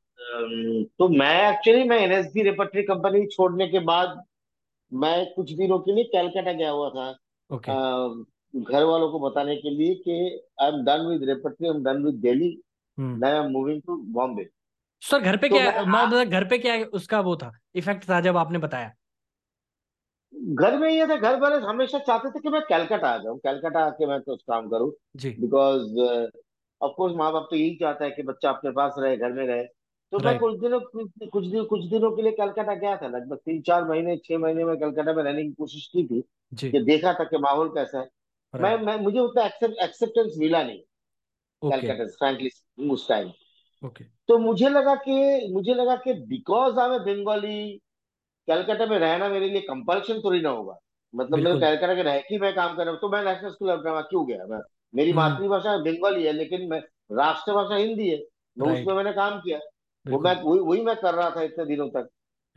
तो 1.00 1.08
मैं 1.10 1.52
एक्चुअली 1.52 1.84
मैं 1.84 1.98
एनएसडी 2.00 2.42
रेपटरी 2.44 2.84
कंपनी 2.84 3.26
छोड़ने 3.26 3.68
के 3.68 3.80
बाद 3.80 4.24
मैं 4.92 5.34
कुछ 5.34 5.52
दिनों 5.54 5.80
के 5.80 5.94
लिए 5.96 6.04
कैलकाटा 6.04 6.52
गया 6.52 6.70
हुआ 6.70 6.90
था। 6.90 7.10
ओके। 7.50 7.72
अ, 7.72 8.24
घर 8.54 8.84
वालों 8.84 9.12
को 9.12 9.20
बताने 9.20 9.56
के 9.56 9.70
लिए 9.70 9.96
कि 9.96 10.14
I 10.62 10.68
am 10.68 10.84
done 10.86 11.06
with 11.08 11.24
repertory 11.24 11.68
I 11.68 11.74
am 11.76 11.84
done 11.84 12.04
with 12.04 12.16
Delhi 12.16 12.58
hmm. 12.98 13.18
Now 13.18 13.32
I 13.32 13.46
am 13.46 13.52
moving 13.52 13.82
to 13.82 13.96
Bombay 14.14 14.48
sir 15.02 15.20
घर 15.20 15.38
पे 15.38 15.50
तो 15.50 15.56
क्या 15.56 15.66
मैं 15.72 15.92
मैं 15.92 16.06
मतलब 16.08 16.30
घर 16.30 16.44
पे 16.44 16.58
क्या 16.58 16.76
उसका 16.94 17.20
वो 17.20 17.36
था 17.36 17.52
इफ़ेक्ट 17.76 18.10
था 18.10 18.20
जब 18.22 18.38
आपने 18.38 18.60
बताया? 18.60 18.92
घर 20.34 20.78
में 20.78 20.90
ये 20.90 21.06
था 21.08 21.16
घर 21.16 21.40
वाले 21.40 21.56
हमेशा 21.58 22.00
चाहते 22.00 22.30
थे 22.30 22.40
कि 22.40 22.50
मैं 22.50 22.62
कलकत्ता 22.62 23.10
आ 23.10 23.18
जाऊँ 23.18 23.40
कलकत्ता 23.40 23.80
आके 23.80 24.06
मैं 24.06 24.20
कुछ 24.22 24.42
काम 24.44 24.68
करूँ। 24.70 24.92
जी। 25.16 25.30
बिकॉज़ 25.40 26.00
ऑफ़ 26.82 26.92
कोर्स 26.98 27.16
माँ 27.16 27.32
बाप 27.34 27.48
तो 27.50 27.56
यही 27.56 27.76
चाहता 27.76 28.06
है 28.06 28.12
कि 28.12 28.24
बच्चा 28.24 28.50
अपने 28.50 28.72
पास 28.72 28.96
रहे 28.98 29.18
घर 29.18 29.34
में 29.34 29.46
रहे। 29.48 29.64
तो 29.64 30.18
मैं 30.18 30.24
राइट 30.24 30.40
कुछ 30.40 30.60
दिनों 30.60 30.80
कुछ 31.30 31.46
दिन 31.48 31.64
कुछ 31.64 31.86
दिनों 31.86 32.12
के 32.12 32.22
लिए 32.22 32.32
कलकत्ता 32.32 32.76
गया 32.76 32.96
था। 32.98 33.08
लगभग 33.08 33.38
तीन 33.38 33.62
चार 33.62 33.84
महीने 33.86 34.18
छह 34.18 34.38
महीने 34.38 34.64
में 34.66 34.76
कलकत्ता 34.78 35.14
में 35.14 35.24
रहने 35.24 35.44
की 35.44 35.52
कोशिश 35.52 35.88
की 35.88 36.06
थी 36.08 36.24
जी। 36.54 36.72
कि 36.72 36.80
देखा 36.80 37.14
था 37.14 37.24
कि 37.24 37.38
माहौल 37.38 37.70
कैसा 37.70 38.00
है। 38.00 38.10
मैं 38.54 38.62
राइट 38.62 38.82
मैं 38.82 38.98
मुझे 39.00 39.20
उतना 39.20 39.46
एक्सेप्टेंस 39.84 40.34
मिला 40.38 40.64
नहीं 40.64 40.80
ओके 41.62 41.88
कलकत्ता 41.88 42.06
फ्रैंकली 42.06 42.50
उस 42.90 43.08
टाइम 43.10 43.32
ओके 43.84 44.04
तो 44.28 44.38
मुझे 44.38 44.70
लगा 44.70 44.96
कि 44.96 45.50
मुझे 45.54 45.74
लगा 45.74 45.96
कि 45.96 46.14
because 46.28 46.80
I 46.80 46.96
am 46.96 46.98
Bengali 47.00 47.82
Calcutta 48.50 48.86
में 48.86 49.00
रहना 49.00 49.30
मेरे 49.30 49.50
लिए 49.50 49.62
कंपल्शन 49.62 50.22
थोड़ी 50.22 50.42
ना 50.42 50.50
होगा। 50.50 50.80
मतलब 51.14 51.36
बिल्कुल। 51.36 51.62
कलकत्ता 51.62 51.96
के 51.96 52.04
रह 52.04 52.20
के 52.20 52.40
मैं 52.40 52.56
काम 52.56 52.76
कर 52.76 52.84
रहा 52.84 52.92
हूँ 52.92 53.00
तो 53.02 53.10
मैं 53.10 53.24
नेशनल 53.24 53.52
स्कूल 53.52 53.72
ऑफ़ 53.72 53.82
ड्रामा 53.82 54.02
क्यों 54.02 54.28
गया? 54.28 54.46
मैं 54.46 54.60
मेरी 54.96 55.12
हम्म। 55.12 55.22
मातृभाषा 55.22 55.78
बंगाली 55.78 56.24
है 56.24 56.32
लेकिन 56.32 56.70
मैं 56.70 56.84
राष्ट्रभाषा 57.12 57.76
हिंदी 57.76 58.10
है। 58.10 58.24
मैं 58.58 58.82
उसमें 58.82 58.96
मैंने 58.96 59.14
काम 59.14 59.40
किया। 59.40 59.60
वो 60.06 60.20
मैं 60.20 60.42
वही 60.42 60.60
वही 60.60 60.82
मैं 60.82 60.96
कर 60.96 61.14
रहा 61.14 61.30
था 61.30 61.42
इतने 61.42 61.66
दिनों 61.66 61.90
तक। 61.90 62.10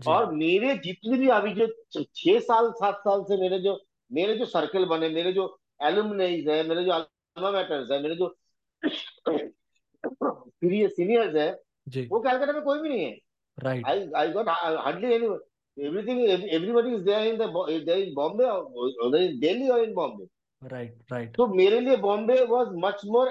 और 0.09 0.33
मेरे 0.33 0.75
जितने 0.75 1.19
भी 1.19 1.29
अभी 1.29 1.55
जो 1.55 1.67
छह 2.03 2.39
साल 2.39 2.71
सात 2.71 2.99
साल 2.99 3.23
से 3.23 3.41
मेरे 3.41 3.59
जो 3.59 3.85
मेरे 4.13 4.35
जो 4.35 4.45
सर्कल 4.45 4.85
बने 4.85 5.09
मेरे 5.09 5.33
जो 5.33 5.59
एलुमनाइज 5.83 6.49
है 6.49 6.69
मेरे 6.69 6.85
जो 6.85 6.93
अल्मा 6.93 7.51
मैटर्स 7.51 7.91
है 7.91 8.03
मेरे 8.03 8.15
जो 8.15 8.37
सीनियर्स 10.89 11.35
है 11.35 11.61
वो 12.09 12.21
कलकत्ता 12.21 12.53
में 12.53 12.63
कोई 12.63 12.79
भी 12.79 12.89
नहीं 12.89 13.05
है। 13.05 13.19
Right 13.59 14.13
I 14.13 14.33
got 14.33 14.47
uh, 14.47 14.87
hardly 14.87 15.15
any 15.15 15.29
everything 15.77 16.19
everybody 16.29 16.91
is 16.95 17.05
there 17.05 17.25
in 17.27 17.39
the 17.39 17.47
there 17.87 17.99
in 17.99 18.15
Bombay 18.15 18.45
or, 18.45 19.17
in 19.17 19.41
Delhi 19.41 19.71
or 19.71 19.83
in 19.85 19.95
Bombay. 19.95 20.27
Right 20.63 21.13
right 21.13 21.35
तो 21.37 21.47
मेरे 21.49 21.79
लिए 21.81 21.97
Bombay 21.99 22.35
was 22.47 22.69
much 22.83 23.01
more 23.07 23.29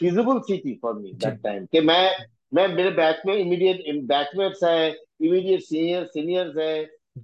feasible 0.00 0.40
city 0.46 0.74
for 0.82 0.94
me 0.94 1.08
ji. 1.08 1.16
That 1.16 1.42
time 1.42 1.66
कि 1.72 1.80
मैं 1.82 2.10
मैं 2.54 2.66
मेरे 2.68 2.90
batch 2.92 3.22
में 3.26 3.34
immediate 3.34 4.02
batchmates 4.06 4.64
है 4.64 4.88
immediate 4.88 5.60
senior 5.62 6.04
seniors 6.06 6.56
है। 6.56 6.74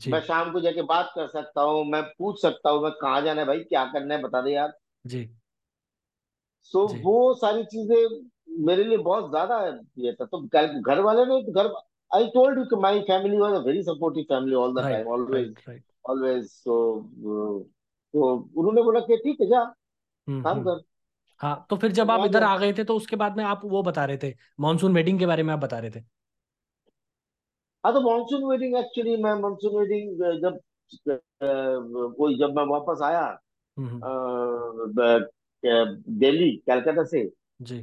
मैं 0.08 0.20
शाम 0.20 0.50
को 0.52 0.60
जाके 0.60 0.82
बात 0.84 1.10
कर 1.14 1.26
सकता 1.28 1.62
हूँ 1.62 1.84
मैं 1.86 2.02
पूछ 2.18 2.40
सकता 2.42 2.70
हूँ 2.70 2.82
मैं 2.82 2.92
कहाँ 3.00 3.22
जाना 3.22 3.40
है 3.40 3.46
भाई 3.46 3.58
क्या 3.60 3.84
करना 3.92 4.14
है 4.14 4.22
बता 4.22 4.40
दे 4.42 4.52
यार। 4.52 4.72
जी। 5.04 5.28
सो 6.72 6.86
जी। 6.88 7.00
वो 7.02 7.34
सारी 7.34 7.64
चीज़ें 7.64 8.64
मेरे 8.66 8.84
लिए 8.84 8.98
बहुत 8.98 9.30
ज़्यादा 9.30 9.58
ये 9.98 10.12
था। 10.12 10.24
तो 10.24 10.40
घर 10.80 11.00
वाले 11.00 11.24
ने 11.24 11.42
घर 11.52 11.72
टोल्ड 12.12 12.58
यू 12.58 12.64
कि 12.64 12.76
my 12.76 13.00
family 13.00 13.38
was 13.38 13.54
a 13.54 13.58
very 13.58 13.82
supportive 13.82 14.24
family 14.24 14.54
all 14.54 14.72
the 14.74 14.78
time 14.78 14.94
right 14.94 15.06
always 15.06 15.46
right 15.46 15.68
right 15.68 15.82
always 16.08 16.46
so 16.46 16.76
तो 18.14 18.34
उन्होंने 18.56 18.82
बोला 18.82 19.00
कि 19.00 19.16
ठीक 19.16 19.40
है 19.40 19.46
जा 19.46 19.60
हम्म 20.28 20.42
काम 20.42 20.56
हम्म। 20.58 20.64
कर। 20.64 20.82
हाँ 21.40 21.66
तो 21.70 21.76
फिर 21.76 21.92
जब 21.92 22.10
आप 22.10 22.24
इधर 22.26 22.42
आ 22.42 22.56
गए 22.58 22.72
थे 22.72 22.84
तो 22.84 22.96
उसके 22.96 23.16
बाद 23.16 23.36
में 23.36 23.44
आप 23.44 23.60
वो 23.64 23.82
बता 23.82 24.04
रहे 24.04 24.18
थे 24.22 24.34
मॉनसून 24.60 24.94
वेडिंग 24.94 25.18
के 25.18 25.26
बारे 25.26 25.42
में 25.42 25.52
आप 25.54 25.58
बता 25.58 25.78
रहे 25.78 25.90
थे। 25.90 26.00
हाँ 27.84 27.92
तो 27.94 28.00
मानसून 28.00 28.44
वेडिंग 28.44 28.76
एक्चुअली 28.76 29.16
मैं 29.16 29.34
मानसून 29.34 29.78
वेडिंग 29.78 30.40
जब 30.42 30.58
कोई 32.18 32.38
जब 32.38 32.56
मैं 32.56 32.64
वापस 32.64 33.02
आया 33.02 33.38
हम्म 33.76 34.00
दिल्ली 36.18 36.50
कलकत्ता 36.56 37.04
से 37.04 37.24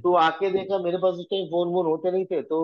तो 0.04 0.14
आके 0.14 0.50
देखा 0.52 0.78
मेरे 0.78 0.98
पास 0.98 1.16
उस 1.16 1.26
टाइम 1.32 1.46
फ़ोन 1.46 1.68
वोन 1.68 1.86
होते 1.86 2.12
नहीं 2.12 2.26
थे 2.26 2.42
तो 2.42 2.60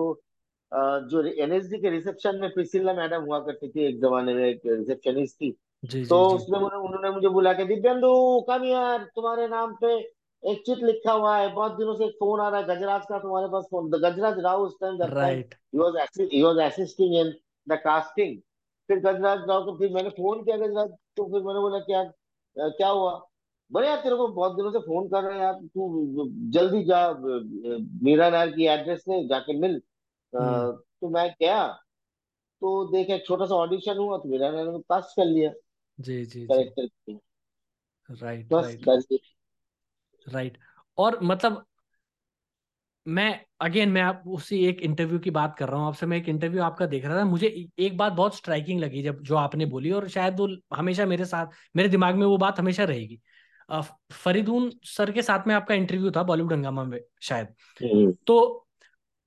जो 1.10 1.22
एनएसडी 1.22 1.78
के 1.78 1.90
रिसेप्शन 1.90 2.38
में 2.40 2.52
प्रिसिल्ला 2.54 2.92
मैडम 2.94 3.22
हुआ 3.22 3.38
करती 3.40 3.68
थी 3.68 3.84
एक 3.86 4.00
जमाने 4.00 4.34
में 4.34 4.44
एक 4.44 4.60
रिसेप्शनिस्ट 4.66 5.36
थी। 5.36 5.50
जी 5.84 6.04
तो 6.04 6.16
जी। 6.24 6.30
जी 6.30 6.36
उसने 6.36 6.58
मुझे 6.58 6.76
उन्होंने 6.76 7.10
मुझे 7.10 7.28
बुला 7.28 7.52
के 7.52 7.64
दिव्यंदु 7.64 8.10
कम 8.48 8.64
यार 8.64 9.04
तुम्हारे 9.14 9.48
नाम 9.48 9.74
पे 9.80 9.94
एक 10.42 10.62
चिट 10.66 10.78
लिखा 10.78 11.12
हुआ 11.12 11.36
है 11.36 11.52
बहुत 11.54 11.72
दिनों 11.72 11.94
से 11.94 12.08
फ़ोन 12.08 12.40
आ 12.40 12.48
रहा 12.48 12.60
है 12.60 12.66
गजराज 12.66 13.02
का 13.08 13.18
तुम्हारे 13.18 13.48
पास 13.48 13.64
फ़ोन 13.70 13.90
गजराज 13.90 14.38
राव 14.38 14.62
उस 14.62 14.74
टाइम 14.80 15.02
राइट 15.02 15.54
ही 15.54 15.78
was 15.78 16.20
he 16.32 16.42
was 16.42 16.58
assisting 16.58 17.14
in 17.14 17.32
the 17.68 17.78
casting 17.84 18.38
फिर 18.88 18.98
गजराज 18.98 19.38
राव 19.48 19.64
को 19.64 19.76
फिर 19.78 19.92
मैंने 19.92 20.10
फ़ोन 20.10 20.42
किया 20.44 20.56
गजराज 20.56 20.90
तो 21.16 21.24
फिर 21.24 21.42
मैंने 21.42 21.60
बोला 21.60 21.78
क्या 21.78 22.04
क्या 22.56 22.88
हुआ? 22.88 23.12
बोले 23.70 23.86
यार 23.86 24.00
तेरे 24.00 24.16
को 24.16 24.28
बहुत 24.28 24.56
दिनों 24.56 24.70
से 24.72 24.78
फ़ोन 24.78 25.08
कर 25.08 25.22
रहे 25.22 25.34
हैं 25.34 25.42
यार 25.42 25.54
तू 25.54 26.26
जल्दी 26.50 26.82
जा 26.84 27.00
मीरा 28.04 28.30
नायर 28.30 28.50
की 28.50 28.66
एड्रेस 28.66 29.04
ले 29.08 29.26
जाके 29.28 29.58
मिल 29.58 29.80
तो 30.40 31.08
मैं 31.08 31.34
गया 31.40 31.68
तो 32.60 32.84
देखा 32.92 33.14
एक 33.14 33.26
छोटा 33.26 33.44
सा 33.44 33.54
ऑडिशन 33.54 33.96
हुआ 33.96 34.18
तो 34.18 34.28
मीरा 34.28 34.50
नायर 34.50 34.66
ने 34.66 34.78
पास 34.88 35.14
कर 35.16 35.24
लिया। 35.24 35.52
जी 36.00 36.24
जी 36.24 36.40
जी। 36.40 36.46
करेक्टर 36.46 37.18
राइट 38.10 38.48
बस 38.52 38.64
राइट 38.64 38.80
दैट्स 38.80 39.06
इट 39.12 39.20
राइट 40.28 40.58
और 40.98 41.18
मतलब 41.22 41.66
मैं 43.08 43.44
अगेन 43.60 43.88
मैं 43.88 44.02
आप 44.02 44.22
उसी 44.26 44.66
एक 44.66 44.80
इंटरव्यू 44.80 45.18
की 45.18 45.30
बात 45.30 45.56
कर 45.58 45.68
रहा 45.68 45.76
हूँ 45.76 45.86
आपसे 45.86 46.06
मैं 46.06 46.16
एक 46.16 46.28
इंटरव्यू 46.28 46.62
आपका 46.62 46.86
देख 46.86 47.04
रहा 47.04 47.20
था 47.20 47.24
मुझे 47.24 47.68
एक 47.78 47.96
बात 47.96 48.12
बहुत 48.12 48.36
स्ट्राइकिंग 48.36 48.80
लगी 48.80 49.02
जब 49.02 49.22
जो 49.22 49.34
आपने 49.34 49.66
बोली 49.66 49.90
और 49.90 50.08
शायद 50.08 50.40
वो 50.40 50.56
हमेशा 50.74 51.06
मेरे 51.06 51.24
साथ 51.24 51.46
मेरे 51.76 51.88
दिमाग 51.88 52.14
में 52.14 52.26
वो 52.26 52.36
बात 52.36 52.58
हमेशा 52.58 52.84
रहेगी। 52.84 53.20
अ, 53.68 53.80
फरीदून 54.12 54.72
सर 54.82 55.10
के 55.10 55.22
साथ 55.22 55.46
में 55.46 55.54
आपका 55.54 55.74
इंटरव्यू 55.74 56.10
था 56.10 56.22
बॉलीवुड 56.22 56.52
हंगामा 56.52 56.84
में 56.84 57.00
शायद। 57.22 57.48
हम्म। 57.82 58.16
तो 58.26 58.63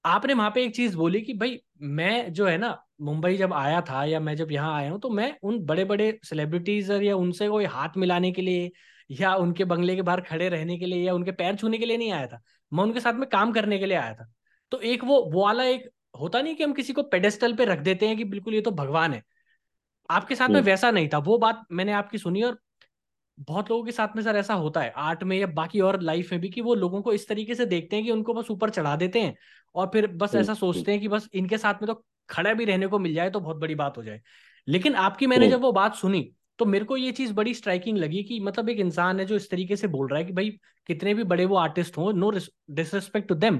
आपने 0.06 0.34
वहाँ 0.34 0.50
पे 0.52 0.64
एक 0.66 0.76
चीज़ 0.76 0.96
बोली 0.98 1.22
कि 1.22 1.34
भाई 1.34 1.60
मैं 1.82 2.34
जो 2.34 2.46
है 2.48 2.58
ना 2.58 2.70
मुंबई 3.02 3.38
जब 3.38 3.54
आया 3.54 3.82
था 3.82 4.04
या 4.06 4.20
मैं 4.20 4.36
जब 4.36 4.52
यहाँ 4.52 4.74
आया 4.76 4.92
हूँ 4.92 5.00
तो 5.00 5.10
मैं 5.10 5.34
उन 5.44 5.60
बड़े 5.66 5.86
बड़े 5.86 6.20
सेलिब्रिटीज 6.24 6.92
या 6.92 7.16
उनसे 7.16 7.48
कोई 7.48 7.66
हाथ 7.66 7.98
मिलाने 7.98 8.32
के 8.32 8.42
लिए 8.42 8.72
या 9.12 9.34
उनके 9.36 9.64
बंगले 9.66 9.96
के 9.96 10.02
बाहर 10.02 10.22
खड़े 10.22 10.50
रहने 10.50 10.78
के 10.80 10.86
लिए 10.86 11.04
या 11.04 11.14
उनके 11.14 11.32
पैर 11.32 11.56
छूने 11.56 11.78
के 11.78 11.86
लिए 11.86 11.98
नहीं 11.98 12.12
आया 12.12 12.28
था। 12.28 12.42
मैं 12.72 12.84
उनके 12.84 13.00
साथ 13.00 13.14
में 13.14 13.28
काम 13.30 13.52
करने 13.54 13.80
के 13.80 13.86
लिए 13.86 13.98
आया 13.98 14.14
था। 14.14 14.28
तो 14.72 14.80
एक 14.82 15.04
वो 15.04 15.22
वो 15.26 15.46
वाला 15.46 15.64
एक 15.64 15.90
होता 16.20 16.42
नहीं 16.42 16.56
कि 16.56 16.64
हम 16.64 16.74
किसी 16.74 16.94
को 16.94 17.04
पेडेस्टल 17.04 17.56
पे 17.56 17.66
रख 17.66 17.80
देते 17.80 18.08
हैं 18.08 18.18
कि 18.18 18.24
बिल्कुल 18.26 18.54
ये 18.54 18.62
तो 18.62 18.72
भगवान 18.72 19.14
है। 19.14 19.22
आपके 20.10 20.36
साथ 20.36 20.50
में 20.50 20.60
हम्म, 20.60 20.62
वैसा 20.62 20.92
नहीं 20.92 21.08
था। 21.10 21.18
वो 21.20 21.38
बात 21.38 21.66
मैंने 21.72 21.92
आपकी 21.94 22.18
सुनी 22.18 22.42
और 22.44 22.60
बहुत 23.40 23.70
लोगों 23.72 23.84
के 23.84 23.92
साथ 23.92 24.16
में 24.16 24.24
सर 24.24 24.36
ऐसा 24.36 24.54
होता 24.54 24.82
है 24.82 24.94
आर्ट 24.96 25.24
में 25.24 25.38
या 25.38 25.48
बाकी 25.48 25.80
और 25.80 26.02
लाइफ 26.02 26.32
में 26.32 26.42
भी 26.42 26.50
कि 26.50 26.62
वो 26.62 26.76
लोगों 26.76 27.02
को 27.02 27.14
इस 27.14 27.28
तरीके 27.28 27.56
से 27.56 27.66
देखते 27.66 27.96
हैं 27.96 28.06
कि 28.06 28.12
उनको 28.12 28.34
बस 28.34 28.52
ऊपर 28.52 28.70
चढ़ा 28.70 28.96
देते 28.96 29.22
हैं 29.22 29.36
और 29.76 29.88
फिर 29.88 30.08
बस 30.08 30.36
ऐसा 30.36 30.54
सोचते 30.54 30.92
हैं 30.92 31.02
कि 31.02 31.08
बस 31.08 31.30
इनके 31.34 31.58
साथ 31.58 31.74
में 31.74 31.88
तो 31.88 32.06
खड़ा 32.30 32.54
भी 32.54 32.66
रहने 32.66 32.88
को 32.88 33.00
मिल 33.00 33.14
जाए 33.14 33.30
तो 33.30 33.40
बहुत 33.40 33.58
बड़ी 33.58 33.76
बात 33.76 33.98
हो 33.98 34.04
जाए। 34.04 34.22
लेकिन 34.68 34.96
आपकी 34.96 35.28
मैंने 35.28 35.48
जब 35.50 35.62
वो 35.62 35.72
बात 35.72 35.96
सुनी 35.96 36.32
तो 36.60 36.66
मेरे 36.66 36.86
को 36.86 36.98
ये 36.98 37.12
चीज़ 37.12 37.34
बड़ी 37.34 37.54
स्ट्राइकिंग 37.54 37.98
लगी 37.98 38.24
कि 38.24 38.40
मतलब 38.40 38.70
एक 38.70 38.78
इंसान 38.78 39.20
है 39.20 39.26
जो 39.26 39.36
इस 39.36 39.50
तरीके 39.50 39.76
से 39.76 39.88
बोल 39.88 40.08
रहा 40.08 40.20
है 40.20 40.26
कि 40.26 40.34
भाई 40.34 40.50
कितने 40.88 41.14
भी 41.14 41.24
बड़े 41.24 41.46
वो 41.46 41.56
आर्टिस्ट 41.56 41.98
हो 41.98 42.12
no 42.12 42.32
disrespect 42.72 43.28
to 43.28 43.36
them 43.36 43.58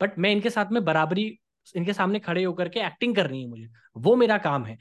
but 0.00 0.18
मैं 0.18 0.30
इनके 0.30 0.50
साथ 0.50 0.66
में 0.72 0.84
बराबरी 0.84 1.40
इनके 1.76 1.92
सामने 1.92 2.18
खड़े 2.18 2.44
होकर 2.44 2.68
के 2.68 2.80
एक्टिंग 2.80 3.16
करनी 3.16 3.42
है 3.42 3.48
मुझे। 3.48 3.68
वो 3.96 4.16
मेरा 4.16 4.38
काम 4.38 4.64
है। 4.64 4.78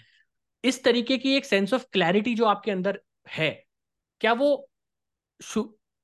इस 0.63 0.83
तरीके 0.83 1.17
की 1.17 1.35
एक 1.35 1.45
सेंस 1.45 1.73
ऑफ़ 1.73 1.85
क्लैरिटी 1.91 2.35
जो 2.35 2.45
आपके 2.45 2.71
अंदर 2.71 3.01
है 3.29 3.68
क्या 4.21 4.33
वो 4.33 4.49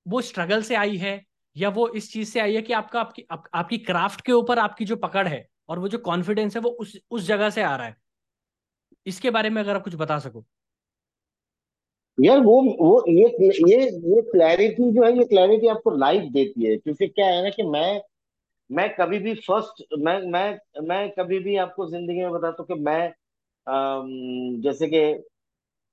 वो 0.06 0.22
स्ट्रगल 0.22 0.62
से 0.62 0.76
आई 0.76 0.98
है 0.98 1.22
या 1.56 1.70
वो 1.70 1.88
इस 1.94 2.12
चीज़ 2.14 2.30
से 2.32 2.40
आई 2.40 2.56
है 2.56 2.62
कि 2.62 2.74
आपका 2.74 3.00
आपकी 3.00 3.26
आप, 3.32 3.44
आपकी 3.54 3.78
क्राफ्ट 3.80 4.22
के 4.22 4.32
ऊपर 4.32 4.60
आपकी 4.60 4.86
जो 4.86 4.96
पकड़ 4.98 5.28
है 5.28 5.46
और 5.70 5.80
वो 5.80 5.88
जो 5.88 5.98
कॉन्फिडेंस 6.02 6.56
है 6.56 6.62
वो 6.62 6.70
उस 6.80 6.98
उस 7.12 7.26
जगह 7.28 7.50
से 7.50 7.64
आ 7.64 7.76
रहा 7.76 7.88
है? 7.88 7.96
इसके 9.06 9.30
बारे 9.32 9.50
में 9.50 9.62
अगर 9.62 9.76
आप 9.76 9.84
कुछ 9.84 9.96
बता 9.96 10.20
सको। 10.20 10.46
यार 12.18 12.40
वो 12.40 12.54
वो 12.80 12.90
ये 13.10 13.26
ये 13.68 13.78
ये 14.10 14.22
क्लैरिटी 14.24 14.92
जो 14.92 15.04
है 15.04 15.12
ये 15.18 15.24
क्लैरिटी 15.26 15.68
आपको 15.68 15.92
लाइफ 15.98 16.32
देती 16.34 16.66
है 16.66 16.76
क्योंकि 16.78 17.08
क्या 17.08 17.26
है 17.28 17.42
ना 17.44 17.50
कि 17.50 17.64
मैं 17.66 18.02
मैं 18.70 18.90
कभी 18.96 19.20
भी 19.20 19.34
फ़र्स्ट 19.42 19.84
मैं 20.00 20.20
मैं 20.32 20.48
मैं 20.90 21.10
कभी 21.12 21.40
भी 21.40 21.56
आपको 21.60 21.88
ज़िंदगी 21.90 22.22
में 22.22 22.32
बताता 22.32 22.64
हूँ 22.64 22.68
कि 22.70 22.84
मैं 22.84 23.02
अम, 23.68 24.62
जैसे 24.64 24.88
कि 24.88 25.02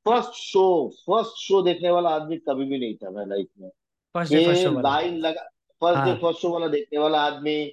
फ़र्स्ट 0.06 0.32
शो 0.32 0.88
फ़र्स्ट 1.06 1.30
शो 1.30 1.62
देखने 1.62 1.90
वाला 1.90 2.10
आदमी 2.10 2.36
कभी 2.36 2.64
भी 2.64 2.78
नहीं 2.78 2.94
था 2.94 3.10
मैं 3.10 3.26
लाइफ 3.26 3.46
में। 3.60 3.68
फ़र्स्ट 4.14 4.34
डे 4.34 4.46
फ़र्स्ट 4.46 4.62
शो 4.62 4.72
वाला। 4.72 4.90
लाइन 4.90 5.18
लगा 5.18 5.42
फ़र्स्ट 5.82 6.04
डे 6.04 6.10
हाँ। 6.10 6.18
फ़र्स्ट 6.18 6.40
शो 6.40 6.50
वाला 6.50 6.66
देखने 6.66 6.98
वाला 6.98 7.20
आदमी 7.20 7.72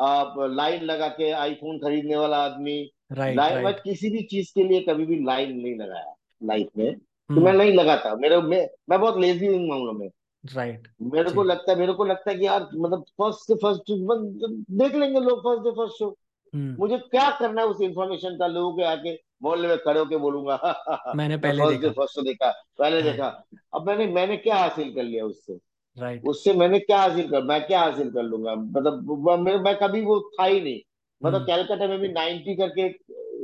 आप 0.00 0.34
लाइन 0.38 0.82
लगा 0.82 1.08
के 1.08 1.30
आईफोन 1.30 1.78
खरीदने 1.78 2.16
वाला 2.16 2.36
आदमी। 2.36 2.92
राइट 3.12 3.36
लाइन 3.36 3.64
मैं 3.64 3.74
किसी 3.74 4.10
भी 4.10 4.22
चीज़ 4.22 4.52
के 4.54 4.64
लिए 4.64 4.80
कभी 4.80 5.06
भी 5.06 5.24
लाइन 5.24 5.56
नहीं 5.56 5.74
लगाया 5.76 6.14
लाइफ 6.42 6.68
में। 6.78 6.94
तो 6.96 7.40
मैं 7.40 7.52
हम्म 7.52 7.62
नहीं 7.62 7.72
लगाता। 7.72 8.14
मेरे 8.14 8.36
मैं, 8.36 8.68
मैं 8.90 9.00
बहुत 9.00 9.18
लेजी 9.18 9.46
हूँ 9.46 9.68
मामलों 9.68 9.92
में। 9.92 10.10
राइट 10.54 10.88
मेरे 11.02 11.30
को 11.30 11.42
लगता 11.42 11.72
है 11.72 11.78
मेरे 11.78 11.92
को 11.92 12.04
लगता 12.04 12.30
है 12.30 12.38
कि 12.38 12.46
यार 12.46 12.68
मतलब 12.74 13.02
फ़र्स्ट 13.02 13.40
से 13.40 13.54
फ़र्स्ट 13.54 13.82
देख 14.70 14.94
लेंगे 14.94 15.20
लोग 15.20 15.40
first 15.40 15.64
day 15.64 15.70
first 15.70 15.98
show 15.98 16.18
hmm. 16.54 16.76
मुझे 16.78 16.98
क्या 16.98 17.30
करना 17.30 17.60
है 17.60 17.66
उस 17.66 17.80
इन्फॉर्मेशन 17.80 18.36
का 18.36 18.46
लोगों 18.46 18.76
के 18.76 18.82
आके 18.82 19.14
मोहल्ले 19.42 19.68
में 19.68 19.76
खड़े 19.78 19.98
होके 20.00 20.16
बोलूँगा। 20.16 21.12
मैंने 21.16 21.36
पहले 21.36 21.62
फ़र्स्ट 21.62 21.80
देखा। 21.80 21.92
फ़र्स्ट 21.92 22.20
देखा 22.20 22.50
पहले 22.78 23.00
हाँ। 23.00 23.10
देखा। 23.10 23.26
अब 23.74 23.86
मैंने 23.86 24.06
मैंने 24.06 24.36
क्या 24.36 24.56
हासिल 24.56 24.94
कर 24.94 25.02
लिया 25.02 25.24
उससे? 25.24 25.58
राइट 25.96 26.24
उससे 26.24 26.52
मैंने 26.52 26.78
क्या 26.78 26.98
हासिल 26.98 27.30
कर 27.30 27.42
मैं 27.42 27.60
क्या 27.66 27.80
हासिल 27.80 28.10
कर 28.10 28.22
लूँगा? 28.22 28.54
मतलब 28.54 29.38
मैं, 29.40 29.56
मैं 29.56 29.76
कभी 29.78 30.00
वो 30.02 30.20
था 30.34 30.44
ही 30.44 30.60
नहीं। 30.60 30.80
मतलब 31.22 31.34
हम्म। 31.34 31.46
कैलकाटा 31.46 31.86
में 31.86 31.98
भी 31.98 32.08
नाइन्टी 32.08 32.54
करके 32.56 32.88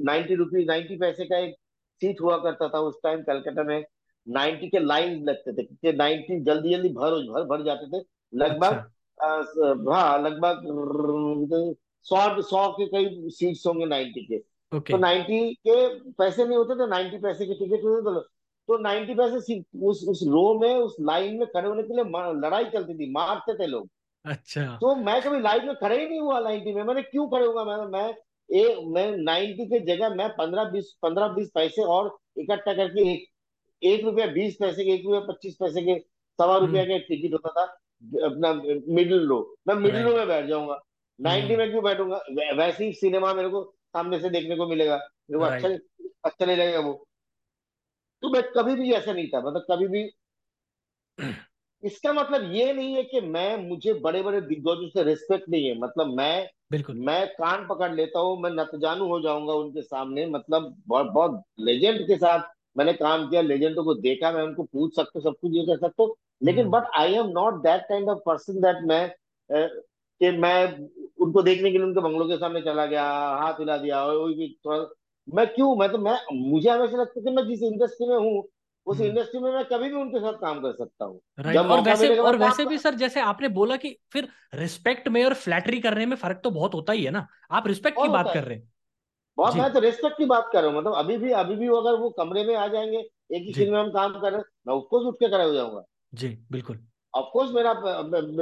नाइन्टी 0.05 0.35
रुपीज़ 0.35 0.67
नाइन्टी 0.67 0.97
पैसे 0.97 1.25
का 1.25 1.39
एक 1.39 1.55
सीट 2.03 2.21
हुआ 2.21 2.37
करता 2.37 2.69
था 2.69 2.79
उस 2.81 2.99
टाइम 3.03 3.23
कलकत्ता 3.23 3.63
में। 3.63 3.85
नाइन्टी 4.27 4.69
के 4.69 4.79
लाइन 4.79 5.23
लगते 5.25 5.53
थे 5.53 5.63
क्योंकि 5.63 5.97
नाइन्टी 5.99 6.41
जल्दी 6.45 6.71
जल्दी 6.71 6.89
भर 6.89 7.11
भर 7.33 7.45
भर 7.47 7.65
जाते 7.65 7.87
थे। 7.87 7.99
अच्छा। 7.99 8.45
लगभग 8.45 9.91
हाँ 9.93 10.19
लगभग 10.23 11.75
सौ 12.07 12.43
सौ 12.43 12.69
के 12.73 12.87
करीब 12.87 13.29
सीट्स 13.29 13.67
होंगे 13.67 13.87
नाइन्टी 13.87 14.25
के। 14.27 14.37
ओके। 14.73 14.93
तो 14.93 14.99
नाइन्टी 14.99 15.55
के 15.67 15.77
पैसे 16.13 16.45
नहीं 16.45 16.57
होते 16.57 16.75
थे 16.75 16.89
नाइन्टी 16.91 17.19
पैसे 17.19 17.47
के 17.47 17.55
टिकट 17.55 17.85
होते 17.85 18.11
थे 18.11 18.25
तो 18.69 18.79
नाइन्टी 18.83 19.15
पैसे 19.15 19.59
उस 19.87 20.05
उस 20.09 20.23
रो 20.29 20.59
में 20.61 20.75
उस 20.75 20.97
लाइन 21.01 21.39
में 21.39 21.47
खड़े 21.47 21.69
होने 21.69 21.83
के 21.83 21.95
लिए 21.95 22.33
लड़ाई 22.41 22.65
चलती 22.71 22.95
थी 22.95 23.11
मारते 23.13 23.55
थे 23.55 23.67
लोग। 23.67 23.89
अच्छा। 24.25 24.65
तो 24.81 24.95
मैं 24.97 25.21
कभी 25.23 25.41
लाइन 25.41 25.67
में 25.67 25.75
खड़े 25.77 25.99
ही 26.01 26.09
नहीं 26.09 26.21
हुआ 26.21 26.41
नाइन्टी 26.41 26.73
में। 26.75 26.83
मैंने 26.83 27.03
क्यों 27.03 27.27
खड़े 27.29 27.47
हुआ 27.47 27.65
मैं 27.65 27.77
मैं 27.91 28.09
ए, 28.49 28.77
मैं 28.87 29.17
नाइन्टी 29.19 29.67
की 29.67 29.79
जगह 29.87 30.15
मैं 30.15 30.29
पंद्रह 30.31 30.65
बीस 30.71 30.93
पंद्रह 31.03 31.29
बीस 31.29 31.51
पैसे 31.55 31.83
और 31.85 32.17
इकट्ठा 32.39 32.73
करके 32.73 33.09
एक 33.13 33.25
एक 33.83 34.05
रुपया 34.05 34.27
बीस 34.33 34.57
पैसे 34.61 34.85
के 34.85 34.91
एक 34.91 35.07
रुपया 35.07 35.21
पच्चीस 35.29 35.57
पैसे 35.61 35.83
के 35.83 35.99
सवा 36.39 36.57
रुपया 36.59 36.83
हम्म। 36.83 36.93
का 36.93 37.07
टिकट 37.09 37.33
होता 37.35 37.51
था 37.51 37.65
अपना 38.27 38.53
मिडिल 38.95 39.27
रो 39.29 39.39
मैं 39.69 39.75
मिडिल 39.77 40.03
रो 40.03 40.17
में 40.17 40.27
बैठ 40.29 40.47
जाऊँगा। 40.47 40.79
Ninety 41.19 41.55
hmm. 41.55 41.63
में 41.63 41.71
क्यों 41.71 41.83
बैठूँगा? 41.85 42.21
वैसे 42.57 42.85
ही 42.85 42.93
सिनेमा 42.95 43.33
मेरे 43.35 43.49
को 43.49 43.63
सामने 43.97 44.21
से 44.21 44.31
देखने 44.31 44.57
को 44.57 44.67
मिलेगा। 44.69 44.97
मेरे 45.31 45.39
को 45.39 45.45
अच्छा 45.45 45.69
अच्छा 46.25 46.45
नहीं 46.47 46.57
लगेगा 46.57 46.81
वो। 46.81 46.93
तो 48.23 48.29
मैं 48.31 48.43
कभी 48.53 48.75
भी 48.75 48.93
ऐसा 48.93 49.13
नहीं 49.13 49.29
था 49.29 49.41
मतलब 49.41 49.67
कभी 49.71 49.87
भी 49.89 50.09
इसका 51.83 52.13
मतलब 52.13 52.53
ये 52.53 52.73
नहीं 52.73 52.95
है 52.95 53.03
कि 53.03 53.21
मैं 53.21 53.57
मुझे 53.69 53.93
बड़े 54.01 54.23
बड़े 54.23 54.41
दिग्गजों 54.41 54.89
से 54.89 55.03
रिस्पेक्ट 55.03 55.49
नहीं 55.49 55.67
है। 55.67 55.79
मतलब 55.79 56.15
मैं 56.17 56.49
बिल्कुल। 56.71 56.97
मैं 56.99 57.27
कान 57.29 57.67
पकड़ 57.67 57.93
लेता 57.95 58.19
हूँ 58.19 58.41
मैं 58.43 58.51
नतजानू 58.51 59.07
हो 59.07 59.21
जाऊँगा 59.21 59.53
उनके 59.55 59.83
सामने। 59.83 60.27
मतलब 60.27 60.75
बहुत 60.87 61.11
बहुत 61.13 61.43
लेजेंड 61.61 62.01
के 62.07 62.17
साथ 62.17 62.49
मैंने 62.77 62.93
काम 62.93 63.29
किया 63.31 63.41
लेजेंडों 63.43 63.85
को 63.85 63.95
देखा 63.95 64.31
मैं 64.33 64.43
उनको 64.43 64.63
पूछ 64.63 64.97
सकता 64.97 65.19
हूँ 65.19 65.23
सब 65.25 65.39
कुछ 65.41 65.53
ये 65.55 65.65
कर 65.67 65.79
सकता 65.79 66.03
हूँ। 66.03 66.15
लेकिन 66.43 66.71
but 66.71 66.91
I 66.97 67.15
am 67.15 67.27
not 67.31 67.63
that 67.63 67.83
kind 67.83 68.09
of 68.09 68.19
person 68.27 68.61
that 68.61 68.83
मैं 68.85 69.05
कि 70.21 70.31
मैं 70.31 70.89
उनको 71.21 71.43
देखने 71.43 71.71
के 71.71 71.79
लिए 71.79 71.87
उनके 71.87 72.01
बंगलों 72.01 72.29
के 72.29 72.37
सामने 72.37 72.61
चला 72.61 72.87
गया 72.87 73.05
हाथ 73.43 73.53
हिला 73.53 73.77
दिया 73.77 74.05
और 74.05 74.33
थोड़ा 74.67 74.87
मैं 75.35 75.47
क्यों? 75.47 75.77
मैं 75.77 75.93
तो 75.93 75.99
मैं 75.99 76.19
मुझे 76.33 76.71
हमेशा 76.71 76.97
लगता 76.97 77.21
है 77.21 77.25
कि 77.25 77.31
मैं 77.31 77.47
जिस 77.49 77.63
इंडस्ट्री 77.63 78.09
में 78.09 78.17
हूँ 78.17 78.45
उस 78.87 78.97
हम्म। 78.97 79.09
इंडस्ट्री 79.09 79.41
में 79.41 79.53
मैं 79.53 79.65
कभी 79.65 79.89
भी 79.89 79.95
उनके 79.95 80.19
साथ 80.19 80.33
काम 80.33 80.61
कर 80.61 80.73
सकता 80.73 81.05
हूँ। 81.05 81.21
राइट 81.39 81.59
और 81.59 81.81
वैसे 81.81 82.17
और 82.19 82.37
वैसे 82.37 82.65
भी 82.65 82.79
सर 82.79 82.95
जैसे 82.95 83.21
आपने 83.21 83.49
बोला 83.49 83.77
कि 83.77 83.97
फिर 84.13 84.29
रिस्पेक्ट 84.55 85.09
में 85.09 85.25
और 85.25 85.35
फ्लैटरी 85.35 85.81
करने 85.81 86.07
में 86.07 86.17
फ़र्क 86.17 86.41
तो 86.45 86.51
बहुत 86.51 86.75
होता 86.75 86.93
ही 86.93 87.05
है 87.05 87.11
ना। 87.11 87.27
आप 87.51 87.67
रिस्पेक्ट 87.67 87.99
की 88.03 88.09
बात 88.09 88.31
कर 88.35 88.45
रहे 88.45 88.57
हैं। 88.57 88.73
बहुत 89.39 89.55
मैं 89.55 89.73
तो 89.73 89.81
रेस्पेक्ट 89.81 90.19
की 90.19 90.25
बात 90.25 90.51
कर 90.53 90.63
रहा 90.63 90.71
हूँ 90.71 90.79
मतलब 90.79 90.95
अभी 90.95 91.17
भी 91.17 91.33
अभी 91.33 91.57
भी 91.57 91.67
अगर 91.67 91.99
वो 92.01 92.11
कमरे 92.11 92.45
में 92.45 92.55
आ 92.57 92.69
जाएँगे 92.69 92.99
एक 92.99 93.43
ही 93.43 93.53
सीन 93.53 93.73
में 93.73 93.81
हम 93.81 93.91
काम 93.91 94.13
कर 94.13 94.31
रहे 94.31 94.41
हैं 94.41 94.45
मैं 94.69 94.75
उसको 94.75 95.09
उठ 95.09 95.15
के 95.15 95.29
खड़ा 95.29 95.45
हो 95.45 95.53
जाऊँगा। 95.55 95.83
जी 96.15 96.29
बिल्कुल। 96.53 96.87
ऑफकोर्स 97.19 97.51
मेरा 97.53 97.73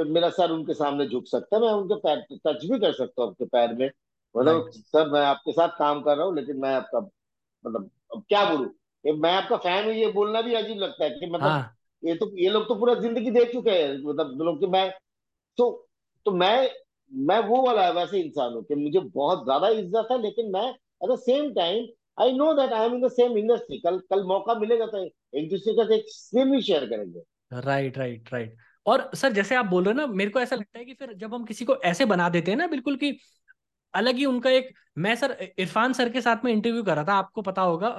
मेरा 0.05 0.29
सर 0.31 0.51
उनके 0.51 0.73
सामने 0.73 1.07
झुक 1.07 1.27
सकता 1.27 1.55
है 1.55 1.61
मैं 1.61 1.69
उनके 1.73 1.95
पैर 2.01 2.25
टच 2.47 2.65
भी 2.71 2.79
कर 2.79 2.93
सकता 2.93 3.21
हूँ 3.23 3.29
आपके 3.31 3.45
पैर 3.47 3.73
में। 3.73 3.89
मतलब 4.35 4.69
सर 4.71 5.09
मैं 5.11 5.21
आपके 5.25 5.51
साथ 5.51 5.77
काम 5.79 6.01
कर 6.01 6.17
रहा 6.17 6.25
हूँ 6.25 6.35
लेकिन 6.35 6.57
मैं 6.61 6.73
आपका 6.75 6.99
मतलब 6.99 7.89
अब 8.13 8.23
क्या 8.29 8.43
बोलूँ? 8.45 8.69
मैं 9.05 9.31
आपका 9.33 9.57
फ़ैन 9.57 9.85
हूँ 9.85 9.93
ये 9.93 10.11
बोलना 10.11 10.41
भी 10.41 10.53
अजीब 10.55 10.77
लगता 10.79 11.03
है 11.03 11.09
कि 11.11 11.25
मतलब 11.25 11.41
हाँ। 11.41 11.75
ये 12.03 12.15
तो 12.15 12.31
ये 12.37 12.49
लोग 12.49 12.67
तो 12.67 12.75
पूरा 12.75 12.93
ज़िंदगी 12.95 13.31
दे 13.31 13.45
चुके 13.51 13.71
हैं 13.71 13.97
मतलब 14.03 14.41
लोग 14.41 14.59
कि 14.59 14.67
मैं 14.67 14.89
तो 15.57 15.69
तो 16.25 16.31
मैं 16.33 16.69
मैं 17.11 17.39
वो 17.47 17.61
वाला 17.65 17.89
वैसे 17.91 18.19
इंसान 18.19 18.53
हूँ 18.53 18.63
कि 18.63 18.75
मुझे 18.75 18.99
बहुत 18.99 19.43
ज़्यादा 19.45 19.67
इज़्ज़त 19.69 20.07
है 20.11 20.21
लेकिन 20.21 20.51
मैं 20.51 20.67
at 20.69 21.09
the 21.11 21.17
same 21.19 21.51
time 21.53 21.85
I 22.17 22.33
know 22.33 22.53
that 22.53 22.73
I 22.73 22.85
am 22.85 22.93
in 22.95 23.01
the 23.01 23.11
same 23.11 23.37
industry 23.37 23.77
कल 23.79 23.99
कल 24.09 24.23
मौका 24.27 24.55
मिलेगा 24.59 24.85
तो 24.87 25.03
एक 25.39 25.49
दूसरे 25.49 25.73
का 25.75 25.93
एक 25.95 26.05
स्क्रीन 26.09 26.51
भी 26.51 26.61
शेयर 26.61 26.85
करेंगे। 26.85 27.21
राइट 27.61 27.97
राइट 27.97 28.29
राइट 28.33 28.55
और 28.85 29.09
सर 29.15 29.33
जैसे 29.33 29.55
आप 29.55 29.65
बोल 29.65 29.83
रहे 29.83 29.93
हो 29.93 29.99
ना 30.01 30.07
मेरे 30.07 30.29
को 30.31 30.39
ऐसा 30.39 30.55
लगता 30.55 30.79
है 30.79 30.85
कि 30.85 30.93
फिर 30.93 31.13
जब 31.13 31.33
हम 31.33 31.45
किसी 31.45 31.65
को 31.65 31.75
ऐसे 31.85 32.05
बना 32.05 32.29
देते 32.29 32.51
हैं 32.51 32.57
ना 32.57 32.67
बिल्कुल 32.67 32.95
कि 32.97 33.17
अलग 33.93 34.15
ही 34.15 34.25
उनका 34.25 34.49
एक 34.49 34.73
मैं 34.97 35.15
सर 35.15 35.31
इरफान 35.59 35.93
सर 35.93 36.09
के 36.09 36.21
साथ 36.21 36.45
में 36.45 36.51
इंटरव्यू 36.53 36.83
कर 36.83 36.95
रहा 36.95 37.05
था 37.05 37.13
आपको 37.13 37.41
पता 37.41 37.61
होगा 37.61 37.89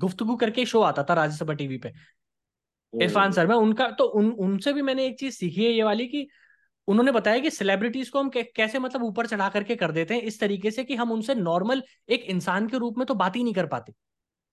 गुफ्तगू 0.00 0.36
करके 0.36 0.66
शो 0.66 0.80
आता 0.82 1.02
था 1.04 1.14
राज्यसभा 1.14 1.52
टीवी 1.54 1.78
पे। 1.78 1.92
इरफान 2.94 3.24
हम्म 3.24 3.32
सर 3.32 3.46
में 3.46 3.54
उनका 3.56 3.90
तो 3.90 4.04
उन 4.12 4.30
उनसे 4.40 4.72
भी 4.72 4.82
मैंने 4.82 5.06
एक 5.06 5.18
चीज़ 5.18 5.34
सीखी 5.36 5.64
है 5.64 5.70
ये 5.72 5.82
वाली 5.82 6.06
कि 6.08 6.26
उन्होंने 6.88 7.12
बताया 7.12 7.38
कि 7.38 7.50
सेलिब्रिटीज 7.50 8.08
को 8.10 8.20
हम 8.20 8.30
कैसे 8.56 8.78
मतलब 8.78 9.02
ऊपर 9.02 9.26
चढ़ा 9.26 9.48
करके 9.48 9.76
कर 9.76 9.92
देते 9.92 10.14
हैं 10.14 10.22
इस 10.22 10.40
तरीके 10.40 10.70
से 10.70 10.84
कि 10.84 10.96
हम 10.96 11.12
उनसे 11.12 11.34
नॉर्मल 11.34 11.82
एक 12.08 12.24
इंसान 12.30 12.68
के 12.68 12.78
रूप 12.78 12.98
में 12.98 13.06
तो 13.06 13.14
बात 13.16 13.36
ही 13.36 13.44
नहीं 13.44 13.54
कर 13.54 13.66
पाते। 13.68 13.92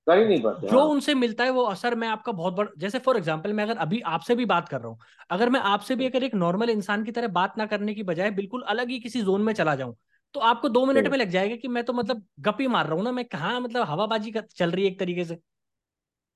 कर 0.10 0.18
ही 0.18 0.26
नहीं 0.26 0.42
पाते 0.44 0.68
जो 0.68 0.80
हाँ। 0.80 0.88
उनसे 0.88 1.14
मिलता 1.16 1.44
है 1.44 1.50
वो 1.50 1.64
असर 1.64 1.96
मैं 1.96 2.08
आपका 2.08 2.32
बहुत 2.32 2.54
बड़ा 2.54 2.72
जैसे 2.78 3.00
फॉर 3.00 3.18
एग्जांपल 3.18 3.54
मैं 3.54 3.64
अगर 3.64 3.78
अभी 3.78 4.00
आपसे 4.02 4.36
भी 4.36 4.46
बात 4.46 4.70
कर 4.70 4.82
रहा 4.82 4.88
हूँ 4.88 5.00
अगर 5.30 5.50
मैं 5.50 5.60
आपसे 5.60 5.96
भी 5.96 6.06
अगर 6.06 6.24
एक 6.24 6.36
नॉर्मल 6.36 6.70
इंसान 6.70 7.04
की 7.04 7.12
तरह 7.12 7.28
बात 7.28 7.58
ना 7.58 7.66
करने 7.66 7.94
की 7.94 8.04
बजाय 8.04 8.32
बिल्कुल 8.32 8.62
अलग 8.62 8.90
ही 8.90 9.00
किसी 9.00 9.22
जोन 9.22 9.42
में 9.42 9.54
चला 9.54 9.76
जाऊँ 9.76 9.96
तो 10.34 10.40
आपको 10.40 10.70
दो 10.70 10.86
मिनट 10.86 11.08
हम्म, 11.08 11.12
में 11.12 11.18
लग 11.18 11.30
जाएगा 11.30 11.56
कि 11.56 11.68
मैं 11.68 11.84
तो 11.84 11.94
मतलब 11.94 12.26
गप 12.40 12.58
मार 12.62 12.86
रहा 12.86 12.96
हूँ 12.96 13.04
ना 13.04 13.12
मैं 13.12 13.26
कहाँ 13.26 13.60
मतलब 13.62 13.88
हवाबाजी 13.88 14.32
चल 14.32 14.72
रही 14.72 14.86
है 14.86 14.92
एक 14.92 15.00
तरीके 15.00 15.26
से। 15.26 15.40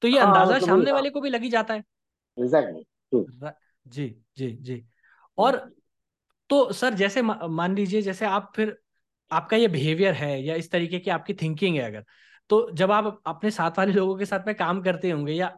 तो 0.01 0.07
ये 0.07 0.19
हाँ 0.19 0.27
अंदाज़ा 0.27 0.59
तो 0.59 0.65
सामने 0.65 0.91
वाले 0.91 1.09
को 1.09 1.21
भी 1.21 1.29
लग 1.29 1.41
ही 1.41 1.49
जाता 1.49 1.73
है। 1.73 1.83
जी 3.87 4.23
जी 4.37 4.51
जी। 4.61 4.85
और 5.37 5.57
तो 6.49 6.73
सर 6.73 6.93
जैसे 6.93 7.21
मान 7.21 7.75
लीजिए 7.75 8.01
जैसे 8.01 8.25
आप 8.25 8.53
फिर 8.55 8.77
आपका 9.31 9.57
ये 9.57 9.67
बिहेवियर 9.67 10.13
है 10.13 10.43
या 10.43 10.55
इस 10.55 10.71
तरीके 10.71 10.99
की 10.99 11.11
आपकी 11.11 11.33
थिंकिंग 11.33 11.77
है 11.77 11.83
अगर 11.83 12.05
तो 12.49 12.69
जब 12.73 12.91
आप 12.91 13.21
अपने 13.27 13.51
साथ 13.51 13.77
वाले 13.77 13.93
लोगों 13.93 14.17
के 14.17 14.25
साथ 14.25 14.47
में 14.47 14.55
काम 14.55 14.81
करते 14.83 15.11
होंगे 15.11 15.33
या 15.33 15.57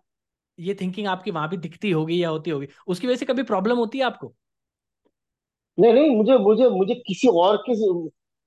ये 0.57 0.75
थिंकिंग 0.81 1.07
आपकी 1.07 1.31
वहाँ 1.31 1.49
भी 1.49 1.57
दिखती 1.59 1.91
होगी 1.91 2.23
या 2.23 2.29
होती 2.29 2.51
होगी 2.51 2.67
उसकी 2.87 3.07
वजह 3.07 3.17
से 3.17 3.25
कभी 3.25 3.43
प्रॉब्लम 3.45 3.77
होती 3.77 3.97
है 3.97 4.05
आपको? 4.05 4.35
नहीं 5.77 5.93
नहीं 5.93 6.15
मुझे 6.17 6.37
मुझे 6.39 6.67
मुझे 6.69 6.95
किसी 6.97 7.27
और 7.39 7.57
की 7.65 7.73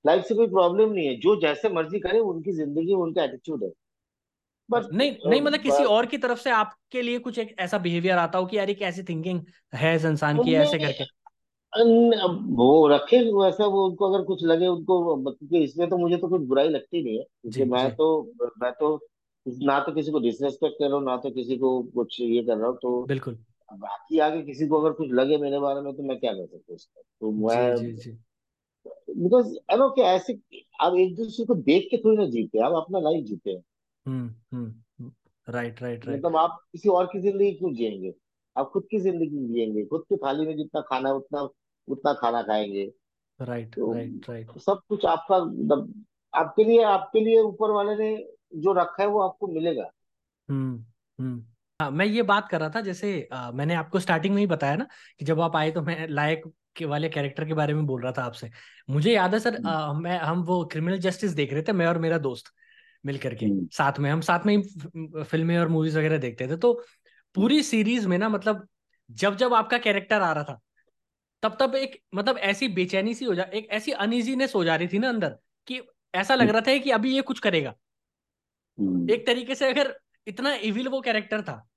लाइफ 0.04 0.24
से 0.24 0.34
कोई 0.34 0.46
प्रॉब्लम 0.48 0.92
नहीं 0.92 1.06
है। 1.06 1.14
जो 1.18 1.40
जैसे 1.40 1.68
मर्ज़ी 1.70 1.98
करे 2.00 2.18
उनकी 2.20 2.52
ज़िंदगी 2.52 2.94
उनका 2.96 3.24
एटीट्यूड 3.24 3.64
है। 3.64 3.70
बट 4.68 4.88
नहीं 4.92 5.12
नहीं 5.26 5.40
मतलब 5.40 5.60
किसी 5.60 5.84
और 5.86 6.06
की 6.06 6.18
तरफ़ 6.18 6.38
से 6.38 6.50
आपके 6.50 7.02
लिए 7.02 7.18
कुछ 7.20 7.38
एक 7.38 7.54
ऐसा 7.60 7.78
बिहेवियर 7.78 8.18
आता 8.18 8.38
हो 8.38 8.46
कि 8.46 8.56
यार 8.58 8.68
ये 8.68 8.74
कैसी 8.76 9.02
थिंकिंग 9.04 9.40
है 9.74 9.94
इस 9.96 10.04
इंसान 10.04 10.40
की 10.40 10.54
ऐसे 10.56 10.78
करके। 10.78 11.04
वो 11.72 12.88
रखे 12.88 13.16
वैसा 13.32 13.66
वो 13.66 13.84
उनको 13.86 14.12
अगर 14.12 14.24
कुछ 14.24 14.44
लगे 14.44 14.66
उनको 14.66 15.16
क्योंकि 15.32 15.62
इसमें 15.64 15.88
तो 15.88 15.98
मुझे 15.98 16.16
तो 16.16 16.28
कुछ 16.28 16.42
बुराई 16.42 16.68
लगती 16.68 17.02
नहीं 17.04 17.18
है 17.18 17.24
क्योंकि 17.24 17.58
जी 17.58 17.64
मैं 17.64 17.88
जी। 17.88 17.96
तो 17.96 18.22
मैं 18.62 18.72
तो 18.72 19.08
ना 19.46 19.80
तो 19.80 19.92
किसी 19.92 20.10
को 20.10 20.20
डिसरेस्पेक्ट 20.20 20.74
कर 20.78 20.88
रहा 20.88 20.96
हूँ 20.96 21.04
ना 21.04 21.16
तो 21.16 21.30
किसी 21.30 21.56
को 21.58 21.82
कुछ 21.82 22.20
ये 22.20 22.42
कर 22.42 22.56
रहा 22.56 22.68
हूँ 22.68 22.76
तो 22.82 23.04
बिल्कुल। 23.04 23.38
बाकी 23.72 24.18
आगे 24.18 24.42
किसी 24.42 24.66
को 24.66 24.80
अगर 24.80 24.92
कुछ 24.92 25.10
लगे 25.12 25.36
मेरे 25.36 25.58
बारे 25.58 25.80
में 25.80 25.96
तो 25.96 26.02
मैं 26.02 26.18
क्या 26.18 26.32
कर 26.32 26.46
सकता 26.46 26.64
हूँ 26.68 26.76
इसका 26.76 27.00
तो 27.20 27.30
जी 27.32 27.46
मैं 27.46 27.74
जी 27.76 27.92
जी 27.92 28.18
बिकॉज़ 29.10 29.56
आई 29.72 29.76
नो 29.76 29.90
कि 29.90 30.02
ऐसे 30.02 30.38
आप 30.80 30.94
एक 30.94 31.16
दूसरे 31.16 31.46
को 31.46 31.54
देख 31.54 31.88
के 31.90 31.96
थोड़ी 31.96 32.16
ना 32.16 32.26
जीते 32.26 32.58
आप 32.58 32.72
अपना 32.72 32.98
लाइफ 32.98 33.24
जीते 33.24 33.50
हैं। 33.50 33.62
Hmm 34.06 34.34
hmm 34.52 35.10
right 35.48 35.82
right 35.82 36.06
right 36.06 36.18
मतलब 36.18 36.36
आप 36.36 36.58
किसी 36.72 36.88
और 36.88 37.06
की 37.06 37.20
ज़िंदगी 37.20 37.52
क्यों 37.52 37.74
जिएँगे? 37.74 38.14
आप 38.58 38.70
खुद 38.72 38.86
की 38.90 38.98
ज़िंदगी 38.98 39.46
जिएँगे 39.48 39.84
खुद 39.84 40.04
की 40.08 40.16
थाली 40.16 40.46
में 40.46 40.56
जितना 40.56 40.80
खाना 40.80 41.08
है 41.08 41.14
उतना 41.14 41.48
उतना 41.88 42.12
खाना 42.12 42.42
खाएँगे। 42.42 42.84
राइट 43.40 43.74
राइट 43.78 44.28
राइट 44.30 44.46
तो 44.46 44.60
सब 44.60 44.80
कुछ 44.88 45.04
आपका 45.06 45.38
मतलब 45.44 46.04
आपके 46.34 46.64
लिए 46.64 46.82
आपके 46.82 47.20
लिए 47.20 47.40
ऊपर 47.40 47.70
वाले 47.70 47.96
ने 47.96 48.16
जो 48.54 48.72
रखा 48.72 49.02
है 49.02 49.08
वो 49.08 49.20
आपको 49.20 49.46
मिलेगा। 49.46 49.90
हम्म 50.48 50.84
हम्म। 51.18 51.44
हाँ 51.80 51.90
मैं 51.90 52.06
ये 52.06 52.22
बात 52.22 52.48
कर 52.48 52.60
रहा 52.60 52.70
था 52.70 52.80
जैसे 52.80 53.28
आ, 53.32 53.50
मैंने 53.50 53.74
आपको 53.74 54.00
स्टार्टिंग 54.00 54.34
में 54.34 54.40
ही 54.40 54.46
बताया 54.46 54.76
ना 54.76 54.86
कि 55.18 55.24
जब 55.24 55.40
आप 55.40 55.56
आए 55.56 55.70
तो 55.70 55.82
मैं 55.82 56.08
लायक 56.08 56.42
के 56.76 56.84
वाले 56.84 57.08
कैरेक्टर 57.08 57.44
के 57.44 57.54
बारे 57.54 57.74
में 57.74 57.86
बोल 57.86 58.02
रहा 58.02 58.12
था 58.12 58.22
आपसे। 58.22 58.50
मुझे 58.90 59.12
याद 59.12 59.34
है 59.34 59.40
सर 59.40 59.56
हम्म, 59.56 59.68
आ, 59.68 59.92
मैं 59.92 60.18
हम 60.18 60.42
वो 60.42 60.64
क्रिमिनल 60.64 60.98
जस्टिस 60.98 61.32
देख 61.32 61.52
रहे 61.52 61.62
थे 61.62 61.72
मैं 61.72 61.86
और 61.86 61.98
मेरा 61.98 62.18
दोस्त 62.18 62.52
मिल 63.04 63.18
करके 63.18 63.46
हम्म, 63.46 63.66
साथ 63.72 63.98
में 63.98 64.10
हम 64.10 64.20
साथ 64.20 64.46
में 64.46 64.56
ही 64.56 65.22
फ़िल्में 65.24 65.58
और 65.58 65.68
मूवीज़ 65.68 65.98
वगैरह 65.98 66.18
देखते 66.18 66.48
थे 66.48 66.56
तो 66.56 66.72
पूरी 67.38 67.62
सीरीज़ 67.62 68.08
में 68.08 68.18
ना 68.18 68.28
मतलब 68.28 68.68
जब 69.10 69.36
जब 69.36 69.54
आपका 69.54 69.78
कैरेक्टर 69.78 70.20
आ 70.20 70.32
रहा 70.32 70.44
था 70.44 70.60
तब 71.42 71.56
तब 71.60 71.74
एक 71.74 72.02
मतलब 72.14 72.38
ऐसी 72.38 72.68
बेचैनी 72.68 73.14
सी 73.14 73.24
हो 73.24 73.34
जा 73.34 73.42
एक 73.42 73.68
ऐसी 73.70 73.92
अनइजीनेस 73.92 74.54
हो 74.54 74.64
जा 74.64 74.76
रही 74.76 74.88
थी 74.88 74.98
ना 74.98 75.08
अंदर 75.08 75.38
कि 75.66 75.80
ऐसा 76.14 76.34
लग 76.34 76.48
रहा 76.48 76.60
था 76.60 76.78
कि 76.78 76.90
अभी 76.90 77.14
ये 77.14 77.22
कुछ 77.22 77.38
करेगा। 77.38 77.74
हम्म, 78.78 79.10
एक 79.10 79.26
तरीके 79.26 79.54
से 79.54 79.68
अगर 79.68 80.00
इतना 80.26 80.54
इविल 80.54 80.88
वो 80.88 81.00
कैरेक्टर 81.00 81.42
था 81.42 81.68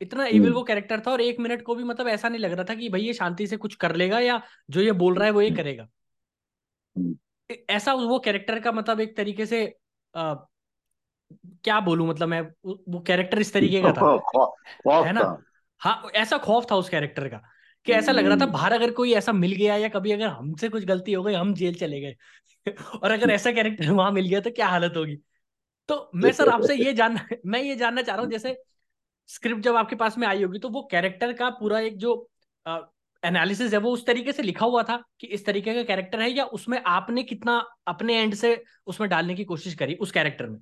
इतना 0.00 0.26
इविल 0.26 0.42
हम्म, 0.42 0.54
वो 0.54 0.62
कैरेक्टर 0.62 1.00
था 1.00 1.10
और 1.10 1.20
एक 1.20 1.40
मिनट 1.40 1.62
को 1.62 1.74
भी 1.74 1.84
मतलब 1.84 2.08
ऐसा 2.08 2.28
नहीं 2.28 2.40
लग 2.40 2.52
रहा 2.52 2.64
था 2.64 2.74
कि 2.74 2.88
भाई 2.88 3.02
ये 3.02 3.12
शांति 3.14 3.46
से 3.46 3.56
कुछ 3.56 3.74
कर 3.74 3.96
लेगा 3.96 4.20
या 4.20 4.42
जो 4.70 4.80
ये 4.80 4.92
बोल 4.92 5.14
रहा 5.14 5.24
है 5.24 5.30
वो 5.30 5.42
ये 5.42 5.50
करेगा। 5.50 5.88
हम्म, 6.96 7.14
ऐसा 7.70 7.92
वो 7.94 8.18
कैरेक्टर 8.18 8.60
का 8.60 8.72
मतलब 8.72 9.00
एक 9.00 9.16
तरीके 9.16 9.46
से 9.46 9.76
आ, 10.14 10.34
क्या 11.64 11.80
बोलूँ 11.80 12.08
मतलब 12.08 12.28
मैं 12.28 12.40
वो 12.64 13.00
कैरेक्टर 13.00 13.38
इस 13.40 13.52
तरीके 13.52 13.82
का 13.82 13.92
था। 13.92 14.02
खौफ 14.84 15.06
है 15.06 15.12
ना? 15.12 15.20
हाँ 15.80 16.10
ऐसा 16.14 16.38
खौफ 16.38 16.66
था 16.70 16.76
उस 16.76 16.88
कैरेक्टर 16.88 17.28
का 17.28 17.40
कि 17.86 17.92
ऐसा 17.92 18.12
लग 18.12 18.26
रहा 18.26 18.36
था 18.36 18.44
हम्म, 18.44 18.52
बाहर 18.52 18.72
अगर 18.72 18.90
कोई 18.90 19.12
ऐसा 19.14 19.32
मिल 19.32 19.52
गया 19.52 19.76
या 19.76 19.88
कभी 19.88 20.12
अगर 20.12 20.26
हमसे 20.26 20.68
कुछ 20.68 20.84
गलती 20.84 21.12
हो 21.12 21.22
गई 21.22 21.34
हम 21.34 21.54
जेल 21.54 21.74
चले 21.74 22.00
गए। 22.00 22.14
और 23.04 23.10
अगर 23.10 23.30
ऐसा 23.30 23.52
कैरेक्टर 23.52 23.90
वहाँ 23.90 24.10
मिल 24.12 24.28
गया 24.28 24.40
तो 24.40 24.50
क्या 24.50 24.68
हालत 24.68 24.94
होगी? 24.96 25.16
तो 25.88 26.10
मैं 26.14 26.32
सर 26.32 26.48
आपसे 26.48 26.76
ये 26.76 26.92
जानना 26.94 27.26
मैं 27.46 27.62
ये 27.62 27.76
जानना 27.76 28.02
चाह 28.02 28.16
रहा 28.16 28.24
हूँ 28.24 28.32
जैसे 28.32 28.56
स्क्रिप्ट 29.28 29.62
जब 29.62 29.76
आपके 29.76 29.96
पास 29.96 30.18
में 30.18 30.26
आई 30.28 30.42
होगी 30.42 30.58
तो 30.58 30.68
वो 30.68 30.88
कैरेक्टर 30.90 31.32
का 31.32 31.50
पूरा 31.50 31.80
एक 31.80 31.96
जो 31.98 32.14
एनालिसिस 33.22 33.72
है 33.72 33.78
वो 33.78 33.90
उस 33.92 34.04
तरीके 34.06 34.32
से 34.32 34.42
लिखा 34.42 34.66
हुआ 34.66 34.82
था 34.82 34.96
कि 35.20 35.26
इस 35.28 35.44
तरीके 35.46 35.74
का 35.74 35.82
कैरेक्टर 35.82 36.20
है 36.20 36.30
या 36.30 36.44
उसमें 36.52 36.80
आपने 36.86 37.22
कितना 37.22 37.58
अपने 37.86 38.20
एंड 38.22 38.34
से 38.34 38.54
उसमें 38.86 39.08
डालने 39.10 39.34
की 39.34 39.44
कोशिश 39.44 39.74
करी 39.74 39.94
उस 39.96 40.12
कैरेक्टर 40.12 40.46
में? 40.46 40.58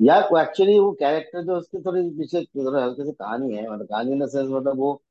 यार 0.00 0.28
वो 0.32 0.38
एक्चुअली 0.38 0.78
वो 0.78 0.92
कैरेक्टर 0.92 1.42
जो 1.42 1.56
उसकी 1.56 1.78
थोड़ी 1.78 2.02
पीछे 2.10 2.44
थोड़ा 2.44 2.84
हल्के 2.84 3.04
से 3.04 3.12
कहानी 3.12 3.54
है 3.56 3.70
मतलब 3.70 3.86
कहानी 3.86 4.12
इन 4.12 4.20
द 4.20 4.28
सेंस 4.28 4.48
मतलब 4.50 4.76
वो 4.78 5.02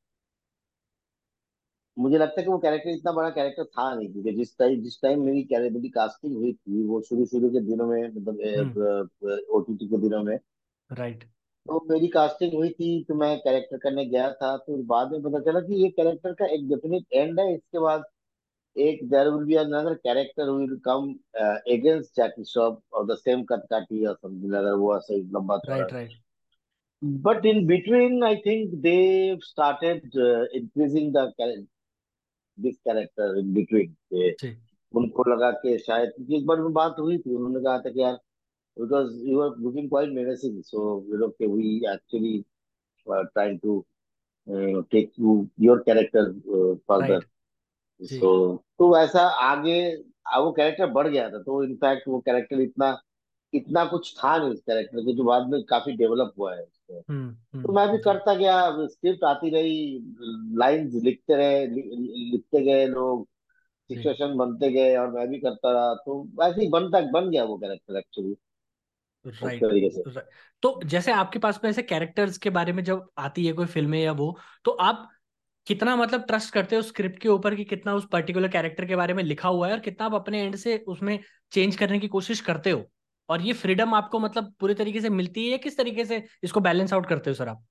मुझे 1.98 2.18
लगता 2.18 2.40
है 2.42 2.44
कि 2.46 2.52
वो 2.52 2.58
कैरेक्टर 2.58 2.90
इतना 2.90 3.12
बड़ा 3.12 3.30
कैरेक्टर 3.30 3.64
था 3.64 3.94
नहीं 3.96 4.12
क्योंकि 4.12 4.32
जिस 4.32 4.58
टाइम 4.58 4.82
जिस 4.82 5.02
टाइम 5.02 5.24
मेरी 5.24 5.44
कैरे- 5.44 5.72
मेरी 5.74 5.90
कास्टिंग 5.90 6.36
हुई 6.36 6.54
थी 6.54 6.84
वो 6.88 7.02
शुरू 7.02 7.26
शुरू 7.26 7.50
के 7.50 7.60
दिनों 7.60 7.88
में 7.88 8.04
हम्म। 8.04 8.20
मतलब 8.20 9.46
ओटीटी 9.50 9.88
के 9.88 9.98
दिनों 9.98 10.24
में। 10.24 10.40
राइट 10.90 11.24
तो 11.24 11.80
मेरी 11.90 12.08
कास्टिंग 12.08 12.54
हुई 12.54 12.70
थी 12.70 13.04
तो 13.04 13.16
मैं 13.16 13.38
कैरेक्टर 13.40 13.78
करने 13.78 14.06
गया 14.06 14.32
था 14.34 14.56
तो 14.58 14.78
बाद 14.84 15.12
में 15.12 15.22
पता 15.22 15.40
चला 15.40 15.60
कि 15.60 15.82
ये 15.84 15.90
कैरेक्टर 15.90 16.34
का 16.34 16.46
एक 16.46 16.68
डेफिनेट 16.70 17.06
एंड 17.14 17.40
है 17.40 17.54
इसके 17.54 17.80
बाद 17.80 18.04
एक 18.78 19.08
there 19.10 19.30
will 19.30 19.46
be 19.46 19.56
another 19.56 19.94
character 20.04 20.50
will 20.52 20.76
come 20.86 21.14
against 21.74 22.16
Jackie 22.18 22.44
Shroff 22.44 22.82
और 22.94 23.06
द 23.08 23.18
सेम 23.18 23.44
कटकाटी 23.44 24.06
और 24.06 24.16
समथिंग 24.16 24.54
अगर 24.54 24.74
वो 24.74 24.96
ऐसे 24.98 25.18
लंबा 25.18 25.58
चौड़ा 25.58 25.76
right 25.76 25.94
right 25.94 26.14
but 27.26 27.46
in 27.46 27.66
between 27.68 28.24
I 28.24 28.36
think 28.46 28.74
they 28.82 28.98
started 29.44 30.18
increasing 30.56 31.14
the 31.14 31.32
this 32.58 32.76
character 32.78 33.38
in 33.40 33.54
between 33.54 33.96
उनको 34.94 35.24
लगा 35.30 35.52
कि 35.52 35.78
शायद 35.78 36.12
क्योंकि 36.16 36.36
एक 36.38 36.46
बार 36.46 36.62
में 36.62 36.74
बात 36.74 36.96
हुई 37.00 37.18
थी 37.18 37.34
उन्होंने 37.36 37.64
कहा 37.64 37.78
था 37.80 37.90
कि 37.90 38.02
यार 38.02 38.14
because 38.78 39.16
you 39.30 39.40
are 39.42 39.58
looking 39.60 39.90
quite 39.90 40.10
menacing 40.10 40.62
so 40.64 40.84
you 41.10 41.18
know 41.18 41.28
कि 41.30 41.48
we 41.48 41.76
actually 41.94 42.40
trying 43.08 43.60
to 43.60 43.84
take 44.92 45.12
you 45.20 45.36
your 45.60 45.84
character 45.86 46.32
further 46.88 47.26
जी। 48.02 48.20
तो 48.80 48.94
वैसा 48.94 49.22
आगे 49.44 49.74
आ, 50.28 50.40
वो 50.40 50.52
कैरेक्टर 50.52 50.88
बढ़ 50.92 51.08
गया 51.08 51.30
था 51.30 51.42
तो 51.44 51.64
इनफैक्ट 51.64 52.08
वो 52.08 52.20
कैरेक्टर 52.22 52.62
इतना 52.62 52.90
इतना 53.54 53.86
कुछ 53.88 54.14
था 54.18 54.38
नहीं 54.38 54.50
उस 54.52 54.62
कैरेक्टर 54.62 55.02
के 55.02 55.16
जो 55.16 55.24
बाद 55.24 55.48
में 55.50 55.64
काफ़ी 55.66 55.94
डेवलप 55.98 56.34
हुआ 56.40 56.56
है 56.56 56.64
उसको 56.64 57.02
हम्म 57.10 57.36
तो 57.62 57.74
मैं 57.74 57.88
भी 57.90 57.98
हम्म 57.98 58.02
करता 58.02 58.36
गया 58.36 58.56
स्क्रिप्ट 58.88 59.24
आती 59.26 59.50
रही 59.52 60.00
लाइंस 60.60 60.94
लिखते 61.04 61.36
रहे 61.36 61.66
लि, 61.68 61.82
लिखते 62.32 62.62
गए 62.66 62.88
लोग 62.88 63.28
सिचुएशन 63.90 64.38
बनते 64.38 64.72
गए 64.72 64.96
और 64.98 65.12
मैं 65.12 65.28
भी 65.30 65.40
करता 65.42 65.72
रहा 65.74 65.94
तो 66.06 66.24
वैसे 66.42 66.62
ही 66.62 66.70
बनता 66.70 67.02
बन 67.12 67.32
गया 67.32 67.44
वो 67.46 67.58
कैरेक्टर 67.58 67.98
एक्चुअली 67.98 68.36
उस 69.42 69.42
राइट 69.42 69.62
तरीके 69.62 69.90
से। 69.92 70.04
तो 70.64 70.80
जैसे 70.86 71.12
आपके 71.12 71.40
पास 71.40 71.60
में 71.64 71.70
ऐसे 71.70 71.82
कैरेक्टर्स 71.84 72.38
के 72.38 72.50
बारे 72.50 72.74
में 72.74 72.84
जब 72.84 73.10
आती 73.20 73.46
है 73.46 73.54
कोई 73.54 73.66
फ़िल्में 73.68 74.00
या 74.02 74.12
वो 74.14 74.38
तो 74.66 74.72
आप 74.82 75.10
कितना 75.68 75.96
मतलब 75.96 76.22
ट्रस्ट 76.22 76.54
करते 76.54 76.76
हो 76.76 76.82
स्क्रिप्ट 76.82 77.20
के 77.22 77.30
ऊपर 77.30 77.56
कि 77.56 77.64
कितना 77.66 77.94
उस 77.94 78.08
पर्टिकुलर 78.12 78.48
कैरेक्टर 78.48 78.86
के 78.86 78.96
बारे 78.96 79.14
में 79.14 79.24
लिखा 79.24 79.50
हुआ 79.50 79.68
है 79.68 79.74
और 79.74 79.80
कितना 79.80 80.06
आप 80.06 80.14
अपने 80.14 80.44
एंड 80.44 80.56
से 80.56 80.78
उसमें 80.88 81.20
चेंज 81.52 81.76
करने 81.76 82.00
की 82.00 82.08
कोशिश 82.08 82.42
करते 82.42 82.72
हो? 82.72 82.84
और 83.30 83.42
ये 83.42 83.54
फ्रीडम 83.54 83.94
आपको 83.94 84.20
मतलब 84.20 84.54
पूरे 84.60 84.74
तरीके 84.74 85.02
से 85.02 85.10
मिलती 85.12 85.46
है 85.46 85.52
या 85.52 85.58
किस 85.58 85.78
तरीके 85.78 86.06
से 86.06 86.24
इसको 86.44 86.60
बैलेंस 86.60 86.94
आउट 86.94 87.06
करते 87.06 87.30
हो 87.30 87.34
सर 87.34 87.48
आप? 87.48 87.64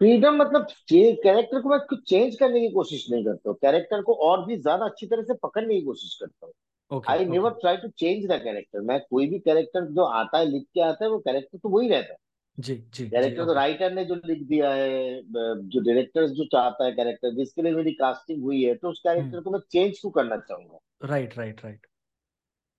फ्रीडम 0.00 0.36
मतलब 0.36 0.66
कैरेक्टर 0.90 1.60
को 1.60 1.68
मैं 1.68 1.78
कुछ 1.88 2.02
चेंज 2.08 2.36
करने 2.36 2.60
की 2.60 2.68
कोशिश 2.72 3.06
नहीं 3.10 3.24
करता 3.24 3.48
हूँ। 3.50 3.56
कैरेक्टर 3.62 4.02
को 4.02 4.14
और 4.22 4.44
भी 4.46 4.56
ज़्यादा 4.58 4.86
अच्छी 4.86 5.06
तरह 5.06 5.22
से 5.22 5.34
पकड़ने 5.42 5.74
की 5.74 5.80
कोशिश 5.80 6.18
करता 6.20 6.46
हूँ। 6.46 7.02
I 7.08 7.24
never 7.26 7.50
try 7.60 7.76
to 7.76 7.88
change 7.90 8.26
the 8.26 8.40
character 8.42 8.80
मैं 8.82 9.00
कोई 9.00 9.26
भी 9.28 9.38
कैरेक्टर 9.40 9.86
जो 9.92 10.04
आता 10.04 10.38
है 10.38 10.46
लिख 10.46 10.62
के 10.74 10.80
आता 10.82 11.04
है 11.04 11.10
वो 11.10 11.18
कैरेक्टर 11.20 11.58
तो 11.58 11.68
वही 11.68 11.88
रहता 11.88 12.12
है। 12.12 12.18
जी 12.58 12.74
जी 12.94 13.08
कैरेक्टर 13.08 13.44
तो 13.44 13.52
राइटर 13.52 13.92
ने 13.92 14.04
जो 14.04 14.14
लिख 14.14 14.42
दिया 14.42 14.70
है 14.70 15.22
जो 15.68 15.80
डायरेक्टर 15.80 16.26
जो 16.26 16.44
चाहता 16.44 16.84
है 16.84 16.92
कैरेक्टर 16.92 17.34
जिसके 17.34 17.62
लिए 17.62 17.74
मेरी 17.74 17.92
कास्टिंग 17.92 18.42
हुई 18.42 18.62
है 18.62 18.74
तो 18.74 18.90
उस 18.90 19.02
हम्म। 19.06 19.14
कैरेक्टर 19.14 19.40
को 19.40 19.50
मैं 19.50 19.58
चेंज 19.70 19.98
क्यों 20.00 20.10
करना 20.10 20.36
चाहूँगा। 20.36 20.78
राइट 21.04 21.38
राइट 21.38 21.64
राइट 21.64 21.86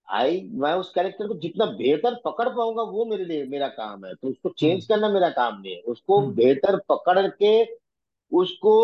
आई 0.08 0.42
मैं 0.54 0.74
उस 0.74 0.92
कैरेक्टर 0.94 1.28
को 1.28 1.36
जितना 1.40 1.66
बेहतर 1.66 2.16
पकड़ 2.26 2.48
पाऊँगा 2.50 2.84
वो 2.84 3.06
मेरे 3.06 3.26
लिए 3.26 3.46
मेरा 3.46 3.68
काम 3.68 4.06
है। 4.06 4.14
तो 4.14 4.28
उसको 4.28 4.50
चेंज 4.50 4.72
हम्म। 4.72 4.86
करना 4.88 5.10
मेरा 5.14 5.30
काम 5.30 5.60
नहीं 5.62 5.74
है। 5.74 5.82
उसको 5.82 6.20
हम्म। 6.20 6.36
बेहतर 6.36 6.80
पकड़ 6.90 7.28
के 7.28 7.54
उसको 8.32 8.76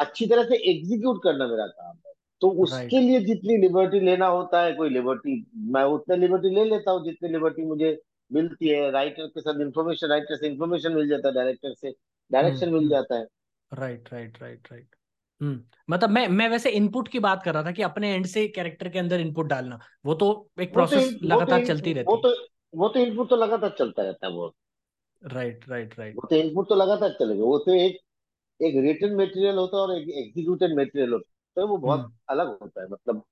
अच्छी 0.00 0.26
तरह 0.26 0.44
से 0.44 0.56
एग्जीक्यूट 0.70 1.22
करना 1.22 1.46
मेरा 1.46 1.66
काम 1.66 1.96
है। 2.06 2.12
तो 2.40 2.48
उसके 2.62 3.00
लिए 3.00 3.20
जितनी 3.20 3.56
लिबर्टी 3.56 4.00
लेना 4.00 4.26
होता 4.26 4.62
है 4.62 4.72
कोई 4.72 4.88
लिबर्टी 4.88 5.44
मैं 5.56 5.84
उतने 5.90 6.16
लिबर्टी 6.16 6.54
ले 6.54 6.64
लेता 6.64 6.90
हूँ 6.90 7.04
जितनी 7.04 7.28
लिबर्टी 7.28 7.62
मुझे 7.62 8.02
मिलती 8.30 8.68
है 8.68 8.90
राइटर 8.90 9.26
के 9.26 9.40
साथ 9.40 9.60
इंफॉर्मेशन 9.60 10.08
राइटर 10.08 10.36
से 10.36 10.48
इंफॉर्मेशन 10.48 10.92
मिल 10.92 11.08
जाता 11.08 11.28
है 11.28 11.34
डायरेक्टर 11.34 11.74
से 11.74 11.88
हम्म 11.88 12.32
डायरेक्शन 12.32 12.68
मिल 12.68 12.78
हम्म। 12.78 12.90
जाता 12.90 13.18
है। 13.18 13.26
Right 13.72 14.08
right 14.12 14.38
right 14.42 14.68
right 14.72 14.96
hmm 15.40 15.60
मतलब 15.90 16.10
मैं 16.10 16.26
मैं 16.28 16.48
वैसे 16.48 16.70
इनपुट 16.70 17.08
की 17.08 17.18
बात 17.18 17.42
कर 17.42 17.54
रहा 17.54 17.62
था 17.62 17.70
कि 17.72 17.82
अपने 17.82 18.14
एंड 18.14 18.26
से 18.26 18.46
कैरेक्टर 18.48 18.88
के 18.88 18.98
अंदर 18.98 19.20
इनपुट 19.20 19.46
डालना 19.46 19.78
वो 20.06 20.14
तो 20.14 20.28
एक 20.60 20.68
वो 20.68 20.84
तो 20.86 20.90
प्रोसेस 20.90 21.12
वो 21.12 21.18
तो 21.20 21.26
लगातार 21.26 21.64
चलती 21.66 21.92
वो 21.92 21.96
रहती 21.96 22.12
है। 22.16 22.22
तो 22.22 22.78
वो 22.78 22.88
तो 22.88 23.00
इनपुट 23.00 23.28
तो 23.30 23.36
लगातार 23.36 23.74
चलता 23.78 24.02
रहता 24.02 24.26
है 24.26 24.32
वो। 24.32 24.54
राइट 25.22 25.68
राइट 25.68 25.98
राइट 25.98 26.14
वो 26.16 26.26
तो 26.30 26.36
इनपुट 26.36 26.68
तो 26.68 26.74
लगातार 26.74 27.10
चलेगा 27.20 27.44
वो 27.44 27.58
तो 27.58 27.74
एक 27.74 27.98
एक 28.60 28.74
रिटन 28.84 29.14
मटेरियल 29.16 29.56
होता 29.56 29.76
है 29.76 29.82
और 29.82 29.96
एक 29.98 30.08
एग्जीक्यूटेड 30.18 30.78
मटेरियल 30.78 31.12
होता 31.12 31.30
है 31.30 31.32
तो 31.56 31.68
वो 31.68 31.76
बहुत 31.76 32.00
हम्म। 32.00 32.12
अलग 32.28 32.58
होता 32.60 32.82
है 32.82 32.88
मतलब 32.88 33.22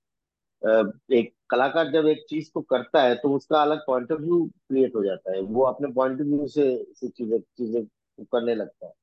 एक 1.13 1.33
कलाकार 1.53 1.91
जब 1.91 2.07
एक 2.07 2.25
चीज़ 2.29 2.51
को 2.53 2.61
करता 2.63 3.01
है 3.03 3.15
तो 3.17 3.35
उसका 3.35 3.61
अलग 3.61 3.79
पॉइंट 3.87 4.11
ऑफ़ 4.11 4.21
व्यू 4.21 4.45
क्रिएट 4.47 4.95
हो 4.95 5.03
जाता 5.05 5.35
है। 5.35 5.41
वो 5.43 5.63
अपने 5.65 5.91
पॉइंट 5.93 6.21
ऑफ़ 6.21 6.27
व्यू 6.27 6.47
से 6.49 6.69
चीज़ें 7.09 7.39
चीज़ें 7.39 7.83
करने 8.25 8.55
लगता 8.55 8.87
है। 8.87 8.93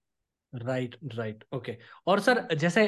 राइट 0.53 0.97
राइट 1.15 1.45
ओके 1.55 1.77
और 2.07 2.21
सर 2.21 2.47
जैसे 2.55 2.83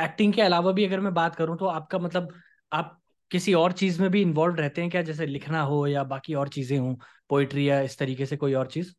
एक्टिंग 0.00 0.32
के 0.34 0.42
अलावा 0.42 0.72
भी 0.72 0.84
अगर 0.84 1.00
मैं 1.00 1.12
बात 1.14 1.34
करूँ 1.36 1.56
तो 1.58 1.66
आपका 1.68 1.98
मतलब 1.98 2.32
आप 2.72 2.98
किसी 3.30 3.54
और 3.54 3.72
चीज़ 3.72 4.00
में 4.02 4.10
भी 4.10 4.22
इन्वॉल्व 4.22 4.54
रहते 4.56 4.80
हैं 4.82 4.90
क्या? 4.90 5.02
जैसे 5.02 5.26
लिखना 5.26 5.62
हो 5.62 5.86
या 5.86 6.04
बाकी 6.06 6.34
और 6.34 6.48
चीज़ें 6.48 6.78
हों 6.78 6.94
पोइट्री 7.30 7.68
या 7.68 7.80
इस 7.82 7.98
तरीके 7.98 8.26
से 8.26 8.36
कोई 8.36 8.54
और 8.54 8.66
चीज़? 8.68 8.92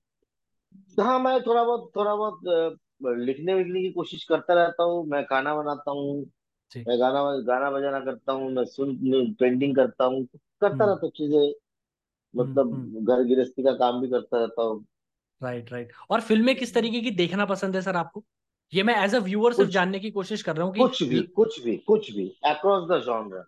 हाँ 0.99 1.17
मैं 1.19 1.39
थोड़ा 1.41 1.63
बहुत 1.63 1.91
थोड़ा 1.95 2.15
बहुत 2.15 2.77
लिखने 3.19 3.53
विखने 3.53 3.81
की 3.81 3.91
कोशिश 3.91 4.23
करता 4.23 4.53
रहता 4.53 4.83
हूँ 4.83 5.05
मैं 5.07 5.23
खाना 5.25 5.55
बनाता 5.55 5.91
हूँ 5.91 6.25
जी। 6.71 6.83
मैं 6.87 6.99
गाना 6.99 7.21
गाना 7.47 7.71
बजाना 7.71 7.99
करता 7.99 8.33
हूँ 8.33 8.51
मैं 8.51 8.65
सुन 8.65 8.97
पेंटिंग 9.39 9.75
करता 9.75 10.03
हूँ 10.05 10.25
करता 10.25 10.67
हम्म। 10.67 10.83
रहता 10.83 11.05
हूँ 11.05 11.11
चीज़ें। 11.15 11.39
हम्म 11.39 12.41
हम्म। 12.41 12.51
मतलब 12.51 13.05
घर 13.05 13.23
गृहस्थी 13.23 13.63
का 13.63 13.71
काम 13.71 14.01
भी 14.01 14.07
करता 14.07 14.39
रहता 14.39 14.61
हूँ। 14.61 14.85
Right 15.43 15.71
right. 15.71 15.91
और 16.09 16.21
फ़िल्में 16.21 16.55
किस 16.55 16.73
तरीके 16.73 17.01
की 17.01 17.11
देखना 17.11 17.45
पसंद 17.45 17.75
है 17.75 17.81
सर 17.81 17.95
आपको? 17.95 18.23
ये 18.73 18.83
मैं 18.83 18.95
एज 19.03 19.15
अ 19.15 19.19
व्यूअर 19.19 19.53
सिर्फ़ 19.53 19.67
कुछ 19.67 19.73
जानने 19.73 19.99
की 19.99 20.11
कोशिश 20.11 20.41
कर 20.43 20.55
रहा 20.55 20.65
हूँ 20.65 20.73
कि 20.73 20.79
कुछ 20.79 21.03
भी 21.03 21.21
कुछ 21.21 21.63
भी 21.63 21.77
कुछ 21.77 22.11
भी 22.11 22.35
अक्रॉस 22.45 22.89
द 22.89 23.01
जॉनर 23.05 23.45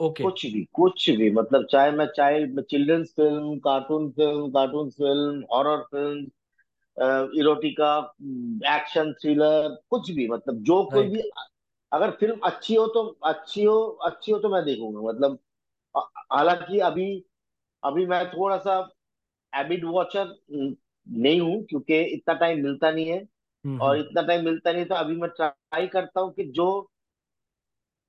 ओके। 0.00 0.24
कुछ 0.24 0.46
भी 0.46 0.68
कुछ 0.72 1.10
भी 1.10 1.30
मतलब 1.30 1.66
चाहे 1.70 1.90
मैं 1.90 2.06
चाहे 2.06 2.62
children's 2.62 3.12
film 3.16 3.58
cartoon 3.58 4.10
film 4.10 4.48
cartoon 4.50 4.90
film 4.90 5.44
horror 5.52 5.82
film 5.82 6.26
erotica 7.40 7.96
action 8.76 9.12
thriller 9.12 9.76
कुछ 9.90 10.10
भी 10.10 10.28
मतलब 10.28 10.62
जो 10.62 10.84
कोई 10.84 11.02
राइट 11.02 11.12
भी 11.12 11.30
अगर 11.96 12.10
फ़िल्म 12.10 12.38
अच्छी 12.44 12.74
हो 12.74 12.86
तो 12.86 13.02
अच्छी 13.24 13.64
हो 13.64 13.80
अच्छी 14.04 14.32
हो 14.32 14.38
तो 14.38 14.48
मैं 14.48 14.64
देखूँगा। 14.64 15.00
मतलब 15.08 15.38
हालाँकि 16.32 16.78
अभी 16.80 17.24
अभी 17.82 18.06
मैं 18.06 18.24
थोड़ा 18.30 18.56
सा 18.58 18.78
एबिड 19.52 19.84
वॉचर 19.84 20.34
नहीं 20.50 21.40
हूँ 21.40 21.62
क्योंकि 21.64 22.00
इतना 22.14 22.34
टाइम 22.34 22.62
मिलता 22.62 22.90
नहीं 22.90 23.06
है। 23.06 23.18
हम्म 23.64 23.80
और 23.80 23.96
हम्म। 23.96 24.06
इतना 24.06 24.22
टाइम 24.22 24.44
मिलता 24.44 24.72
नहीं 24.72 24.84
तो 24.84 24.94
अभी 24.94 25.16
मैं 25.16 25.30
ट्राई 25.30 25.86
करता 25.86 26.20
हूँ 26.20 26.32
कि 26.32 26.44
जो 26.44 26.68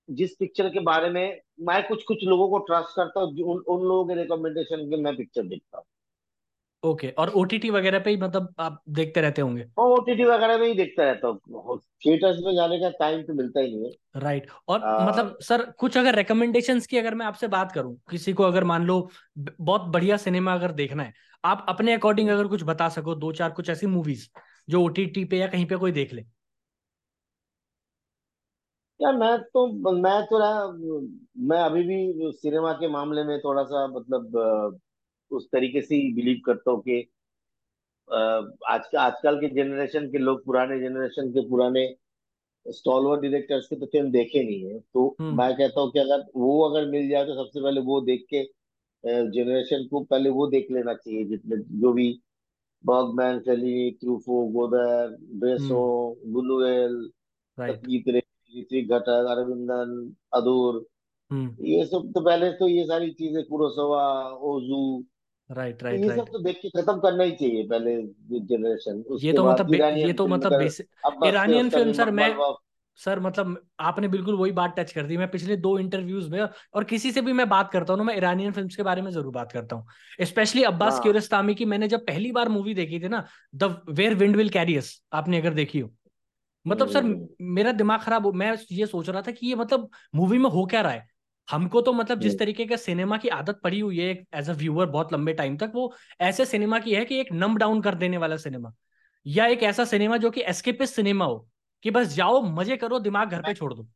जिस 0.09 0.35
पिक्चर 0.35 0.69
के 0.69 0.79
बारे 0.79 1.09
में 1.09 1.41
मैं 1.61 1.81
कुछ 1.87 2.03
कुछ 2.03 2.23
लोगों 2.23 2.47
को 2.49 2.57
ट्रस्ट 2.57 2.95
करता 2.95 3.19
हूँ 3.19 3.29
उन, 3.39 3.57
उन 3.59 3.87
लोगों 3.87 4.05
के 4.07 4.15
रिकमेंडेशन 4.21 4.89
के 4.89 5.01
मैं 5.01 5.15
पिक्चर 5.17 5.43
देखता 5.43 5.77
हूँ। 5.77 5.85
ओके 6.83 7.09
और 7.09 7.29
ओटीटी 7.29 7.69
वगैरह 7.69 7.99
पे 7.99 8.09
ही 8.09 8.17
मतलब 8.17 8.53
आप 8.59 8.81
देखते 8.89 9.21
रहते 9.21 9.41
होंगे? 9.41 9.65
ओटीटी 9.79 10.23
वगैरह 10.23 10.57
में 10.57 10.67
ही 10.67 10.73
देखता 10.73 11.03
रहता 11.03 11.27
हूँ। 11.27 11.77
थिएटर्स 12.05 12.37
में 12.45 12.53
जाने 12.55 12.79
का 12.79 12.89
टाइम 12.89 13.21
तो 13.23 13.33
मिलता 13.33 13.59
ही 13.59 13.75
नहीं 13.75 13.85
है। 13.85 13.91
राइट 14.15 14.47
और 14.67 14.79
आ, 14.81 14.91
मतलब 15.01 15.37
सर 15.41 15.63
कुछ 15.71 15.97
अगर 15.97 16.15
रिकमेंडेशंस 16.15 16.87
की 16.87 16.97
अगर 16.97 17.15
मैं 17.15 17.25
आपसे 17.25 17.47
बात 17.47 17.71
करूँ 17.71 17.95
किसी 18.11 18.33
को 18.33 18.43
अगर 18.43 18.63
मान 18.63 18.85
लो 18.85 18.99
बहुत 19.37 19.81
बढ़िया 19.81 20.17
सिनेमा 20.17 20.53
अगर 20.53 20.71
देखना 20.71 21.03
है 21.03 21.13
आप 21.43 21.65
अपने 21.69 21.93
अकॉर्डिंग 21.93 22.29
अगर 22.29 22.47
कुछ 22.47 22.63
बता 22.63 22.89
सको 22.89 23.15
दो 23.15 23.31
चार 23.31 23.51
कुछ 23.51 23.69
ऐसी 23.69 23.87
मूवीज़ 23.87 24.27
जो 24.69 24.83
ओटीटी 24.83 25.25
पे 25.25 25.37
या 25.37 25.47
कहीं 25.47 25.65
पे 25.65 25.75
कोई 25.75 25.91
देख 25.91 26.13
ले। 26.13 26.25
यार 28.99 29.13
मैं 29.17 29.37
तो 29.43 29.65
मैं 29.93 30.21
तो 30.25 30.37
रहा 30.39 30.67
मैं 31.47 31.59
अभी 31.61 31.83
भी 31.83 32.31
सिनेमा 32.33 32.71
के 32.73 32.87
मामले 32.87 33.23
में 33.23 33.37
थोड़ा 33.39 33.63
सा 33.63 33.85
मतलब 33.87 34.37
उस 35.31 35.47
तरीके 35.51 35.81
से 35.81 35.95
ही 35.95 36.13
बिलीव 36.13 36.41
करता 36.45 36.71
हूँ 36.71 36.81
कि 36.81 37.01
आज 38.07 38.95
आजकल 38.95 39.39
के 39.39 39.47
जनरेशन 39.55 40.09
के 40.11 40.17
लोग 40.17 40.43
पुराने 40.45 40.79
जनरेशन 40.79 41.31
के 41.31 41.47
पुराने 41.49 41.87
स्टॉलवर 42.65 43.19
डायरेक्टर्स 43.21 43.67
के 43.67 43.75
तो 43.75 43.85
फ़िल्म 43.85 44.11
देखे 44.11 44.43
नहीं 44.43 44.63
है। 44.63 44.79
तो 44.79 45.15
हम्म। 45.21 45.37
मैं 45.37 45.55
कहता 45.57 45.81
हूँ 45.81 45.91
कि 45.91 45.99
अगर 45.99 46.25
वो 46.35 46.61
अगर 46.69 46.89
मिल 46.89 47.09
जाए 47.09 47.25
तो 47.25 47.35
सबसे 47.35 47.61
पहले 47.61 47.81
वो 47.81 47.99
देख 48.01 48.25
के 48.33 48.43
जनरेशन 49.03 49.87
को 49.87 50.03
पहले 50.03 50.29
वो 50.29 50.47
देख 50.47 50.71
लेना 50.71 50.93
चाहिए 50.93 51.23
जितने 51.25 51.57
जो 51.81 51.93
भी 51.93 52.09
बर्गमैन 52.83 53.39
फेलिनी 53.39 53.91
ट्रूफो 53.91 54.45
गोदर 54.47 55.17
ब्रेसो 55.39 55.83
रे 58.09 58.21
ऋत्विक 58.53 58.89
घटक 58.89 59.27
अरविंदन 59.29 60.15
अदूर 60.33 60.85
ये 61.61 61.85
सब 61.85 62.11
तो 62.13 62.21
पहले 62.21 62.51
तो 62.51 62.67
ये 62.67 62.85
सारी 62.85 63.11
चीज़ें 63.11 63.43
कुरोसावा 63.43 64.03
ओजू 64.49 64.81
राइट 65.49 65.83
राइट 65.83 66.01
ये 66.01 66.09
सब 66.09 66.25
तो 66.31 66.39
देख 66.43 66.55
के 66.61 66.69
खत्म 66.69 66.99
करना 66.99 67.23
ही 67.23 67.31
चाहिए 67.31 67.67
पहले 67.67 68.01
जनरेशन 68.47 69.03
ये 69.21 69.33
तो 69.33 69.43
मतलब 69.43 69.73
ये 69.73 70.13
तो 70.13 70.27
मतलब 70.27 71.25
ईरानियन 71.25 71.69
फ़िल्म 71.69 71.91
सर 71.93 72.11
मैं 72.11 72.29
सर 72.99 73.19
मतलब 73.19 73.57
आपने 73.79 74.07
बिल्कुल 74.07 74.35
वही 74.35 74.51
बात 74.51 74.73
टच 74.77 74.91
कर 74.91 75.05
दी। 75.05 75.17
मैं 75.17 75.29
पिछले 75.31 75.55
दो 75.55 75.77
इंटरव्यूज़ 75.79 76.29
में 76.31 76.39
और 76.41 76.83
किसी 76.83 77.11
से 77.11 77.21
भी 77.21 77.33
मैं 77.33 77.47
बात 77.49 77.71
करता 77.71 77.93
हूँ 77.93 77.97
ना 77.97 78.03
मैं 78.03 78.15
ईरानियन 78.17 78.51
फिल्म्स 78.51 78.75
के 78.75 78.83
बारे 78.83 79.01
में 79.01 79.11
ज़रूर 79.11 79.31
बात 79.33 79.51
करता 79.51 79.75
हूँ। 79.75 80.25
स्पेशली 80.25 80.63
अब्बास 80.63 80.93
हाँ। 80.93 81.01
कियारोस्तामी 81.03 81.55
की 81.55 81.65
मैंने 81.65 81.87
जब 81.87 82.05
पहली 82.05 82.31
बार 82.31 82.49
मूवी 82.49 82.73
देखी 82.73 82.99
थी 82.99 83.07
ना 83.07 83.25
the 83.55 83.63
where 83.89 84.13
wind 84.15 84.35
will 84.35 84.49
carry 84.49 84.75
us 84.77 85.01
आपने 85.13 85.37
अगर 85.37 85.53
देखी 85.53 85.79
हो। 85.79 85.89
मतलब 86.65 86.89
सर 86.89 87.03
हम्म, 87.03 87.27
मेरा 87.41 87.71
दिमाग 87.73 88.01
खराब 88.01 88.25
हो 88.25 88.31
मैं 88.33 88.55
ये 88.71 88.85
सोच 88.85 89.09
रहा 89.09 89.21
था 89.21 89.31
कि 89.31 89.47
ये 89.47 89.55
मतलब 89.55 89.89
मूवी 90.15 90.37
में 90.37 90.49
हो 90.49 90.65
क्या 90.65 90.81
रहा 90.81 90.91
है? 90.91 91.07
हमको 91.47 91.81
तो 91.81 91.93
मतलब 91.93 92.19
जिस 92.19 92.37
तरीके 92.39 92.65
का 92.65 92.75
सिनेमा 92.75 93.17
की 93.17 93.29
आदत 93.29 93.59
पड़ी 93.63 93.79
हुई 93.79 93.99
है 93.99 94.09
एज 94.35 94.49
अ 94.49 94.53
व्यूअर 94.53 94.85
बहुत 94.87 95.13
लंबे 95.13 95.33
टाइम 95.33 95.57
तक 95.57 95.71
वो 95.75 95.91
ऐसे 96.21 96.45
सिनेमा 96.45 96.79
की 96.79 96.93
है 96.95 97.03
कि 97.05 97.19
एक 97.19 97.31
नम 97.33 97.57
डाउन 97.57 97.81
कर 97.81 97.95
देने 97.95 98.17
वाला 98.17 98.37
सिनेमा। 98.37 98.73
या 99.25 99.45
एक 99.47 99.63
ऐसा 99.63 99.85
सिनेमा 99.85 100.17
जो 100.17 100.31
कि 100.31 100.41
एस्केपिस्ट 100.45 100.95
सिनेमा 100.95 101.25
हो 101.25 101.37
कि 101.85 101.91
बस 101.91 102.15
जाओ 102.15 102.41
मज़े 102.51 102.77
करो 102.77 102.99
दिमाग 102.99 103.29
घर 103.29 103.41
पे 103.41 103.53
छोड़ 103.53 103.73
दो। 103.73 103.87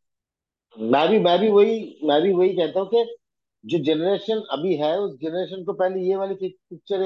मैं 0.77 1.07
भी 1.09 1.19
मैं 1.19 1.39
भी 1.39 1.49
वही 1.49 1.99
मैं 2.03 2.21
भी 2.21 2.31
वही 2.33 2.53
कहता 2.55 2.79
हूँ 2.79 2.89
कि 2.89 3.15
जो 3.63 3.77
जनरेशन 3.83 4.43
अभी 4.51 4.75
है 4.75 4.97
उस 4.99 5.15
जनरेशन 5.21 5.63
को 5.63 5.73
पहले 5.73 6.01
ये 6.01 6.15
वाली 6.15 6.35
पिक्चर 6.43 7.03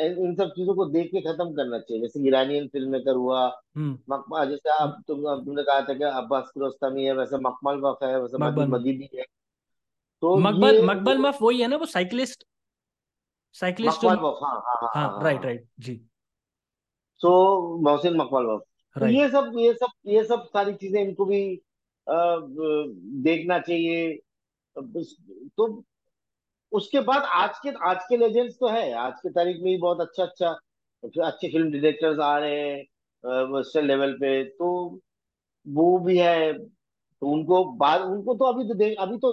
इन 0.00 0.34
सब 0.34 0.50
चीज़ों 0.50 0.74
को 0.74 0.84
देख 0.90 1.06
के 1.06 1.20
खत्म 1.20 1.52
करना 1.54 1.78
चाहिए। 1.78 2.02
जैसे 2.02 2.26
ईरानियन 2.26 2.66
फ़िल्म 2.68 2.90
मेकर 2.90 3.14
हुआ 3.14 3.40
हम्म। 3.76 3.98
मकमा 4.10 4.44
जैसे 4.44 4.70
आप 4.74 5.02
तुम 5.08 5.22
तुमने 5.44 5.62
कहा 5.62 5.80
था 5.80 5.94
कि 5.94 6.04
अब्बास 6.04 6.50
कियारोस्तामी 6.54 7.04
है 7.04 7.14
वैसे 7.14 7.38
मकमल 7.38 7.80
वफ 7.80 8.02
है 8.02 8.20
वैसे 8.20 8.66
मजीदी 8.66 9.08
है। 9.14 9.24
तो 10.24 10.36
मकबल 10.36 10.80
मकबल 10.86 11.18
मफ 11.18 11.38
वही 11.42 11.60
है 11.60 11.66
ना 11.68 11.76
वो 11.76 11.86
साइकिलिस्ट? 11.86 12.44
साइकिलिस्ट 13.54 14.00
जो 14.02 14.10
मकमल 14.10 14.24
वफ 14.24 14.38
हाँ 14.42 14.50
हाँ 14.50 14.60
हाँ 14.60 14.88
हाँ 14.94 15.02
हाँ 15.02 15.10
हाँ 15.12 15.22
राइट 15.24 15.36
हाँ। 15.36 15.44
राइट 15.44 15.66
जी। 15.78 15.94
तो 17.20 17.32
मोहसिन 17.82 18.16
मकबल 18.16 18.46
वफ 18.46 18.62
तो 18.96 19.06
ये 19.06 19.28
सब 19.28 19.52
ये 19.58 19.74
सब 19.74 19.90
ये 20.06 20.24
सब 20.24 20.46
सारी 20.46 20.74
चीज़ें 20.74 21.00
इनको 21.02 21.24
भी 21.24 21.40
देखना 23.26 23.58
चाहिए। 23.58 24.16
तो 25.56 25.84
उसके 26.72 27.00
बाद 27.00 27.22
आज 27.34 27.58
के 27.62 27.70
आज 27.90 28.04
के 28.08 28.16
लेजेंड्स 28.16 28.58
तो 28.60 28.68
है। 28.68 28.92
आज 28.92 29.20
के 29.20 29.30
तारीख 29.30 29.56
में 29.56 29.64
भी 29.64 29.76
बहुत 29.78 30.00
अच्छा 30.00 30.24
अच्छा 30.24 31.24
अच्छे 31.26 31.48
फ़िल्म 31.48 31.70
डायरेक्टर्स 31.72 32.18
आ 32.18 32.36
रहे 32.38 32.60
हैं 32.60 33.42
वेस्टर्न 33.52 33.86
लेवल 33.86 34.12
पे। 34.12 34.42
तो 34.44 35.00
वो 35.66 35.98
भी 35.98 36.18
है। 36.18 36.52
तो 36.58 37.26
उनको 37.26 37.64
बाद 37.76 38.02
उनको 38.02 38.34
तो 38.34 38.44
अभी 38.44 38.68
तो 38.68 38.74
देख 38.74 38.96
अभी 38.98 39.18
तो 39.18 39.32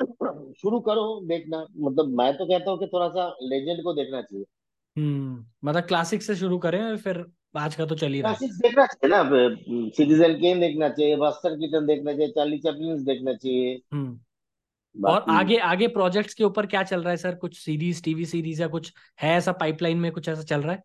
शुरू 0.00 0.80
करो 0.80 1.20
देखना। 1.26 1.66
मतलब 1.78 2.08
मैं 2.18 2.32
तो 2.32 2.46
कहता 2.46 2.70
हूँ 2.70 2.78
कि 2.78 2.86
थोड़ा 2.86 3.08
सा 3.08 3.28
लेजेंड 3.42 3.82
को 3.82 3.92
देखना 3.92 4.22
चाहिए। 4.22 4.44
हम्म 4.96 5.68
मतलब 5.68 5.82
क्लासिक 5.82 6.22
से 6.22 6.36
शुरू 6.36 6.58
करें 6.58 6.96
फिर 6.96 7.24
आज 7.56 7.74
का 7.74 7.86
तो 7.86 7.94
चल 7.94 8.12
ही 8.12 8.20
रहा 8.20 8.32
है। 8.32 8.48
देखना 8.48 8.86
चाहिए 8.86 9.16
ना 9.16 9.22
सिटीजन 9.90 10.34
केन 10.34 10.60
देखना 10.60 10.88
चाहिए 10.88 11.16
बस्टर 11.16 11.54
कीटन 11.54 11.86
देखना 11.86 12.12
चाहिए 12.12 12.28
चार्ली 12.28 12.58
चैपलिन 12.58 13.04
देखना 13.04 13.34
चाहिए। 13.34 13.80
हम्म 13.92 14.18
और 15.08 15.24
आगे 15.28 15.56
आगे 15.56 15.86
प्रोजेक्ट्स 15.88 16.34
के 16.34 16.44
ऊपर 16.44 16.66
क्या 16.66 16.82
चल 16.82 17.00
रहा 17.00 17.10
है 17.10 17.16
सर? 17.16 17.34
कुछ 17.34 17.58
सीरीज़ 17.58 18.02
टीवी 18.02 18.26
सीरीज़ 18.26 18.62
या 18.62 18.68
कुछ 18.68 18.92
है 19.22 19.30
ऐसा 19.30 19.52
पाइपलाइन 19.52 19.98
में 19.98 20.12
कुछ 20.12 20.28
ऐसा 20.28 20.42
चल 20.42 20.60
रहा 20.60 20.72
है? 20.72 20.82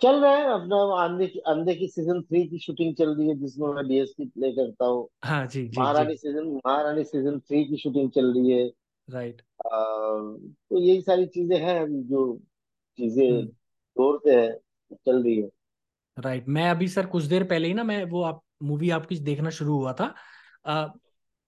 चल 0.00 0.20
रहा 0.20 0.36
है 0.36 0.44
अपना 0.52 0.76
अंधे 1.04 1.26
की 1.26 1.38
अंधे 1.38 1.74
की 1.74 1.88
सीज़न 1.88 2.20
थ्री 2.22 2.46
की 2.48 2.58
शूटिंग 2.58 2.94
चल 2.94 3.14
रही 3.14 3.28
है 3.28 3.34
जिसमें 3.34 3.68
मैं 3.68 3.86
डीएसपी 3.88 4.24
प्ले 4.26 4.52
करता 4.52 4.86
हूँ। 4.86 5.08
हाँ 5.24 5.46
जी 5.46 5.62
जी 5.62 5.68
जी। 5.68 5.80
महारानी 5.80 6.16
सीज़न 6.16 6.46
महारानी 6.56 7.04
सीज़न 7.04 7.38
थ्री 7.38 7.64
की 7.64 7.76
शूटिंग 7.76 8.10
चल 8.10 8.32
रही 8.32 8.50
है। 8.50 8.66
राइट 9.08 9.42
आ, 9.66 9.68
तो 9.68 10.80
यही 10.80 11.00
सारी 11.00 11.26
चीज़ें 11.26 11.58
हैं 11.58 11.80
अभी 11.80 12.02
जो 12.02 12.38
चीज़ें 12.98 13.44
ज़ोर 13.44 14.20
से 14.24 14.34
है 14.34 14.52
चल 15.06 15.22
रही 15.22 15.40
है। 15.40 15.48
राइट 16.16 16.48
मैं 16.48 16.68
अभी 16.70 16.88
सर 16.88 17.06
कुछ 17.06 17.24
देर 17.24 17.44
पहले 17.44 17.68
ही 17.68 17.74
ना 17.74 17.84
मैं 17.84 18.04
वो 18.04 18.22
आप 18.22 18.42
मूवी 18.62 18.90
आपकी 18.90 19.16
देखना 19.18 19.50
शुरू 19.50 19.76
हुआ 19.76 19.92
था। 19.92 20.14
आ, 20.66 20.86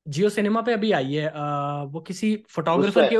जियो 0.06 0.28
सिनेमा 0.28 0.60
पे 0.62 0.72
अभी 0.72 0.92
आई 0.92 1.12
है 1.14 1.28
आ, 1.28 1.82
वो 1.82 2.00
किसी 2.00 2.36
फोटोग्राफर 2.48 3.08
के 3.10 3.16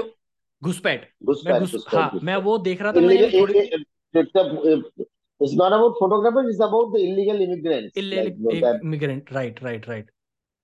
घुसपैठ। 0.63 1.09
घुसपैठ 1.25 1.53
मैं 1.53 1.61
घुस 1.61 1.85
हाँ 1.89 2.11
मैं 2.23 2.37
वो 2.37 2.59
देख 2.59 2.83
रहा 2.83 2.93
था 2.93 3.01
मैंने 3.01 3.29
थोड़ी 3.41 3.55
it's 5.41 5.55
not 5.55 5.75
about 5.77 5.97
photographers 6.01 6.47
it's 6.51 6.63
about 6.67 6.93
the 6.93 7.01
illegal 7.07 7.41
immigrants. 7.41 7.97
Illegal 7.97 8.45
like 8.45 8.63
that 8.63 8.85
immigrant 8.85 9.33
right 9.33 9.63
right 9.65 9.89
right 9.89 10.11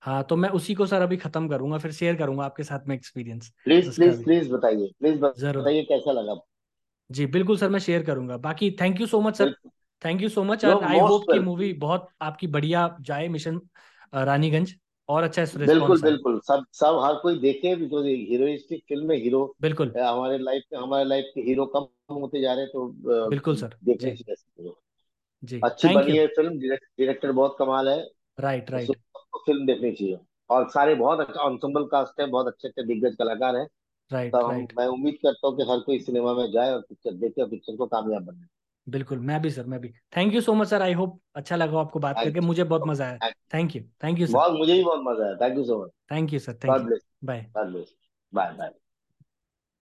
हाँ 0.02 0.22
तो 0.30 0.36
मैं 0.36 0.48
उसी 0.58 0.74
को 0.74 0.86
सर 0.86 1.02
अभी 1.02 1.16
खत्म 1.16 1.48
करूँगा 1.48 1.78
फिर 1.78 1.92
शेयर 1.92 2.16
करूँगा 2.16 2.44
आपके 2.44 2.62
साथ 2.62 2.88
में 2.88 2.94
एक्सपीरियंस 2.96 3.52
प्लीज़ 3.64 3.90
प्लीज़ 3.96 4.22
प्लीज़ 4.24 4.50
बताइए 4.52 4.90
प्लीज़ 5.00 5.20
ज़रूर। 5.40 5.62
बताइए 5.62 5.82
कैसा 5.82 6.12
लगा। 6.12 6.40
जी 7.10 7.26
बिल्कुल 7.26 7.56
सर 7.58 7.68
मैं 7.68 7.80
शेयर 7.80 8.02
करूँगा। 8.02 8.36
बाकी 8.36 8.70
thank 8.80 9.00
you 9.00 9.06
so 9.06 9.20
much 9.20 9.36
sir 9.38 9.54
thank 10.02 10.22
you 10.22 10.28
so 10.28 10.44
much 10.44 10.64
I 10.64 10.98
hope 10.98 11.26
कि 11.32 11.38
मूवी 11.38 11.72
बहुत 11.80 12.08
आपकी 12.22 12.46
बढ़िया 12.46 12.88
जाए 13.00 13.28
मिशन 13.28 13.60
रानीगंज। 14.14 14.74
और 15.08 15.22
अच्छा 15.22 15.44
बिल्कुल 15.60 16.00
रिस्पॉन्स 16.00 16.02
बिल्कुल। 16.02 16.38
सब 16.40 16.64
सब 16.72 16.98
हर 17.04 17.14
कोई 17.22 17.38
देखे 17.40 17.74
बिकॉज़ 17.76 18.06
हीरोइस्टिक 18.06 18.82
फ़िल्म 18.88 19.06
में 19.08 19.16
हीरो 19.16 19.44
बिल्कुल। 19.60 19.94
हमारे 19.96 20.38
लाइफ 20.38 20.62
में 20.72 20.78
हमारे 20.80 21.04
लाइफ 21.04 21.30
के 21.34 21.40
हीरो 21.40 21.66
कम 21.76 22.14
होते 22.14 22.40
जा 22.40 22.52
रहे 22.54 22.64
हैं 22.64 22.72
तो 22.72 22.88
बिल्कुल 23.28 23.56
सर। 23.56 23.76
देखने 23.84 24.14
जी। 25.42 25.58
अच्छी 25.62 25.88
बनी 25.88 26.16
है 26.16 26.26
फ़िल्म 26.28 26.58
डायरेक्टर 26.60 27.32
बहुत 27.32 27.56
कमाल 27.58 27.88
है। 27.88 27.98
राइट 28.38 28.70
राइट 28.70 28.96
फ़िल्म 29.38 29.66
देखनी 29.66 29.92
चाहिए। 29.92 30.18
और 30.50 30.68
सारे 30.70 30.94
बहुत 30.94 31.20
अच्छा 31.20 31.48
ensemble 31.48 31.88
कास्ट 31.90 32.20
है 32.20 32.26
बहुत 32.28 32.46
अच्छे 32.46 32.68
अच्छे 32.68 32.84
दिग्गज 32.84 33.16
कलाकार 33.16 33.56
हैं। 33.56 33.66
राइट 34.10 34.34
हम 34.36 34.48
राइट 34.48 34.72
मैं 34.78 34.86
उम्मीद 34.88 35.18
करता 35.24 35.48
हूँ 35.48 35.56
कि 35.58 35.70
हर 35.72 35.80
कोई 35.80 35.98
सिनेमा 36.00 36.34
में 36.34 36.50
जाए 36.52 36.72
और 36.72 36.80
पिक्चर 36.80 37.14
देखे 37.16 37.42
और 37.42 37.48
पिक्चर 37.50 37.76
को 37.76 37.86
कामयाब 37.88 38.24
बने। 38.24 38.46
बिल्कुल 38.86 39.18
मैं 39.20 39.40
भी 39.42 39.50
सर 39.50 39.66
मैं 39.66 39.80
भी। 39.80 39.88
Thank 40.16 40.34
you 40.34 40.40
so 40.40 40.54
much 40.54 40.68
sir 40.68 40.82
I 40.82 40.92
hope 40.92 41.20
अच्छा 41.36 41.56
लगा 41.56 41.80
आपको 41.80 41.98
बात 42.00 42.20
करके। 42.20 42.40
मुझे 42.40 42.64
बहुत 42.64 42.82
मज़ा 42.86 43.06
आया। 43.06 43.20
Thank 43.54 43.76
you 43.76 43.82
thank 44.04 44.18
you 44.20 44.26
sir 44.26 44.32
बहुत 44.32 44.52
मुझे 44.52 44.72
भी 44.74 44.82
बहुत 44.84 45.00
मज़ा 45.04 45.24
आया। 45.26 45.34
Thank 45.40 45.58
you 45.58 45.64
so 45.64 45.82
much 45.84 45.90
thank 46.10 46.32
you 46.32 46.38
sir 46.38 46.58
thank 46.64 46.78
you 46.78 46.92
bye 47.24 47.46
bye 48.32 48.52
bye 48.52 48.72